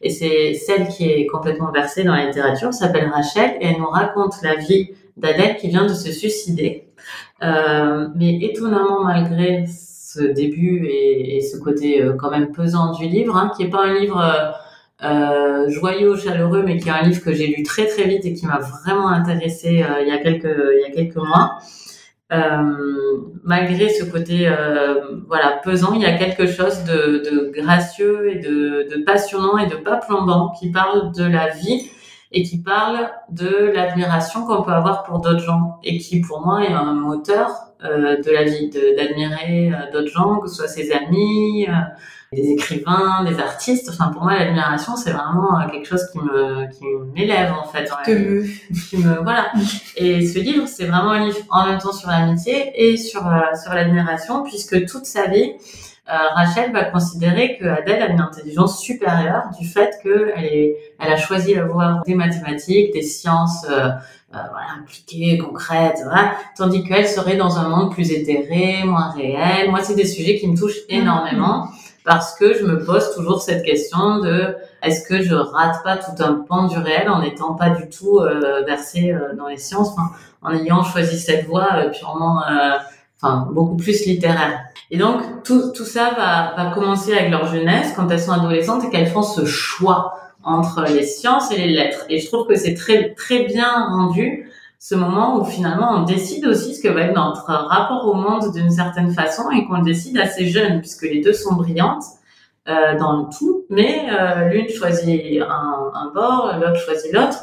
Et 0.00 0.10
c'est 0.10 0.54
celle 0.54 0.88
qui 0.88 1.10
est 1.10 1.26
complètement 1.26 1.72
versée 1.72 2.04
dans 2.04 2.14
la 2.14 2.26
littérature, 2.26 2.72
s'appelle 2.72 3.10
Rachel, 3.12 3.56
et 3.60 3.66
elle 3.66 3.78
nous 3.78 3.88
raconte 3.88 4.34
la 4.42 4.54
vie 4.54 4.90
d'Adèle 5.16 5.56
qui 5.56 5.68
vient 5.68 5.86
de 5.86 5.94
se 5.94 6.12
suicider. 6.12 6.88
Euh, 7.42 8.08
mais 8.14 8.38
étonnamment, 8.42 9.04
malgré 9.04 9.64
ce 9.66 10.20
début 10.20 10.86
et, 10.86 11.40
ce 11.40 11.58
côté 11.58 12.02
euh, 12.02 12.14
quand 12.14 12.30
même 12.30 12.52
pesant 12.52 12.92
du 12.92 13.06
livre, 13.06 13.36
hein, 13.36 13.50
qui 13.56 13.64
est 13.64 13.70
pas 13.70 13.84
un 13.84 13.98
livre 13.98 14.54
euh, 15.04 15.70
joyeux, 15.70 16.16
chaleureux, 16.16 16.62
mais 16.64 16.76
qui 16.78 16.88
est 16.88 16.92
un 16.92 17.02
livre 17.02 17.22
que 17.22 17.32
j'ai 17.32 17.46
lu 17.46 17.62
très 17.62 17.86
très 17.86 18.04
vite 18.04 18.24
et 18.24 18.34
qui 18.34 18.46
m'a 18.46 18.58
vraiment 18.58 19.08
intéressé 19.08 19.82
euh, 19.82 20.02
il 20.02 20.08
y 20.08 20.10
a 20.10 20.18
quelques 20.18 20.44
il 20.44 20.80
y 20.80 20.84
a 20.84 20.90
quelques 20.90 21.16
mois. 21.16 21.58
Euh, 22.30 23.22
malgré 23.42 23.88
ce 23.88 24.04
côté 24.04 24.46
euh, 24.48 25.22
voilà 25.28 25.60
pesant, 25.64 25.94
il 25.94 26.02
y 26.02 26.06
a 26.06 26.18
quelque 26.18 26.46
chose 26.46 26.84
de, 26.84 27.22
de 27.24 27.50
gracieux 27.58 28.30
et 28.30 28.38
de, 28.38 28.86
de, 28.94 29.02
passionnant 29.02 29.56
et 29.56 29.66
de 29.66 29.76
pas 29.76 29.96
plombant 29.96 30.50
qui 30.50 30.70
parle 30.70 31.14
de 31.14 31.24
la 31.24 31.48
vie 31.48 31.90
et 32.32 32.42
qui 32.42 32.62
parle 32.62 33.10
de 33.30 33.72
l'admiration 33.74 34.44
qu'on 34.44 34.62
peut 34.62 34.72
avoir 34.72 35.04
pour 35.04 35.20
d'autres 35.20 35.42
gens 35.42 35.78
et 35.82 35.96
qui 35.96 36.20
pour 36.20 36.44
moi 36.44 36.62
est 36.62 36.72
un 36.72 36.92
moteur 36.92 37.68
euh, 37.84 38.20
de 38.20 38.30
la 38.32 38.42
vie, 38.42 38.70
d'admirer 38.70 39.72
euh, 39.72 39.92
d'autres 39.92 40.10
gens, 40.10 40.40
que 40.40 40.48
ce 40.48 40.56
soit 40.56 40.66
ses 40.66 40.90
amis, 40.90 41.68
euh, 41.68 41.72
des 42.32 42.50
écrivains, 42.50 43.24
des 43.24 43.38
artistes. 43.38 43.88
Enfin, 43.90 44.08
pour 44.08 44.22
moi, 44.22 44.38
l'admiration, 44.38 44.96
c'est 44.96 45.12
vraiment 45.12 45.66
quelque 45.70 45.86
chose 45.86 46.06
qui 46.12 46.18
me, 46.18 46.70
qui 46.70 46.84
m'élève, 47.14 47.52
en 47.52 47.64
fait. 47.64 47.90
Que 48.04 48.44
qui 48.88 48.98
me, 48.98 49.22
voilà. 49.22 49.50
Et 49.96 50.26
ce 50.26 50.38
livre, 50.38 50.66
c'est 50.66 50.86
vraiment 50.86 51.12
un 51.12 51.26
livre 51.26 51.38
en 51.50 51.66
même 51.66 51.78
temps 51.78 51.92
sur 51.92 52.10
l'amitié 52.10 52.72
et 52.74 52.96
sur, 52.96 53.22
sur 53.62 53.72
l'admiration, 53.74 54.42
puisque 54.42 54.86
toute 54.86 55.06
sa 55.06 55.26
vie, 55.26 55.54
euh, 56.10 56.16
Rachel 56.34 56.72
va 56.72 56.84
considérer 56.84 57.58
que 57.58 57.66
Adèle 57.66 58.02
a 58.02 58.06
une 58.06 58.20
intelligence 58.20 58.80
supérieure 58.80 59.50
du 59.60 59.68
fait 59.68 59.98
qu'elle 60.02 60.44
est, 60.44 60.76
elle 60.98 61.12
a 61.12 61.16
choisi 61.18 61.54
la 61.54 61.64
voie 61.64 62.00
des 62.06 62.14
mathématiques, 62.14 62.94
des 62.94 63.02
sciences 63.02 63.66
euh, 63.68 63.88
euh, 64.34 64.38
voilà, 64.50 64.68
appliquées, 64.80 65.36
concrètes, 65.36 66.00
voilà, 66.04 66.32
tandis 66.56 66.82
qu'elle 66.82 67.06
serait 67.06 67.36
dans 67.36 67.58
un 67.58 67.68
monde 67.68 67.92
plus 67.92 68.10
éthéré, 68.10 68.84
moins 68.84 69.10
réel. 69.10 69.70
Moi, 69.70 69.80
c'est 69.82 69.96
des 69.96 70.06
sujets 70.06 70.38
qui 70.38 70.48
me 70.48 70.56
touchent 70.56 70.86
mm-hmm. 70.88 71.00
énormément 71.00 71.68
parce 72.08 72.34
que 72.34 72.56
je 72.58 72.64
me 72.64 72.82
pose 72.86 73.14
toujours 73.14 73.42
cette 73.42 73.62
question 73.62 74.20
de 74.20 74.56
est-ce 74.82 75.06
que 75.06 75.22
je 75.22 75.34
rate 75.34 75.84
pas 75.84 75.98
tout 75.98 76.20
un 76.20 76.44
pan 76.48 76.66
du 76.66 76.78
réel 76.78 77.10
en 77.10 77.20
n'étant 77.20 77.52
pas 77.54 77.68
du 77.68 77.90
tout 77.90 78.20
euh, 78.20 78.62
versée 78.66 79.14
dans 79.36 79.46
les 79.46 79.58
sciences, 79.58 79.90
enfin, 79.90 80.10
en 80.40 80.54
ayant 80.54 80.82
choisi 80.82 81.18
cette 81.18 81.44
voie 81.46 81.68
purement 81.92 82.40
enfin 83.20 83.48
beaucoup 83.52 83.76
plus 83.76 84.06
littéraire. 84.06 84.60
Et 84.90 84.96
donc 84.96 85.20
tout, 85.44 85.70
tout 85.72 85.84
ça 85.84 86.12
va, 86.16 86.54
va 86.56 86.70
commencer 86.70 87.12
avec 87.12 87.30
leur 87.30 87.46
jeunesse 87.46 87.92
quand 87.94 88.08
elles 88.08 88.22
sont 88.22 88.32
adolescentes 88.32 88.84
et 88.84 88.90
qu'elles 88.90 89.10
font 89.10 89.22
ce 89.22 89.44
choix 89.44 90.14
entre 90.44 90.84
les 90.84 91.02
sciences 91.02 91.50
et 91.52 91.58
les 91.58 91.68
lettres. 91.68 92.06
Et 92.08 92.20
je 92.20 92.26
trouve 92.26 92.46
que 92.46 92.54
c'est 92.54 92.74
très 92.74 93.12
très 93.12 93.44
bien 93.44 93.88
rendu 93.90 94.50
ce 94.78 94.94
moment 94.94 95.40
où 95.40 95.44
finalement 95.44 95.92
on 95.96 96.02
décide 96.04 96.46
aussi 96.46 96.74
ce 96.74 96.82
que 96.82 96.88
va 96.88 97.02
être 97.02 97.14
notre 97.14 97.44
rapport 97.46 98.06
au 98.06 98.14
monde 98.14 98.52
d'une 98.52 98.70
certaine 98.70 99.12
façon 99.12 99.50
et 99.50 99.66
qu'on 99.66 99.82
décide 99.82 100.18
assez 100.18 100.46
jeune 100.46 100.80
puisque 100.80 101.02
les 101.02 101.20
deux 101.20 101.32
sont 101.32 101.54
brillantes 101.54 102.04
euh, 102.68 102.96
dans 102.98 103.16
le 103.16 103.24
tout, 103.36 103.64
mais 103.70 104.08
euh, 104.10 104.48
l'une 104.48 104.68
choisit 104.68 105.40
un, 105.42 105.90
un 105.94 106.12
bord, 106.14 106.52
l'autre 106.60 106.80
choisit 106.80 107.12
l'autre. 107.12 107.42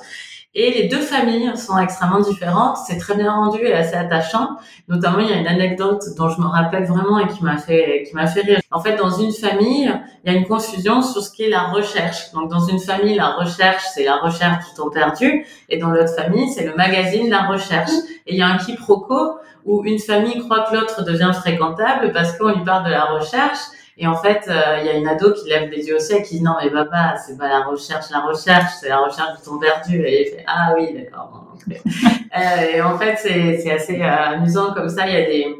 Et 0.57 0.71
les 0.71 0.87
deux 0.87 1.01
familles 1.01 1.51
sont 1.57 1.77
extrêmement 1.77 2.21
différentes. 2.21 2.77
C'est 2.87 2.97
très 2.97 3.15
bien 3.15 3.29
rendu 3.29 3.59
et 3.61 3.73
assez 3.73 3.95
attachant. 3.95 4.51
Notamment, 4.87 5.19
il 5.19 5.29
y 5.29 5.33
a 5.33 5.35
une 5.35 5.47
anecdote 5.47 6.01
dont 6.17 6.29
je 6.29 6.39
me 6.39 6.47
rappelle 6.47 6.85
vraiment 6.85 7.19
et 7.19 7.27
qui 7.27 7.43
m'a 7.43 7.57
fait, 7.57 8.05
qui 8.07 8.15
m'a 8.15 8.25
fait 8.25 8.39
rire. 8.39 8.59
En 8.71 8.79
fait, 8.79 8.95
dans 8.95 9.09
une 9.09 9.33
famille, 9.33 9.93
il 10.23 10.31
y 10.31 10.33
a 10.33 10.37
une 10.37 10.47
confusion 10.47 11.01
sur 11.01 11.21
ce 11.21 11.35
qu'est 11.35 11.49
la 11.49 11.63
recherche. 11.63 12.31
Donc, 12.31 12.49
dans 12.49 12.65
une 12.65 12.79
famille, 12.79 13.15
la 13.15 13.31
recherche, 13.31 13.83
c'est 13.93 14.05
la 14.05 14.15
recherche 14.15 14.65
du 14.69 14.73
temps 14.75 14.89
perdu. 14.89 15.45
Et 15.67 15.77
dans 15.77 15.89
l'autre 15.89 16.15
famille, 16.15 16.49
c'est 16.49 16.65
le 16.65 16.73
magazine 16.75 17.29
La 17.29 17.47
Recherche. 17.47 17.91
Et 18.25 18.33
il 18.33 18.37
y 18.37 18.41
a 18.41 18.47
un 18.47 18.57
quiproquo 18.57 19.39
où 19.65 19.83
une 19.83 19.99
famille 19.99 20.39
croit 20.39 20.67
que 20.69 20.75
l'autre 20.75 21.03
devient 21.03 21.31
fréquentable 21.33 22.13
parce 22.13 22.37
qu'on 22.37 22.53
lui 22.53 22.63
parle 22.63 22.85
de 22.85 22.91
la 22.91 23.03
recherche 23.05 23.59
et 23.97 24.07
en 24.07 24.15
fait, 24.15 24.43
euh, 24.49 24.79
il 24.81 24.85
y 24.87 24.89
a 24.89 24.93
une 24.93 25.07
ado 25.07 25.33
qui 25.33 25.47
lève 25.47 25.69
les 25.69 25.87
yeux 25.87 25.95
au 25.95 25.99
ciel 25.99 26.21
qui 26.23 26.35
dit 26.35 26.43
non 26.43 26.55
mais 26.61 26.69
papa, 26.69 27.15
c'est 27.25 27.37
pas 27.37 27.47
la 27.47 27.63
recherche, 27.63 28.09
la 28.11 28.19
recherche, 28.19 28.73
c'est 28.79 28.89
la 28.89 28.99
recherche 28.99 29.39
du 29.39 29.45
temps 29.45 29.57
perdu. 29.57 30.03
Et 30.05 30.27
il 30.27 30.31
fait 30.31 30.43
ah 30.47 30.73
oui 30.75 30.93
d'accord. 30.93 31.55
euh, 31.71 32.75
et 32.75 32.81
en 32.81 32.97
fait, 32.97 33.17
c'est 33.17 33.59
c'est 33.59 33.71
assez 33.71 34.01
euh, 34.01 34.33
amusant 34.33 34.73
comme 34.73 34.89
ça. 34.89 35.07
Il 35.07 35.13
y 35.13 35.17
a 35.17 35.25
des 35.25 35.55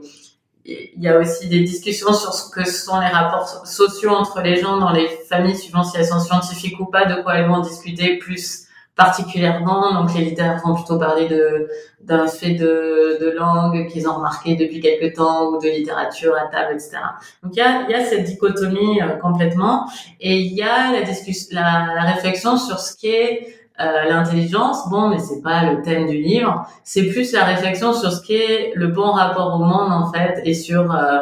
il 0.65 1.01
y 1.01 1.07
a 1.07 1.19
aussi 1.19 1.47
des 1.47 1.61
discussions 1.61 2.11
sur 2.11 2.33
ce 2.33 2.49
que 2.49 2.65
sont 2.65 2.99
les 2.99 3.07
rapports 3.07 3.65
sociaux 3.67 4.09
entre 4.09 4.41
les 4.41 4.59
gens 4.59 4.77
dans 4.77 4.91
les 4.91 5.07
familles, 5.29 5.55
suivant 5.55 5.83
si 5.83 5.95
elles 5.97 6.07
sont 6.07 6.19
scientifiques 6.19 6.79
ou 6.79 6.88
pas, 6.88 7.05
de 7.05 7.21
quoi 7.21 7.36
elles 7.36 7.47
vont 7.47 7.59
discuter 7.59 8.17
plus 8.17 8.64
particulièrement. 8.96 9.93
Donc 9.93 10.14
les 10.14 10.26
littéraires 10.26 10.62
vont 10.66 10.76
plutôt 10.76 10.98
parler 10.98 11.28
de 11.28 11.68
d'un 12.02 12.28
fait 12.28 12.52
de, 12.52 13.18
de 13.20 13.32
langue 13.32 13.88
qu'ils 13.88 14.08
ont 14.08 14.14
remarqué 14.14 14.56
depuis 14.56 14.80
quelque 14.80 15.16
temps 15.16 15.50
ou 15.50 15.60
de 15.60 15.68
littérature 15.68 16.36
à 16.36 16.48
table, 16.48 16.74
etc. 16.74 16.98
Donc 17.41 17.56
il 17.56 17.60
y 17.60 17.62
a, 17.62 17.89
y 17.89 17.93
a 17.96 18.06
cette 18.06 18.26
dichotomie 18.26 19.02
euh, 19.02 19.16
complètement 19.18 19.88
et 20.22 20.38
il 20.38 20.54
y 20.54 20.62
a 20.62 20.91
la 20.91 21.02
discussion, 21.02 21.50
la, 21.52 21.96
la 21.96 22.02
réflexion 22.02 22.58
sur 22.58 22.80
ce 22.80 22.96
qu'est 22.96 23.48
euh, 23.80 24.04
l'intelligence. 24.08 24.88
Bon, 24.89 25.10
mais 25.10 25.20
c'est 25.20 25.41
pas 25.41 25.66
le 25.66 25.82
thème 25.82 26.08
du 26.08 26.18
livre. 26.18 26.66
C'est 26.84 27.08
plus 27.08 27.34
la 27.34 27.43
réflexion 27.43 27.91
sur 27.93 28.12
ce 28.12 28.26
qu'est 28.26 28.72
le 28.76 28.88
bon 28.88 29.12
rapport 29.12 29.56
au 29.56 29.64
monde 29.64 29.91
en 29.91 30.12
fait 30.14 30.41
et 30.46 30.54
sur 30.54 30.96
euh, 30.96 31.22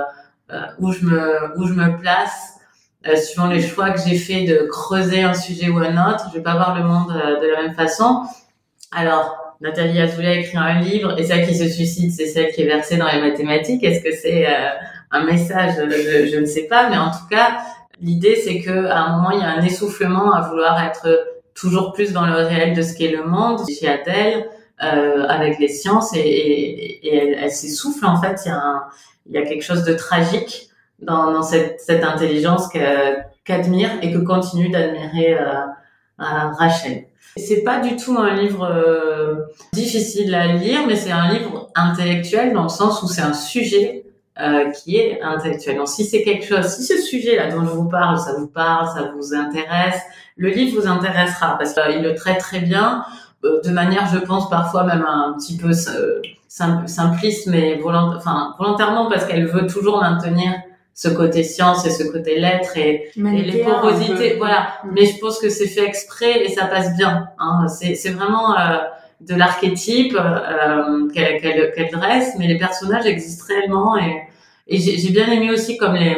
euh 0.52 0.62
où 0.80 0.92
je 0.92 1.06
me 1.06 1.58
où 1.58 1.66
je 1.66 1.74
me 1.74 1.98
place 1.98 2.53
euh, 3.08 3.16
suivant 3.16 3.48
les 3.48 3.62
choix 3.62 3.92
que 3.92 4.00
j'ai 4.08 4.16
fait 4.16 4.46
de 4.46 4.68
creuser 4.70 5.22
un 5.22 5.34
sujet 5.34 5.70
ou 5.70 5.78
un 5.78 6.10
autre. 6.10 6.26
Je 6.32 6.38
vais 6.38 6.44
pas 6.44 6.56
voir 6.56 6.78
le 6.78 6.84
monde 6.84 7.12
euh, 7.12 7.40
de 7.42 7.48
la 7.48 7.64
même 7.64 7.76
façon. 7.76 8.24
Alors, 8.92 9.56
Nathalie 9.62 10.00
Azoulay 10.02 10.28
a 10.28 10.36
écrit 10.36 10.58
un 10.58 10.80
livre 10.80 11.20
et 11.20 11.24
celle 11.24 11.48
qui 11.48 11.56
se 11.56 11.68
suicide, 11.68 12.12
c'est 12.12 12.28
celle 12.28 12.52
qui 12.52 12.62
est 12.62 12.66
versée 12.66 12.98
dans 12.98 13.08
les 13.08 13.22
mathématiques. 13.22 13.84
Est-ce 13.84 14.04
que 14.04 14.16
c'est 14.16 14.48
euh, 14.48 14.70
un 15.12 15.24
message? 15.26 15.74
Je, 15.78 16.32
je, 16.32 16.40
ne 16.40 16.46
sais 16.46 16.64
pas, 16.64 16.90
mais 16.90 16.98
en 16.98 17.12
tout 17.12 17.28
cas, 17.30 17.58
l'idée 18.02 18.36
c'est 18.36 18.60
que 18.60 18.88
à 18.88 19.00
un 19.00 19.18
moment 19.18 19.32
il 19.32 19.40
y 19.40 19.44
a 19.44 19.50
un 19.50 19.62
essoufflement 19.64 20.34
à 20.34 20.42
vouloir 20.50 20.84
être 20.84 21.08
toujours 21.56 21.94
plus 21.94 22.12
dans 22.12 22.26
le 22.26 22.36
réel 22.36 22.76
de 22.76 22.82
ce 22.82 22.94
qu'est 22.94 23.12
le 23.12 23.24
monde. 23.24 23.62
Chez 23.70 23.88
Adèle, 23.88 24.48
euh, 24.84 25.26
avec 25.28 25.60
les 25.60 25.70
sciences 25.70 26.14
et, 26.16 26.20
et, 26.20 27.08
et 27.08 27.16
elle, 27.16 27.38
elle 27.42 27.52
s'essouffle 27.52 28.06
en 28.06 28.20
fait. 28.20 28.42
Il 28.46 28.50
y 28.50 28.52
a 28.52 28.58
un, 28.58 28.84
il 29.28 29.34
y 29.34 29.38
a 29.38 29.44
quelque 29.44 29.64
chose 29.64 29.84
de 29.84 29.94
tragique 29.94 30.70
dans, 31.06 31.32
dans 31.32 31.44
cette, 31.44 31.80
cette, 31.80 32.04
intelligence 32.04 32.68
qu'admire 33.44 33.90
et 34.02 34.12
que 34.12 34.20
continue 34.20 34.70
d'admirer 34.70 35.38
euh, 35.38 35.66
Rachel. 36.18 37.06
C'est 37.38 37.64
pas 37.64 37.80
du 37.80 37.96
tout 37.96 38.18
un 38.18 38.36
livre 38.36 38.64
euh, 38.64 39.36
difficile 39.74 40.34
à 40.36 40.48
lire, 40.48 40.82
mais 40.88 40.96
c'est 40.96 41.12
un 41.12 41.34
livre 41.34 41.70
intellectuel 41.76 42.54
dans 42.54 42.64
le 42.64 42.70
sens 42.70 43.02
où 43.02 43.08
c'est 43.08 43.22
un 43.22 43.34
sujet 43.34 44.04
euh, 44.40 44.72
qui 44.72 44.98
est 44.98 45.22
intellectuel. 45.22 45.78
Donc 45.78 45.88
si 45.88 46.06
c'est 46.06 46.24
quelque 46.24 46.46
chose, 46.46 46.66
si 46.66 46.84
ce 46.84 46.98
sujet-là 46.98 47.52
dont 47.52 47.64
je 47.66 47.72
vous 47.72 47.88
parle, 47.88 48.20
ça 48.20 48.34
vous 48.38 48.48
parle, 48.48 48.88
ça 48.88 49.12
vous 49.16 49.36
intéresse, 49.36 50.02
le 50.38 50.50
livre 50.50 50.82
vous 50.82 50.88
intéressera 50.88 51.58
parce 51.58 51.74
qu'il 51.74 52.02
le 52.02 52.16
traite 52.16 52.40
très 52.40 52.60
bien, 52.60 53.06
euh, 53.46 53.62
de 53.62 53.70
manière, 53.70 54.08
je 54.08 54.18
pense, 54.18 54.50
parfois 54.50 54.86
même 54.86 55.06
un 55.08 55.34
petit 55.38 55.56
peu 55.56 55.70
euh, 55.70 56.22
simpliste, 56.48 57.48
mais 57.48 57.80
enfin, 57.84 58.56
volontairement 58.58 59.10
parce 59.10 59.26
qu'elle 59.26 59.46
veut 59.46 59.68
toujours 59.68 60.02
maintenir 60.02 60.52
ce 60.94 61.10
côté 61.10 61.44
science 61.44 61.86
et 61.86 61.90
ce 61.90 62.04
côté 62.04 62.40
lettres 62.40 62.78
et, 62.78 63.10
les 63.16 63.64
porosités, 63.64 64.36
voilà. 64.38 64.68
Mm. 64.84 64.90
Mais 64.94 65.06
je 65.06 65.18
pense 65.20 65.40
que 65.40 65.50
c'est 65.50 65.68
fait 65.68 65.86
exprès 65.86 66.46
et 66.46 66.50
ça 66.50 66.66
passe 66.66 66.96
bien. 66.96 67.30
Hein. 67.40 67.68
C'est 67.68 68.12
vraiment 68.12 68.58
euh, 68.58 68.78
de 69.22 69.36
l'archétype 69.36 70.16
euh, 70.16 71.10
qu'elle 71.14 71.90
dresse, 71.92 72.34
mais 72.38 72.48
les 72.48 72.58
personnages 72.58 73.06
existent 73.06 73.46
réellement 73.48 73.98
et, 73.98 74.22
et 74.68 74.78
j'ai 74.80 75.10
bien 75.10 75.30
aimé 75.32 75.52
aussi 75.52 75.78
comme 75.78 75.96
les 75.96 76.16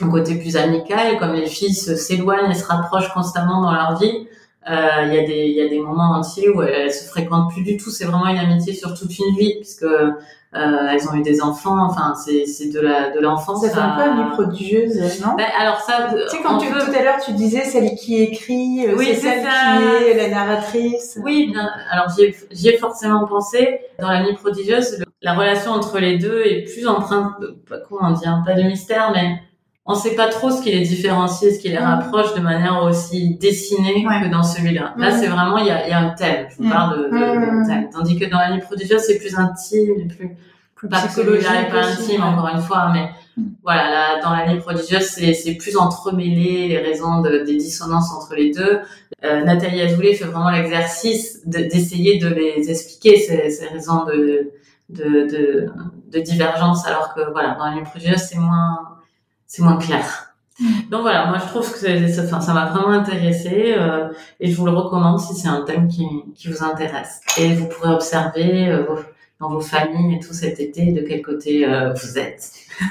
un 0.00 0.08
côté 0.08 0.36
plus 0.36 0.56
amical, 0.56 1.18
comme 1.18 1.34
les 1.34 1.46
filles 1.46 1.74
s'éloignent 1.74 2.50
et 2.50 2.54
se 2.54 2.66
rapprochent 2.66 3.12
constamment 3.12 3.60
dans 3.60 3.72
leur 3.72 3.98
vie. 3.98 4.26
Euh, 4.70 5.06
il 5.06 5.14
y 5.14 5.18
a 5.18 5.26
des 5.26 5.48
y 5.48 5.60
a 5.60 5.68
des 5.68 5.80
moments 5.80 6.12
entiers 6.12 6.48
où 6.48 6.62
elles, 6.62 6.72
elles 6.72 6.92
se 6.92 7.08
fréquentent 7.08 7.50
plus 7.50 7.62
du 7.62 7.76
tout. 7.76 7.90
C'est 7.90 8.04
vraiment 8.04 8.28
une 8.28 8.38
amitié 8.38 8.74
sur 8.74 8.94
toute 8.94 9.16
une 9.18 9.36
vie 9.36 9.56
puisque 9.56 9.82
euh, 9.84 10.10
elles 10.54 11.08
ont 11.08 11.14
eu 11.14 11.22
des 11.22 11.40
enfants, 11.40 11.78
enfin 11.80 12.14
c'est 12.14 12.44
c'est 12.46 12.68
de 12.68 12.78
la 12.78 13.10
de 13.10 13.18
l'enfance. 13.20 13.62
Ça 13.62 13.70
fait 13.70 13.80
un 13.80 13.96
peu 13.96 14.22
une 14.22 14.30
prodigieuse, 14.30 14.98
non? 15.24 15.34
Ben, 15.36 15.46
Alors 15.58 15.80
ça, 15.80 16.10
tu 16.12 16.36
sais 16.36 16.42
quand 16.42 16.58
tu, 16.58 16.68
tout 16.68 16.76
à 16.76 17.02
l'heure 17.02 17.18
tu 17.24 17.32
disais 17.32 17.64
celle 17.64 17.94
qui 17.94 18.22
écrit, 18.22 18.86
euh, 18.86 18.94
c'est 18.98 19.14
celle 19.14 19.42
qui 19.42 20.10
est 20.10 20.16
la 20.16 20.28
narratrice. 20.28 21.18
Oui, 21.24 21.48
bien. 21.50 21.68
Alors 21.90 22.06
j'y 22.16 22.68
ai, 22.68 22.74
ai 22.74 22.76
forcément 22.78 23.26
pensé 23.26 23.80
dans 23.98 24.10
la 24.10 24.22
nuit 24.22 24.34
prodigieuse. 24.34 25.02
la 25.22 25.34
relation 25.34 25.72
entre 25.72 25.98
les 25.98 26.18
deux 26.18 26.42
est 26.42 26.70
plus 26.72 26.86
empreinte, 26.86 27.32
comment 27.88 28.10
dire, 28.12 28.42
pas 28.44 28.54
de 28.54 28.62
mystère, 28.62 29.10
mais 29.12 29.40
on 29.84 29.94
sait 29.94 30.14
pas 30.14 30.28
trop 30.28 30.50
ce 30.50 30.62
qui 30.62 30.70
les 30.70 30.82
différencie, 30.82 31.54
ce 31.54 31.58
qui 31.58 31.68
les 31.68 31.78
rapproche 31.78 32.34
de 32.34 32.40
manière 32.40 32.82
aussi 32.84 33.34
dessinée 33.34 34.04
que 34.04 34.30
dans 34.30 34.44
celui-là. 34.44 34.94
Là, 34.96 35.10
c'est 35.10 35.26
vraiment, 35.26 35.58
il 35.58 35.66
y 35.66 35.70
a, 35.70 35.88
y 35.88 35.92
a, 35.92 35.98
un 35.98 36.10
thème. 36.10 36.46
Je 36.50 36.62
vous 36.62 36.70
parle 36.70 36.98
de, 36.98 37.04
de, 37.08 37.66
thème. 37.66 37.90
Tandis 37.90 38.16
que 38.16 38.26
dans 38.26 38.38
la 38.38 38.52
nuit 38.52 38.60
prodigieuse, 38.60 39.02
c'est 39.02 39.18
plus 39.18 39.36
intime, 39.36 40.08
plus, 40.08 40.36
plus 40.76 40.88
pas 40.88 41.00
psychologique, 41.06 41.70
pas 41.70 41.86
intime, 41.86 42.22
encore 42.22 42.48
une 42.54 42.60
fois, 42.60 42.90
mais 42.92 43.10
voilà, 43.64 43.90
là, 43.90 44.22
dans 44.22 44.30
la 44.30 44.52
nuit 44.52 44.60
prodigieuse, 44.60 45.02
c'est 45.02 45.54
plus 45.54 45.76
entremêlé, 45.76 46.68
les 46.68 46.78
raisons 46.78 47.20
de, 47.20 47.38
des 47.38 47.56
dissonances 47.56 48.12
entre 48.12 48.36
les 48.36 48.52
deux. 48.52 48.80
Euh, 49.24 49.44
Nathalie 49.44 49.80
Azoulay 49.80 50.14
fait 50.14 50.26
vraiment 50.26 50.50
l'exercice 50.50 51.40
d'essayer 51.44 52.18
de, 52.18 52.28
les 52.28 52.70
expliquer, 52.70 53.18
ces, 53.18 53.50
ces 53.50 53.66
raisons 53.66 54.04
de, 54.04 54.52
de, 54.90 55.26
de, 55.26 55.66
de 56.06 56.20
divergence, 56.20 56.86
alors 56.86 57.14
que 57.14 57.32
voilà, 57.32 57.56
dans 57.58 57.64
la 57.64 57.74
nuit 57.74 57.82
prodigieuse, 57.82 58.20
c'est 58.20 58.38
moins 58.38 58.92
c'est 59.52 59.62
moins 59.62 59.76
clair. 59.76 60.34
Mm. 60.58 60.64
Donc 60.90 61.02
voilà, 61.02 61.26
moi 61.26 61.38
je 61.38 61.46
trouve 61.46 61.70
que 61.70 62.08
ça, 62.08 62.22
enfin, 62.24 62.40
ça 62.40 62.54
m'a 62.54 62.70
vraiment 62.70 62.88
intéressé 62.88 63.74
euh, 63.76 64.08
et 64.40 64.50
je 64.50 64.56
vous 64.56 64.64
le 64.64 64.72
recommande 64.72 65.20
si 65.20 65.34
c'est 65.34 65.48
un 65.48 65.62
thème 65.62 65.88
qui, 65.88 66.06
qui 66.34 66.48
vous 66.48 66.64
intéresse. 66.64 67.20
Et 67.38 67.52
vous 67.52 67.68
pourrez 67.68 67.92
observer 67.92 68.68
euh, 68.68 68.84
dans 69.40 69.50
vos 69.50 69.60
familles 69.60 70.16
et 70.16 70.20
tout 70.20 70.32
cet 70.32 70.58
été 70.58 70.92
de 70.92 71.02
quel 71.02 71.20
côté 71.20 71.66
euh, 71.66 71.92
vous 71.92 72.18
êtes, 72.18 72.50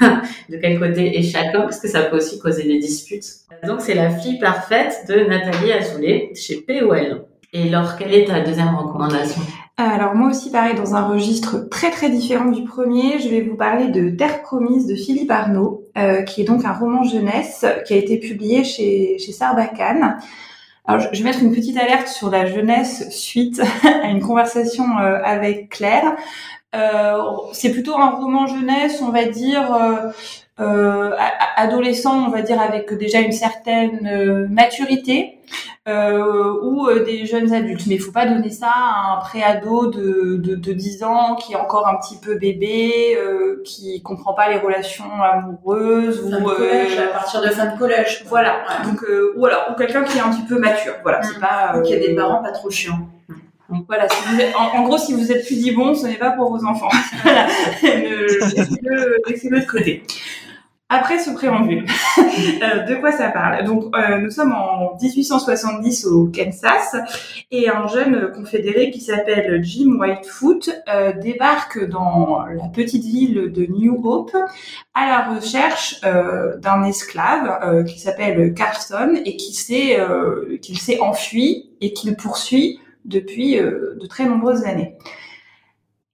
de 0.50 0.56
quel 0.56 0.78
côté 0.78 1.18
est 1.18 1.22
chacun, 1.22 1.62
parce 1.62 1.80
que 1.80 1.88
ça 1.88 2.02
peut 2.02 2.18
aussi 2.18 2.38
causer 2.38 2.62
des 2.62 2.78
disputes. 2.78 3.26
Donc 3.66 3.80
c'est 3.80 3.94
La 3.94 4.10
fille 4.10 4.38
parfaite 4.38 5.04
de 5.08 5.24
Nathalie 5.28 5.72
Azoulay 5.72 6.30
chez 6.36 6.60
POL. 6.60 7.24
Et 7.54 7.68
alors, 7.68 7.96
quelle 7.96 8.14
est 8.14 8.26
ta 8.26 8.40
deuxième 8.40 8.74
recommandation? 8.76 9.42
Alors 9.76 10.14
moi 10.14 10.30
aussi 10.30 10.50
pareil 10.50 10.76
dans 10.76 10.94
un 10.94 11.08
registre 11.08 11.68
très 11.68 11.90
très 11.90 12.08
différent 12.08 12.50
du 12.50 12.64
premier, 12.64 13.18
je 13.18 13.28
vais 13.28 13.40
vous 13.40 13.56
parler 13.56 13.88
de 13.88 14.10
Terre 14.10 14.42
promise 14.42 14.86
de 14.86 14.94
Philippe 14.94 15.30
Arnaud, 15.30 15.81
euh, 15.98 16.22
qui 16.22 16.40
est 16.40 16.44
donc 16.44 16.64
un 16.64 16.72
roman 16.72 17.04
jeunesse 17.04 17.66
qui 17.86 17.94
a 17.94 17.96
été 17.96 18.18
publié 18.18 18.64
chez 18.64 19.18
chez 19.18 19.32
Sarbacane. 19.32 20.18
Alors 20.86 21.00
je 21.12 21.18
vais 21.18 21.24
mettre 21.24 21.42
une 21.42 21.54
petite 21.54 21.76
alerte 21.76 22.08
sur 22.08 22.30
la 22.30 22.46
jeunesse 22.46 23.10
suite 23.10 23.60
à 24.02 24.08
une 24.08 24.20
conversation 24.20 24.84
euh, 24.98 25.20
avec 25.22 25.68
Claire. 25.68 26.16
Euh, 26.74 27.20
c'est 27.52 27.70
plutôt 27.70 27.96
un 27.98 28.10
roman 28.10 28.46
jeunesse, 28.46 29.02
on 29.02 29.10
va 29.10 29.26
dire 29.26 29.78
euh, 30.60 31.10
adolescent, 31.56 32.26
on 32.26 32.30
va 32.30 32.42
dire 32.42 32.60
avec 32.60 32.92
déjà 32.94 33.20
une 33.20 33.32
certaine 33.32 34.48
maturité 34.50 35.38
euh, 35.88 36.60
ou 36.62 36.86
euh, 36.86 37.04
des 37.04 37.26
jeunes 37.26 37.52
adultes. 37.52 37.86
Mais 37.86 37.96
il 37.96 38.00
faut 38.00 38.12
pas 38.12 38.26
donner 38.26 38.50
ça 38.50 38.70
à 38.72 39.16
un 39.16 39.20
préado 39.20 39.90
de, 39.90 40.36
de, 40.36 40.54
de 40.54 40.72
10 40.72 41.02
ans 41.02 41.34
qui 41.34 41.52
est 41.52 41.56
encore 41.56 41.88
un 41.88 41.96
petit 41.96 42.16
peu 42.18 42.36
bébé, 42.36 43.16
euh, 43.16 43.62
qui 43.64 44.00
comprend 44.02 44.34
pas 44.34 44.48
les 44.48 44.58
relations 44.58 45.10
amoureuses. 45.22 46.22
ou 46.24 46.44
collège, 46.44 46.98
à 46.98 47.12
partir 47.12 47.42
de 47.42 47.48
fin 47.48 47.72
de 47.72 47.78
collège. 47.78 48.24
Voilà. 48.28 48.62
Donc, 48.84 49.02
euh, 49.04 49.32
ou 49.36 49.46
alors, 49.46 49.70
ou 49.70 49.74
quelqu'un 49.74 50.04
qui 50.04 50.18
est 50.18 50.20
un 50.20 50.30
petit 50.30 50.46
peu 50.46 50.58
mature. 50.58 50.94
Voilà. 51.02 51.22
C'est 51.22 51.40
pas. 51.40 51.80
qui 51.82 51.94
a 51.94 51.98
des 51.98 52.14
parents 52.14 52.42
pas 52.42 52.52
trop 52.52 52.70
chiants. 52.70 53.08
Voilà, 53.86 54.08
si 54.08 54.16
vous 54.28 54.40
êtes, 54.40 54.54
en, 54.56 54.82
gros, 54.82 54.98
si 54.98 55.12
vous 55.14 55.32
êtes 55.32 55.46
plus 55.46 55.56
dit 55.56 55.72
bon, 55.72 55.94
ce 55.94 56.06
n'est 56.06 56.16
pas 56.16 56.30
pour 56.30 56.50
vos 56.56 56.64
enfants. 56.64 56.88
laissez-le 57.82 59.60
de 59.60 59.66
côté. 59.66 60.02
Après 60.94 61.18
ce 61.18 61.30
préambule, 61.30 61.86
euh, 62.18 62.82
de 62.82 62.96
quoi 62.96 63.12
ça 63.12 63.30
parle? 63.30 63.64
Donc, 63.64 63.84
euh, 63.96 64.18
nous 64.18 64.30
sommes 64.30 64.52
en 64.52 64.94
1870 65.00 66.04
au 66.04 66.26
Kansas 66.26 66.96
et 67.50 67.70
un 67.70 67.86
jeune 67.86 68.30
confédéré 68.34 68.90
qui 68.90 69.00
s'appelle 69.00 69.64
Jim 69.64 69.96
Whitefoot 69.98 70.68
euh, 70.90 71.14
débarque 71.14 71.82
dans 71.88 72.44
la 72.44 72.68
petite 72.68 73.04
ville 73.04 73.50
de 73.52 73.64
New 73.64 74.02
Hope 74.04 74.36
à 74.92 75.06
la 75.06 75.34
recherche 75.34 75.98
d'un 76.02 76.84
esclave 76.84 77.86
qui 77.86 77.98
s'appelle 77.98 78.52
Carson 78.52 79.14
et 79.24 79.36
qui 79.36 79.54
s'est 79.54 79.98
qu'il 80.60 80.78
s'est 80.78 81.00
enfui 81.00 81.70
et 81.80 81.94
qu'il 81.94 82.14
poursuit 82.16 82.78
depuis 83.04 83.56
de 83.56 84.06
très 84.08 84.26
nombreuses 84.26 84.64
années. 84.64 84.96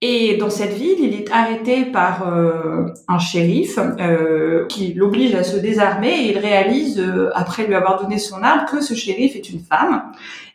Et 0.01 0.37
dans 0.37 0.51
cette 0.51 0.75
ville, 0.75 1.01
il 1.01 1.15
est 1.15 1.31
arrêté 1.33 1.85
par 1.85 2.29
euh, 2.29 2.87
un 3.09 3.19
shérif 3.19 3.79
euh, 3.79 4.65
qui 4.67 4.95
l'oblige 4.95 5.35
à 5.35 5.43
se 5.43 5.57
désarmer 5.57 6.11
et 6.11 6.31
il 6.31 6.39
réalise, 6.39 7.01
euh, 7.01 7.31
après 7.35 7.67
lui 7.67 7.75
avoir 7.75 8.01
donné 8.01 8.19
son 8.19 8.45
arme, 8.45 8.67
que 8.71 8.81
ce 8.81 8.95
shérif 8.95 9.35
est 9.35 9.51
une 9.51 9.59
femme. 9.59 10.13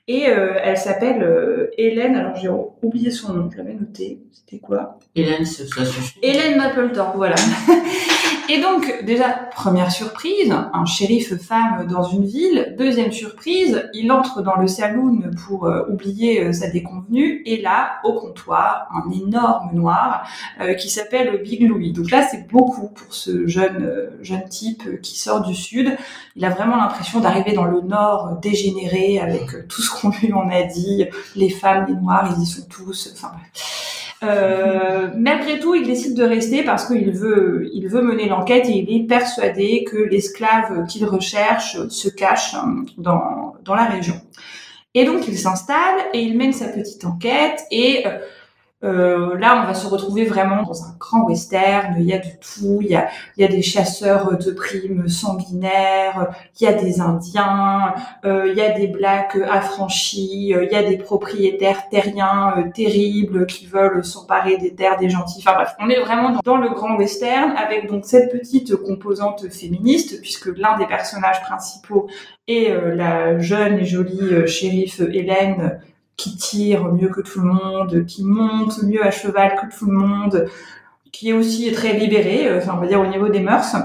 Et 0.08 0.24
elle 0.24 0.78
s'appelle 0.78 1.70
Hélène, 1.78 2.16
alors 2.16 2.36
j'ai 2.36 2.50
oublié 2.82 3.10
son 3.10 3.34
nom, 3.34 3.50
je 3.50 3.58
l'avais 3.58 3.74
noté, 3.74 4.20
c'était 4.34 4.60
quoi? 4.60 5.00
Hélène, 5.16 5.46
ça 5.46 5.86
suffit. 5.86 6.20
Hélène 6.22 6.58
Mapplethorpe, 6.58 7.16
voilà. 7.16 7.36
Et 8.50 8.60
donc, 8.60 9.04
déjà, 9.06 9.30
première 9.30 9.90
surprise, 9.90 10.54
un 10.74 10.86
shérif 10.86 11.34
femme 11.38 11.88
dans 11.88 12.04
une 12.04 12.26
ville. 12.26 12.76
Deuxième 12.78 13.14
surprise, 13.14 13.90
il 13.94 14.12
entre 14.12 14.42
dans 14.42 14.58
le 14.58 14.68
saloon 14.68 15.32
pour 15.48 15.66
euh, 15.66 15.84
oublier 15.90 16.44
euh, 16.44 16.52
sa 16.52 16.70
déconvenue. 16.70 17.42
Et 17.46 17.62
là, 17.62 18.00
au 18.04 18.14
comptoir, 18.14 18.90
un 18.94 19.10
énorme 19.12 19.74
noir 19.74 20.28
euh, 20.60 20.74
qui 20.74 20.90
s'appelle 20.90 21.42
Big 21.42 21.66
Louis. 21.66 21.94
Donc 21.94 22.12
là, 22.12 22.28
c'est 22.30 22.46
beaucoup 22.50 22.90
pour 22.90 23.14
ce 23.14 23.48
jeune, 23.48 24.10
jeune 24.22 24.44
type 24.50 25.02
qui 25.02 25.18
sort 25.18 25.42
du 25.42 25.56
sud. 25.56 25.96
Il 26.36 26.46
a 26.46 26.50
vraiment 26.50 26.78
l'impression 26.78 27.20
d'arriver 27.20 27.54
dans 27.54 27.66
le 27.66 27.82
nord 27.82 28.40
dégénéré 28.42 29.20
avec 29.20 29.68
tout 29.68 29.82
ce 29.82 29.92
qu'on 29.92 30.10
lui 30.10 30.34
en 30.34 30.50
a 30.50 30.64
dit. 30.64 31.06
Les 31.36 31.50
femmes, 31.50 31.86
les 31.88 31.96
noirs, 31.96 32.34
ils 32.36 32.44
y 32.44 32.46
sont 32.46 32.66
tous. 32.68 33.14
Enfin. 33.14 33.32
Euh, 34.24 35.10
malgré 35.16 35.60
tout, 35.60 35.76
il 35.76 35.86
décide 35.86 36.16
de 36.16 36.24
rester 36.24 36.64
parce 36.64 36.88
qu'il 36.88 37.12
veut, 37.12 37.70
il 37.74 37.88
veut 37.88 38.02
mener 38.02 38.28
l'enquête 38.28 38.68
et 38.68 38.78
il 38.78 38.96
est 38.96 39.06
persuadé 39.06 39.84
que 39.84 39.98
l'esclave 39.98 40.86
qu'il 40.88 41.06
recherche 41.06 41.88
se 41.90 42.08
cache 42.10 42.56
dans, 42.98 43.56
dans 43.64 43.76
la 43.76 43.86
région. 43.86 44.16
Et 44.96 45.06
donc, 45.06 45.28
il 45.28 45.38
s'installe 45.38 46.00
et 46.14 46.22
il 46.22 46.38
mène 46.38 46.54
sa 46.54 46.68
petite 46.68 47.04
enquête 47.06 47.64
et 47.72 48.08
euh, 48.08 48.20
euh, 48.84 49.38
là, 49.38 49.62
on 49.64 49.68
va 49.68 49.74
se 49.74 49.88
retrouver 49.88 50.26
vraiment 50.26 50.64
dans 50.64 50.84
un 50.84 50.96
grand 51.00 51.26
western. 51.26 51.96
Il 51.98 52.06
y 52.06 52.14
a 52.14 52.18
de 52.18 52.28
tout. 52.42 52.80
Il 52.82 52.88
y 52.88 52.96
a, 52.96 53.08
il 53.38 53.42
y 53.42 53.46
a 53.46 53.48
des 53.48 53.62
chasseurs 53.62 54.38
de 54.38 54.52
primes 54.52 55.08
sanguinaires. 55.08 56.32
Il 56.60 56.66
y 56.66 56.68
a 56.68 56.74
des 56.74 57.00
Indiens. 57.00 57.94
Euh, 58.26 58.48
il 58.50 58.58
y 58.58 58.62
a 58.62 58.72
des 58.72 58.88
blacks 58.88 59.38
affranchis. 59.50 60.54
Euh, 60.54 60.66
il 60.66 60.72
y 60.72 60.76
a 60.76 60.84
des 60.84 60.98
propriétaires 60.98 61.88
terriens 61.90 62.56
euh, 62.58 62.70
terribles 62.74 63.46
qui 63.46 63.68
veulent 63.68 64.04
s'emparer 64.04 64.58
des 64.58 64.76
terres 64.76 64.98
des 64.98 65.10
gentils. 65.10 65.44
Enfin 65.46 65.56
bref, 65.56 65.76
on 65.80 65.90
est 65.90 66.00
vraiment 66.00 66.38
dans, 66.44 66.58
le 66.58 66.70
grand 66.70 66.98
western 66.98 67.52
avec 67.58 67.88
donc 67.88 68.06
cette 68.06 68.32
petite 68.32 68.76
composante 68.76 69.50
féministe 69.50 70.22
puisque 70.22 70.48
l'un 70.58 70.78
des 70.78 70.86
personnages 70.86 71.42
principaux 71.42 72.08
est 72.48 72.70
la 72.96 73.40
jeune 73.40 73.80
et 73.80 73.86
jolie 73.86 74.48
shérif 74.48 75.00
Hélène 75.00 75.80
qui 76.18 76.36
tire 76.38 76.86
mieux 76.94 77.10
que 77.10 77.22
tout 77.22 77.40
le 77.42 77.48
monde, 77.48 78.06
qui 78.06 78.24
monte 78.24 78.84
mieux 78.84 79.06
à 79.06 79.12
cheval 79.12 79.56
que 79.62 79.76
tout 79.76 79.86
le 79.86 79.98
monde, 79.98 80.48
qui 81.12 81.30
est 81.30 81.34
aussi 81.34 81.72
très 81.72 81.94
libéré, 81.94 82.48
euh, 82.48 82.60
enfin 82.60 82.74
on 82.78 82.82
va 82.82 82.88
dire 82.88 83.02
au 83.02 83.08
niveau 83.08 83.30
des 83.30 83.40
mœurs. 83.40 83.76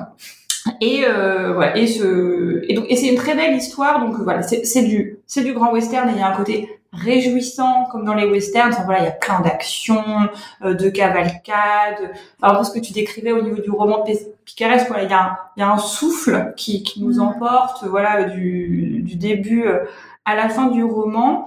Et 0.80 1.04
euh, 1.06 1.54
voilà, 1.54 1.76
et 1.76 1.86
ce 1.86 2.62
et 2.68 2.74
donc 2.74 2.84
et 2.88 2.96
c'est 2.96 3.08
une 3.08 3.16
très 3.16 3.34
belle 3.34 3.56
histoire 3.56 4.00
donc 4.00 4.16
voilà, 4.22 4.42
c'est 4.42 4.82
du 4.82 5.18
c'est 5.26 5.42
du 5.42 5.54
grand 5.54 5.72
western 5.72 6.08
et 6.10 6.12
il 6.12 6.18
y 6.18 6.22
a 6.22 6.28
un 6.28 6.36
côté 6.36 6.78
réjouissant 6.92 7.84
comme 7.90 8.04
dans 8.04 8.14
les 8.14 8.26
westerns. 8.26 8.72
Enfin, 8.72 8.84
voilà, 8.84 9.00
il 9.00 9.04
y 9.04 9.08
a 9.08 9.12
plein 9.12 9.40
d'actions, 9.40 10.28
euh, 10.62 10.74
de 10.74 10.88
cavalcades. 10.88 12.12
Enfin, 12.42 12.64
ce 12.64 12.70
que 12.72 12.78
tu 12.78 12.92
décrivais 12.92 13.32
au 13.32 13.42
niveau 13.42 13.60
du 13.60 13.70
roman 13.70 14.04
picaresque, 14.44 14.88
voilà, 14.88 15.04
il 15.04 15.10
y 15.10 15.14
a 15.14 15.22
un, 15.22 15.36
il 15.56 15.60
y 15.60 15.62
a 15.62 15.70
un 15.70 15.78
souffle 15.78 16.52
qui, 16.56 16.82
qui 16.82 17.02
nous 17.02 17.20
emporte, 17.20 17.84
voilà, 17.84 18.24
du, 18.24 19.02
du 19.02 19.16
début 19.16 19.66
euh, 19.66 19.84
à 20.24 20.34
la 20.34 20.48
fin 20.48 20.68
du 20.68 20.82
roman. 20.84 21.46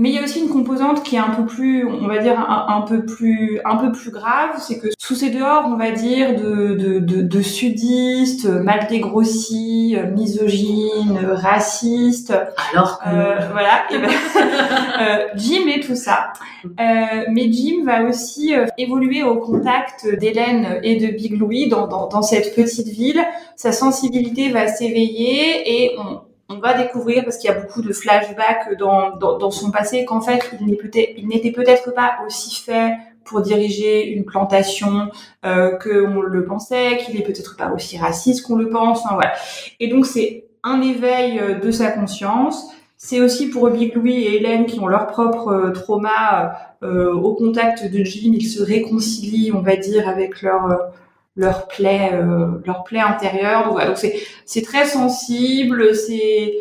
Mais 0.00 0.08
il 0.08 0.14
y 0.14 0.18
a 0.18 0.22
aussi 0.22 0.40
une 0.40 0.48
composante 0.48 1.02
qui 1.02 1.16
est 1.16 1.18
un 1.18 1.28
peu 1.28 1.44
plus, 1.44 1.86
on 1.86 2.06
va 2.06 2.20
dire, 2.20 2.40
un, 2.40 2.80
peu 2.88 3.04
plus, 3.04 3.60
un 3.66 3.76
peu 3.76 3.92
plus 3.92 4.10
grave, 4.10 4.52
c'est 4.58 4.78
que 4.78 4.86
sous 4.98 5.14
ces 5.14 5.28
dehors, 5.28 5.64
on 5.66 5.76
va 5.76 5.90
dire, 5.90 6.36
de, 6.36 6.74
de, 6.74 6.98
de, 7.00 7.20
de 7.20 7.42
sudistes, 7.42 8.46
mal 8.46 8.86
dégrossis, 8.88 9.98
misogynes, 10.16 11.20
racistes. 11.30 12.32
Alors 12.72 12.98
euh, 13.06 13.40
voilà. 13.52 13.82
Et 13.90 13.98
ben, 13.98 14.08
euh, 15.02 15.26
Jim 15.34 15.68
et 15.68 15.80
tout 15.80 15.96
ça. 15.96 16.32
Euh, 16.64 17.24
mais 17.30 17.52
Jim 17.52 17.84
va 17.84 18.04
aussi 18.04 18.54
euh, 18.54 18.64
évoluer 18.78 19.22
au 19.22 19.36
contact 19.36 20.08
d'Hélène 20.18 20.80
et 20.82 20.96
de 20.96 21.14
Big 21.14 21.38
Louis 21.38 21.68
dans, 21.68 21.86
dans, 21.86 22.08
dans 22.08 22.22
cette 22.22 22.54
petite 22.54 22.88
ville. 22.88 23.22
Sa 23.54 23.72
sensibilité 23.72 24.48
va 24.48 24.66
s'éveiller 24.66 25.84
et 25.84 25.98
on, 25.98 26.22
on 26.50 26.58
va 26.58 26.74
découvrir 26.74 27.24
parce 27.24 27.38
qu'il 27.38 27.48
y 27.48 27.52
a 27.52 27.58
beaucoup 27.58 27.80
de 27.80 27.92
flashbacks 27.92 28.76
dans, 28.78 29.16
dans, 29.16 29.50
son 29.50 29.70
passé 29.70 30.04
qu'en 30.04 30.20
fait 30.20 30.50
il 30.60 31.26
n'était 31.28 31.52
peut-être 31.52 31.94
pas 31.94 32.18
aussi 32.26 32.60
fait 32.60 32.92
pour 33.24 33.40
diriger 33.40 34.08
une 34.08 34.24
plantation 34.24 35.10
euh, 35.46 35.76
qu'on 35.78 36.20
le 36.20 36.44
pensait, 36.44 36.98
qu'il 36.98 37.16
est 37.18 37.22
peut-être 37.22 37.56
pas 37.56 37.70
aussi 37.70 37.96
raciste 37.96 38.44
qu'on 38.44 38.56
le 38.56 38.68
pense. 38.68 39.04
Enfin, 39.04 39.14
voilà. 39.14 39.32
Et 39.78 39.88
donc 39.88 40.06
c'est 40.06 40.44
un 40.64 40.82
éveil 40.82 41.38
euh, 41.38 41.54
de 41.54 41.70
sa 41.70 41.90
conscience. 41.90 42.70
C'est 42.96 43.20
aussi 43.20 43.48
pour 43.48 43.70
Big 43.70 43.94
Louis 43.94 44.24
et 44.24 44.36
Hélène 44.36 44.66
qui 44.66 44.80
ont 44.80 44.86
leur 44.86 45.06
propre 45.06 45.48
euh, 45.48 45.70
trauma 45.70 46.52
euh, 46.82 47.12
au 47.14 47.34
contact 47.34 47.90
de 47.90 48.04
Jim, 48.04 48.32
ils 48.34 48.46
se 48.46 48.62
réconcilient, 48.62 49.52
on 49.52 49.60
va 49.60 49.76
dire, 49.76 50.08
avec 50.08 50.42
leur 50.42 50.92
leur 51.40 51.66
plaie, 51.66 52.10
euh, 52.12 52.60
leur 52.66 52.84
plaie 52.84 53.00
intérieure. 53.00 53.74
Donc, 53.74 53.96
c'est 54.44 54.62
très 54.62 54.84
sensible, 54.84 55.94
c'est 55.94 56.54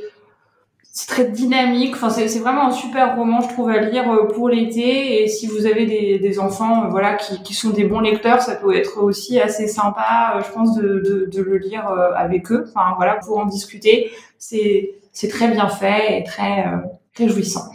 très 1.07 1.25
dynamique. 1.25 1.95
Enfin, 1.95 2.09
c'est 2.09 2.39
vraiment 2.39 2.67
un 2.67 2.71
super 2.71 3.15
roman, 3.15 3.41
je 3.41 3.49
trouve, 3.49 3.69
à 3.69 3.79
lire 3.79 4.11
euh, 4.11 4.27
pour 4.27 4.49
l'été. 4.49 5.23
Et 5.23 5.27
si 5.27 5.47
vous 5.47 5.65
avez 5.65 5.85
des, 5.85 6.39
enfants, 6.39 6.85
euh, 6.85 6.89
voilà, 6.89 7.15
qui, 7.15 7.53
sont 7.53 7.69
des 7.69 7.85
bons 7.85 7.99
lecteurs, 7.99 8.41
ça 8.41 8.55
peut 8.55 8.75
être 8.75 9.01
aussi 9.01 9.39
assez 9.39 9.67
sympa, 9.67 10.35
euh, 10.35 10.41
je 10.45 10.51
pense, 10.51 10.75
de, 10.75 11.29
le 11.35 11.57
lire 11.57 11.87
avec 12.15 12.51
eux. 12.51 12.65
Enfin, 12.67 12.93
voilà, 12.97 13.15
pour 13.15 13.37
en 13.37 13.45
discuter. 13.45 14.11
C'est 14.37 14.95
c'est 15.11 15.27
très 15.27 15.49
bien 15.49 15.67
fait 15.67 16.19
et 16.19 16.23
très 16.23 16.65
très 17.13 17.27
jouissant. 17.27 17.65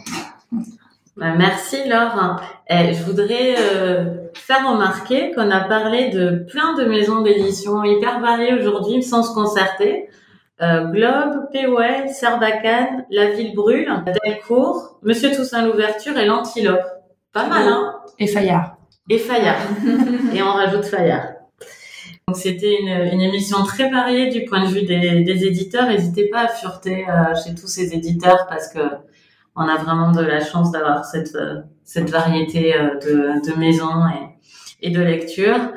Bah, 1.17 1.35
merci 1.37 1.77
Laure. 1.87 2.41
Je 2.69 3.03
voudrais 3.03 3.55
faire 4.35 4.69
remarquer 4.69 5.31
qu'on 5.31 5.49
a 5.51 5.61
parlé 5.61 6.09
de 6.09 6.45
plein 6.49 6.75
de 6.75 6.85
maisons 6.85 7.21
d'édition 7.21 7.83
hyper 7.83 8.19
variées 8.19 8.53
aujourd'hui 8.53 9.01
sans 9.01 9.23
se 9.23 9.33
concerter. 9.33 10.07
Euh, 10.61 10.85
Globe, 10.85 11.49
POL, 11.51 12.09
Sarbacane, 12.09 13.05
La 13.09 13.31
Ville 13.31 13.53
Brûle, 13.55 13.91
Delcourt, 14.23 14.99
Monsieur 15.03 15.31
Toussaint 15.35 15.65
l'Ouverture 15.65 16.17
et 16.17 16.25
l'Antilope. 16.25 16.85
Pas 17.33 17.47
mal, 17.47 17.67
hein? 17.67 17.95
Et 18.19 18.27
Fayard. 18.27 18.77
Et 19.09 19.17
Fayard. 19.17 19.59
et 20.33 20.41
on 20.41 20.53
rajoute 20.53 20.85
Fayard. 20.85 21.33
Donc 22.27 22.37
c'était 22.37 22.79
une, 22.79 23.13
une, 23.13 23.21
émission 23.21 23.63
très 23.63 23.89
variée 23.89 24.29
du 24.29 24.45
point 24.45 24.63
de 24.63 24.67
vue 24.67 24.83
des, 24.83 25.21
des 25.21 25.45
éditeurs. 25.45 25.87
N'hésitez 25.87 26.29
pas 26.29 26.45
à 26.45 26.47
fureter 26.47 27.05
euh, 27.07 27.35
chez 27.35 27.53
tous 27.53 27.67
ces 27.67 27.93
éditeurs 27.93 28.47
parce 28.49 28.69
que 28.69 28.79
on 29.55 29.63
a 29.63 29.77
vraiment 29.77 30.11
de 30.11 30.21
la 30.21 30.43
chance 30.43 30.71
d'avoir 30.71 31.05
cette, 31.05 31.35
euh, 31.35 31.61
cette 31.83 32.09
variété 32.09 32.75
euh, 32.75 32.95
de, 32.99 33.49
de 33.49 33.59
maisons 33.59 34.05
et, 34.81 34.87
et 34.87 34.91
de 34.91 35.01
lectures. 35.01 35.71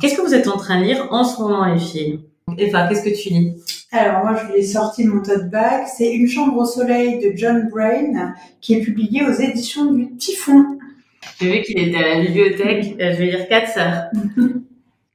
Qu'est-ce 0.00 0.16
que 0.16 0.22
vous 0.22 0.34
êtes 0.34 0.48
en 0.48 0.56
train 0.56 0.80
de 0.80 0.84
lire 0.84 1.08
en 1.10 1.24
ce 1.24 1.40
moment, 1.40 1.64
les 1.66 1.78
filles? 1.78 2.20
Eva, 2.56 2.88
qu'est-ce 2.88 3.04
que 3.04 3.22
tu 3.22 3.28
lis? 3.28 3.54
Alors 3.90 4.22
moi 4.24 4.36
je 4.36 4.52
l'ai 4.52 4.62
sorti 4.62 5.04
de 5.04 5.10
mon 5.10 5.22
tote 5.22 5.50
bag, 5.50 5.86
c'est 5.86 6.12
Une 6.12 6.28
chambre 6.28 6.56
au 6.58 6.66
soleil 6.66 7.18
de 7.20 7.36
John 7.36 7.68
Brain 7.70 8.34
qui 8.60 8.74
est 8.74 8.80
publié 8.80 9.24
aux 9.24 9.32
éditions 9.32 9.92
du 9.92 10.14
Typhon. 10.16 10.78
J'ai 11.40 11.52
vu 11.52 11.62
qu'il 11.62 11.78
était 11.78 11.96
à 11.96 12.16
la 12.16 12.20
bibliothèque, 12.20 12.96
je 12.98 13.16
vais 13.16 13.26
lire 13.26 13.48
quatre 13.48 13.72
sœurs. 13.72 14.10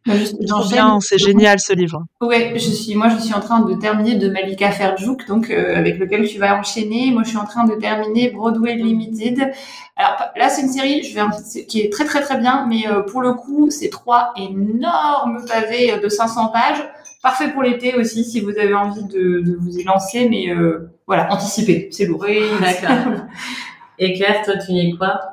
bien, 0.06 1.00
c'est 1.00 1.18
génial 1.18 1.60
ce 1.60 1.74
livre. 1.74 2.04
Ouais, 2.22 2.54
je 2.56 2.70
suis, 2.70 2.96
moi 2.96 3.10
je 3.10 3.24
suis 3.24 3.34
en 3.34 3.40
train 3.40 3.62
de 3.62 3.74
terminer 3.76 4.16
de 4.16 4.30
Malika 4.30 4.72
Ferjouk, 4.72 5.28
donc 5.28 5.50
euh, 5.50 5.76
avec 5.76 5.98
lequel 5.98 6.28
tu 6.28 6.40
vas 6.40 6.58
enchaîner. 6.60 7.12
Moi 7.12 7.24
je 7.24 7.30
suis 7.30 7.38
en 7.38 7.46
train 7.46 7.66
de 7.66 7.76
terminer 7.76 8.30
Broadway 8.30 8.76
Limited. 8.76 9.52
Alors 9.96 10.18
là 10.36 10.50
c'est 10.50 10.64
une 10.64 10.70
série, 10.70 11.04
je 11.04 11.16
vais 11.16 11.66
qui 11.68 11.82
est 11.82 11.92
très 11.92 12.06
très 12.06 12.22
très 12.22 12.38
bien, 12.38 12.66
mais 12.68 12.88
euh, 12.88 13.02
pour 13.02 13.22
le 13.22 13.34
coup 13.34 13.70
c'est 13.70 13.90
trois 13.90 14.34
énormes 14.38 15.46
pavés 15.48 16.00
de 16.00 16.10
500 16.10 16.48
pages, 16.48 16.84
parfait 17.22 17.52
pour 17.52 17.64
l'été 17.64 17.96
aussi 17.96 18.26
si 18.26 18.42
vous 18.42 18.52
avez 18.52 18.74
envie 18.74 19.06
de, 19.06 19.40
de 19.40 19.56
vous 19.60 19.78
y 19.78 19.84
lancer, 19.84 20.28
mais 20.30 20.50
euh, 20.50 20.92
voilà, 21.08 21.32
anticipez, 21.32 21.90
c'est 21.92 22.06
lourd. 22.06 22.26
Oui, 22.28 22.42
d'accord. 22.60 23.14
Et 24.00 24.14
Claire, 24.14 24.42
toi 24.44 24.56
tu 24.58 24.72
lis 24.72 24.98
quoi? 24.98 25.33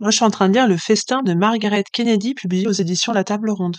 Moi, 0.00 0.10
je 0.10 0.16
suis 0.16 0.24
en 0.24 0.30
train 0.30 0.48
de 0.48 0.54
lire 0.54 0.66
Le 0.66 0.76
Festin 0.76 1.22
de 1.22 1.34
Margaret 1.34 1.84
Kennedy, 1.92 2.34
publié 2.34 2.66
aux 2.66 2.72
éditions 2.72 3.12
La 3.12 3.22
Table 3.22 3.50
Ronde. 3.50 3.76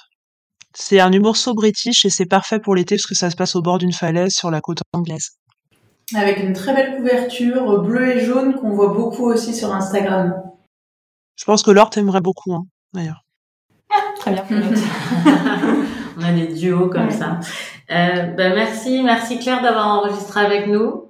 C'est 0.73 0.99
un 0.99 1.11
humour 1.11 1.35
so 1.35 1.53
british 1.53 2.05
et 2.05 2.09
c'est 2.09 2.25
parfait 2.25 2.59
pour 2.59 2.75
l'été 2.75 2.95
parce 2.95 3.05
que 3.05 3.15
ça 3.15 3.29
se 3.29 3.35
passe 3.35 3.55
au 3.55 3.61
bord 3.61 3.77
d'une 3.77 3.93
falaise 3.93 4.33
sur 4.33 4.49
la 4.49 4.61
côte 4.61 4.79
anglaise. 4.93 5.31
Avec 6.15 6.39
une 6.39 6.53
très 6.53 6.73
belle 6.73 6.97
couverture 6.97 7.81
bleue 7.81 8.11
et 8.11 8.25
jaune 8.25 8.55
qu'on 8.55 8.71
voit 8.71 8.93
beaucoup 8.93 9.25
aussi 9.25 9.53
sur 9.53 9.73
Instagram. 9.73 10.35
Je 11.35 11.45
pense 11.45 11.63
que 11.63 11.71
Laure 11.71 11.89
t'aimerait 11.89 12.21
beaucoup, 12.21 12.53
hein, 12.53 12.63
d'ailleurs. 12.93 13.21
Ah, 13.93 14.01
très 14.17 14.31
bien. 14.31 14.45
On 16.17 16.23
a 16.23 16.31
des 16.31 16.47
duos 16.53 16.89
comme 16.89 17.11
ça. 17.11 17.39
Euh, 17.91 18.33
ben 18.35 18.55
merci, 18.55 19.03
merci 19.03 19.37
Claire 19.39 19.61
d'avoir 19.61 19.87
enregistré 19.87 20.39
avec 20.39 20.67
nous 20.67 21.09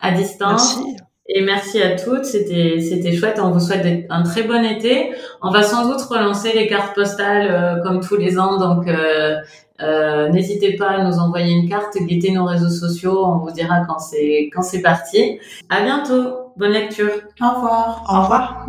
à 0.00 0.12
distance. 0.12 0.78
Merci. 0.78 0.96
Et 1.28 1.42
merci 1.42 1.82
à 1.82 1.96
toutes, 1.96 2.24
c'était 2.24 2.80
c'était 2.80 3.12
chouette. 3.12 3.40
On 3.42 3.50
vous 3.50 3.60
souhaite 3.60 4.06
un 4.10 4.22
très 4.22 4.44
bon 4.44 4.64
été. 4.64 5.12
On 5.42 5.50
va 5.50 5.62
sans 5.62 5.88
doute 5.88 6.00
relancer 6.02 6.52
les 6.52 6.68
cartes 6.68 6.94
postales 6.94 7.48
euh, 7.50 7.82
comme 7.82 8.00
tous 8.00 8.16
les 8.16 8.38
ans, 8.38 8.58
donc 8.58 8.86
euh, 8.86 9.36
euh, 9.82 10.28
n'hésitez 10.28 10.76
pas 10.76 10.90
à 10.90 11.04
nous 11.04 11.18
envoyer 11.18 11.52
une 11.52 11.68
carte, 11.68 11.96
guettez 11.98 12.30
nos 12.30 12.44
réseaux 12.44 12.70
sociaux, 12.70 13.24
on 13.26 13.38
vous 13.38 13.50
dira 13.50 13.80
quand 13.86 13.98
c'est 13.98 14.50
quand 14.54 14.62
c'est 14.62 14.82
parti. 14.82 15.38
À 15.68 15.82
bientôt, 15.82 16.52
bonne 16.56 16.72
lecture. 16.72 17.10
Au 17.40 17.54
revoir. 17.56 18.04
Au 18.08 18.22
revoir. 18.22 18.66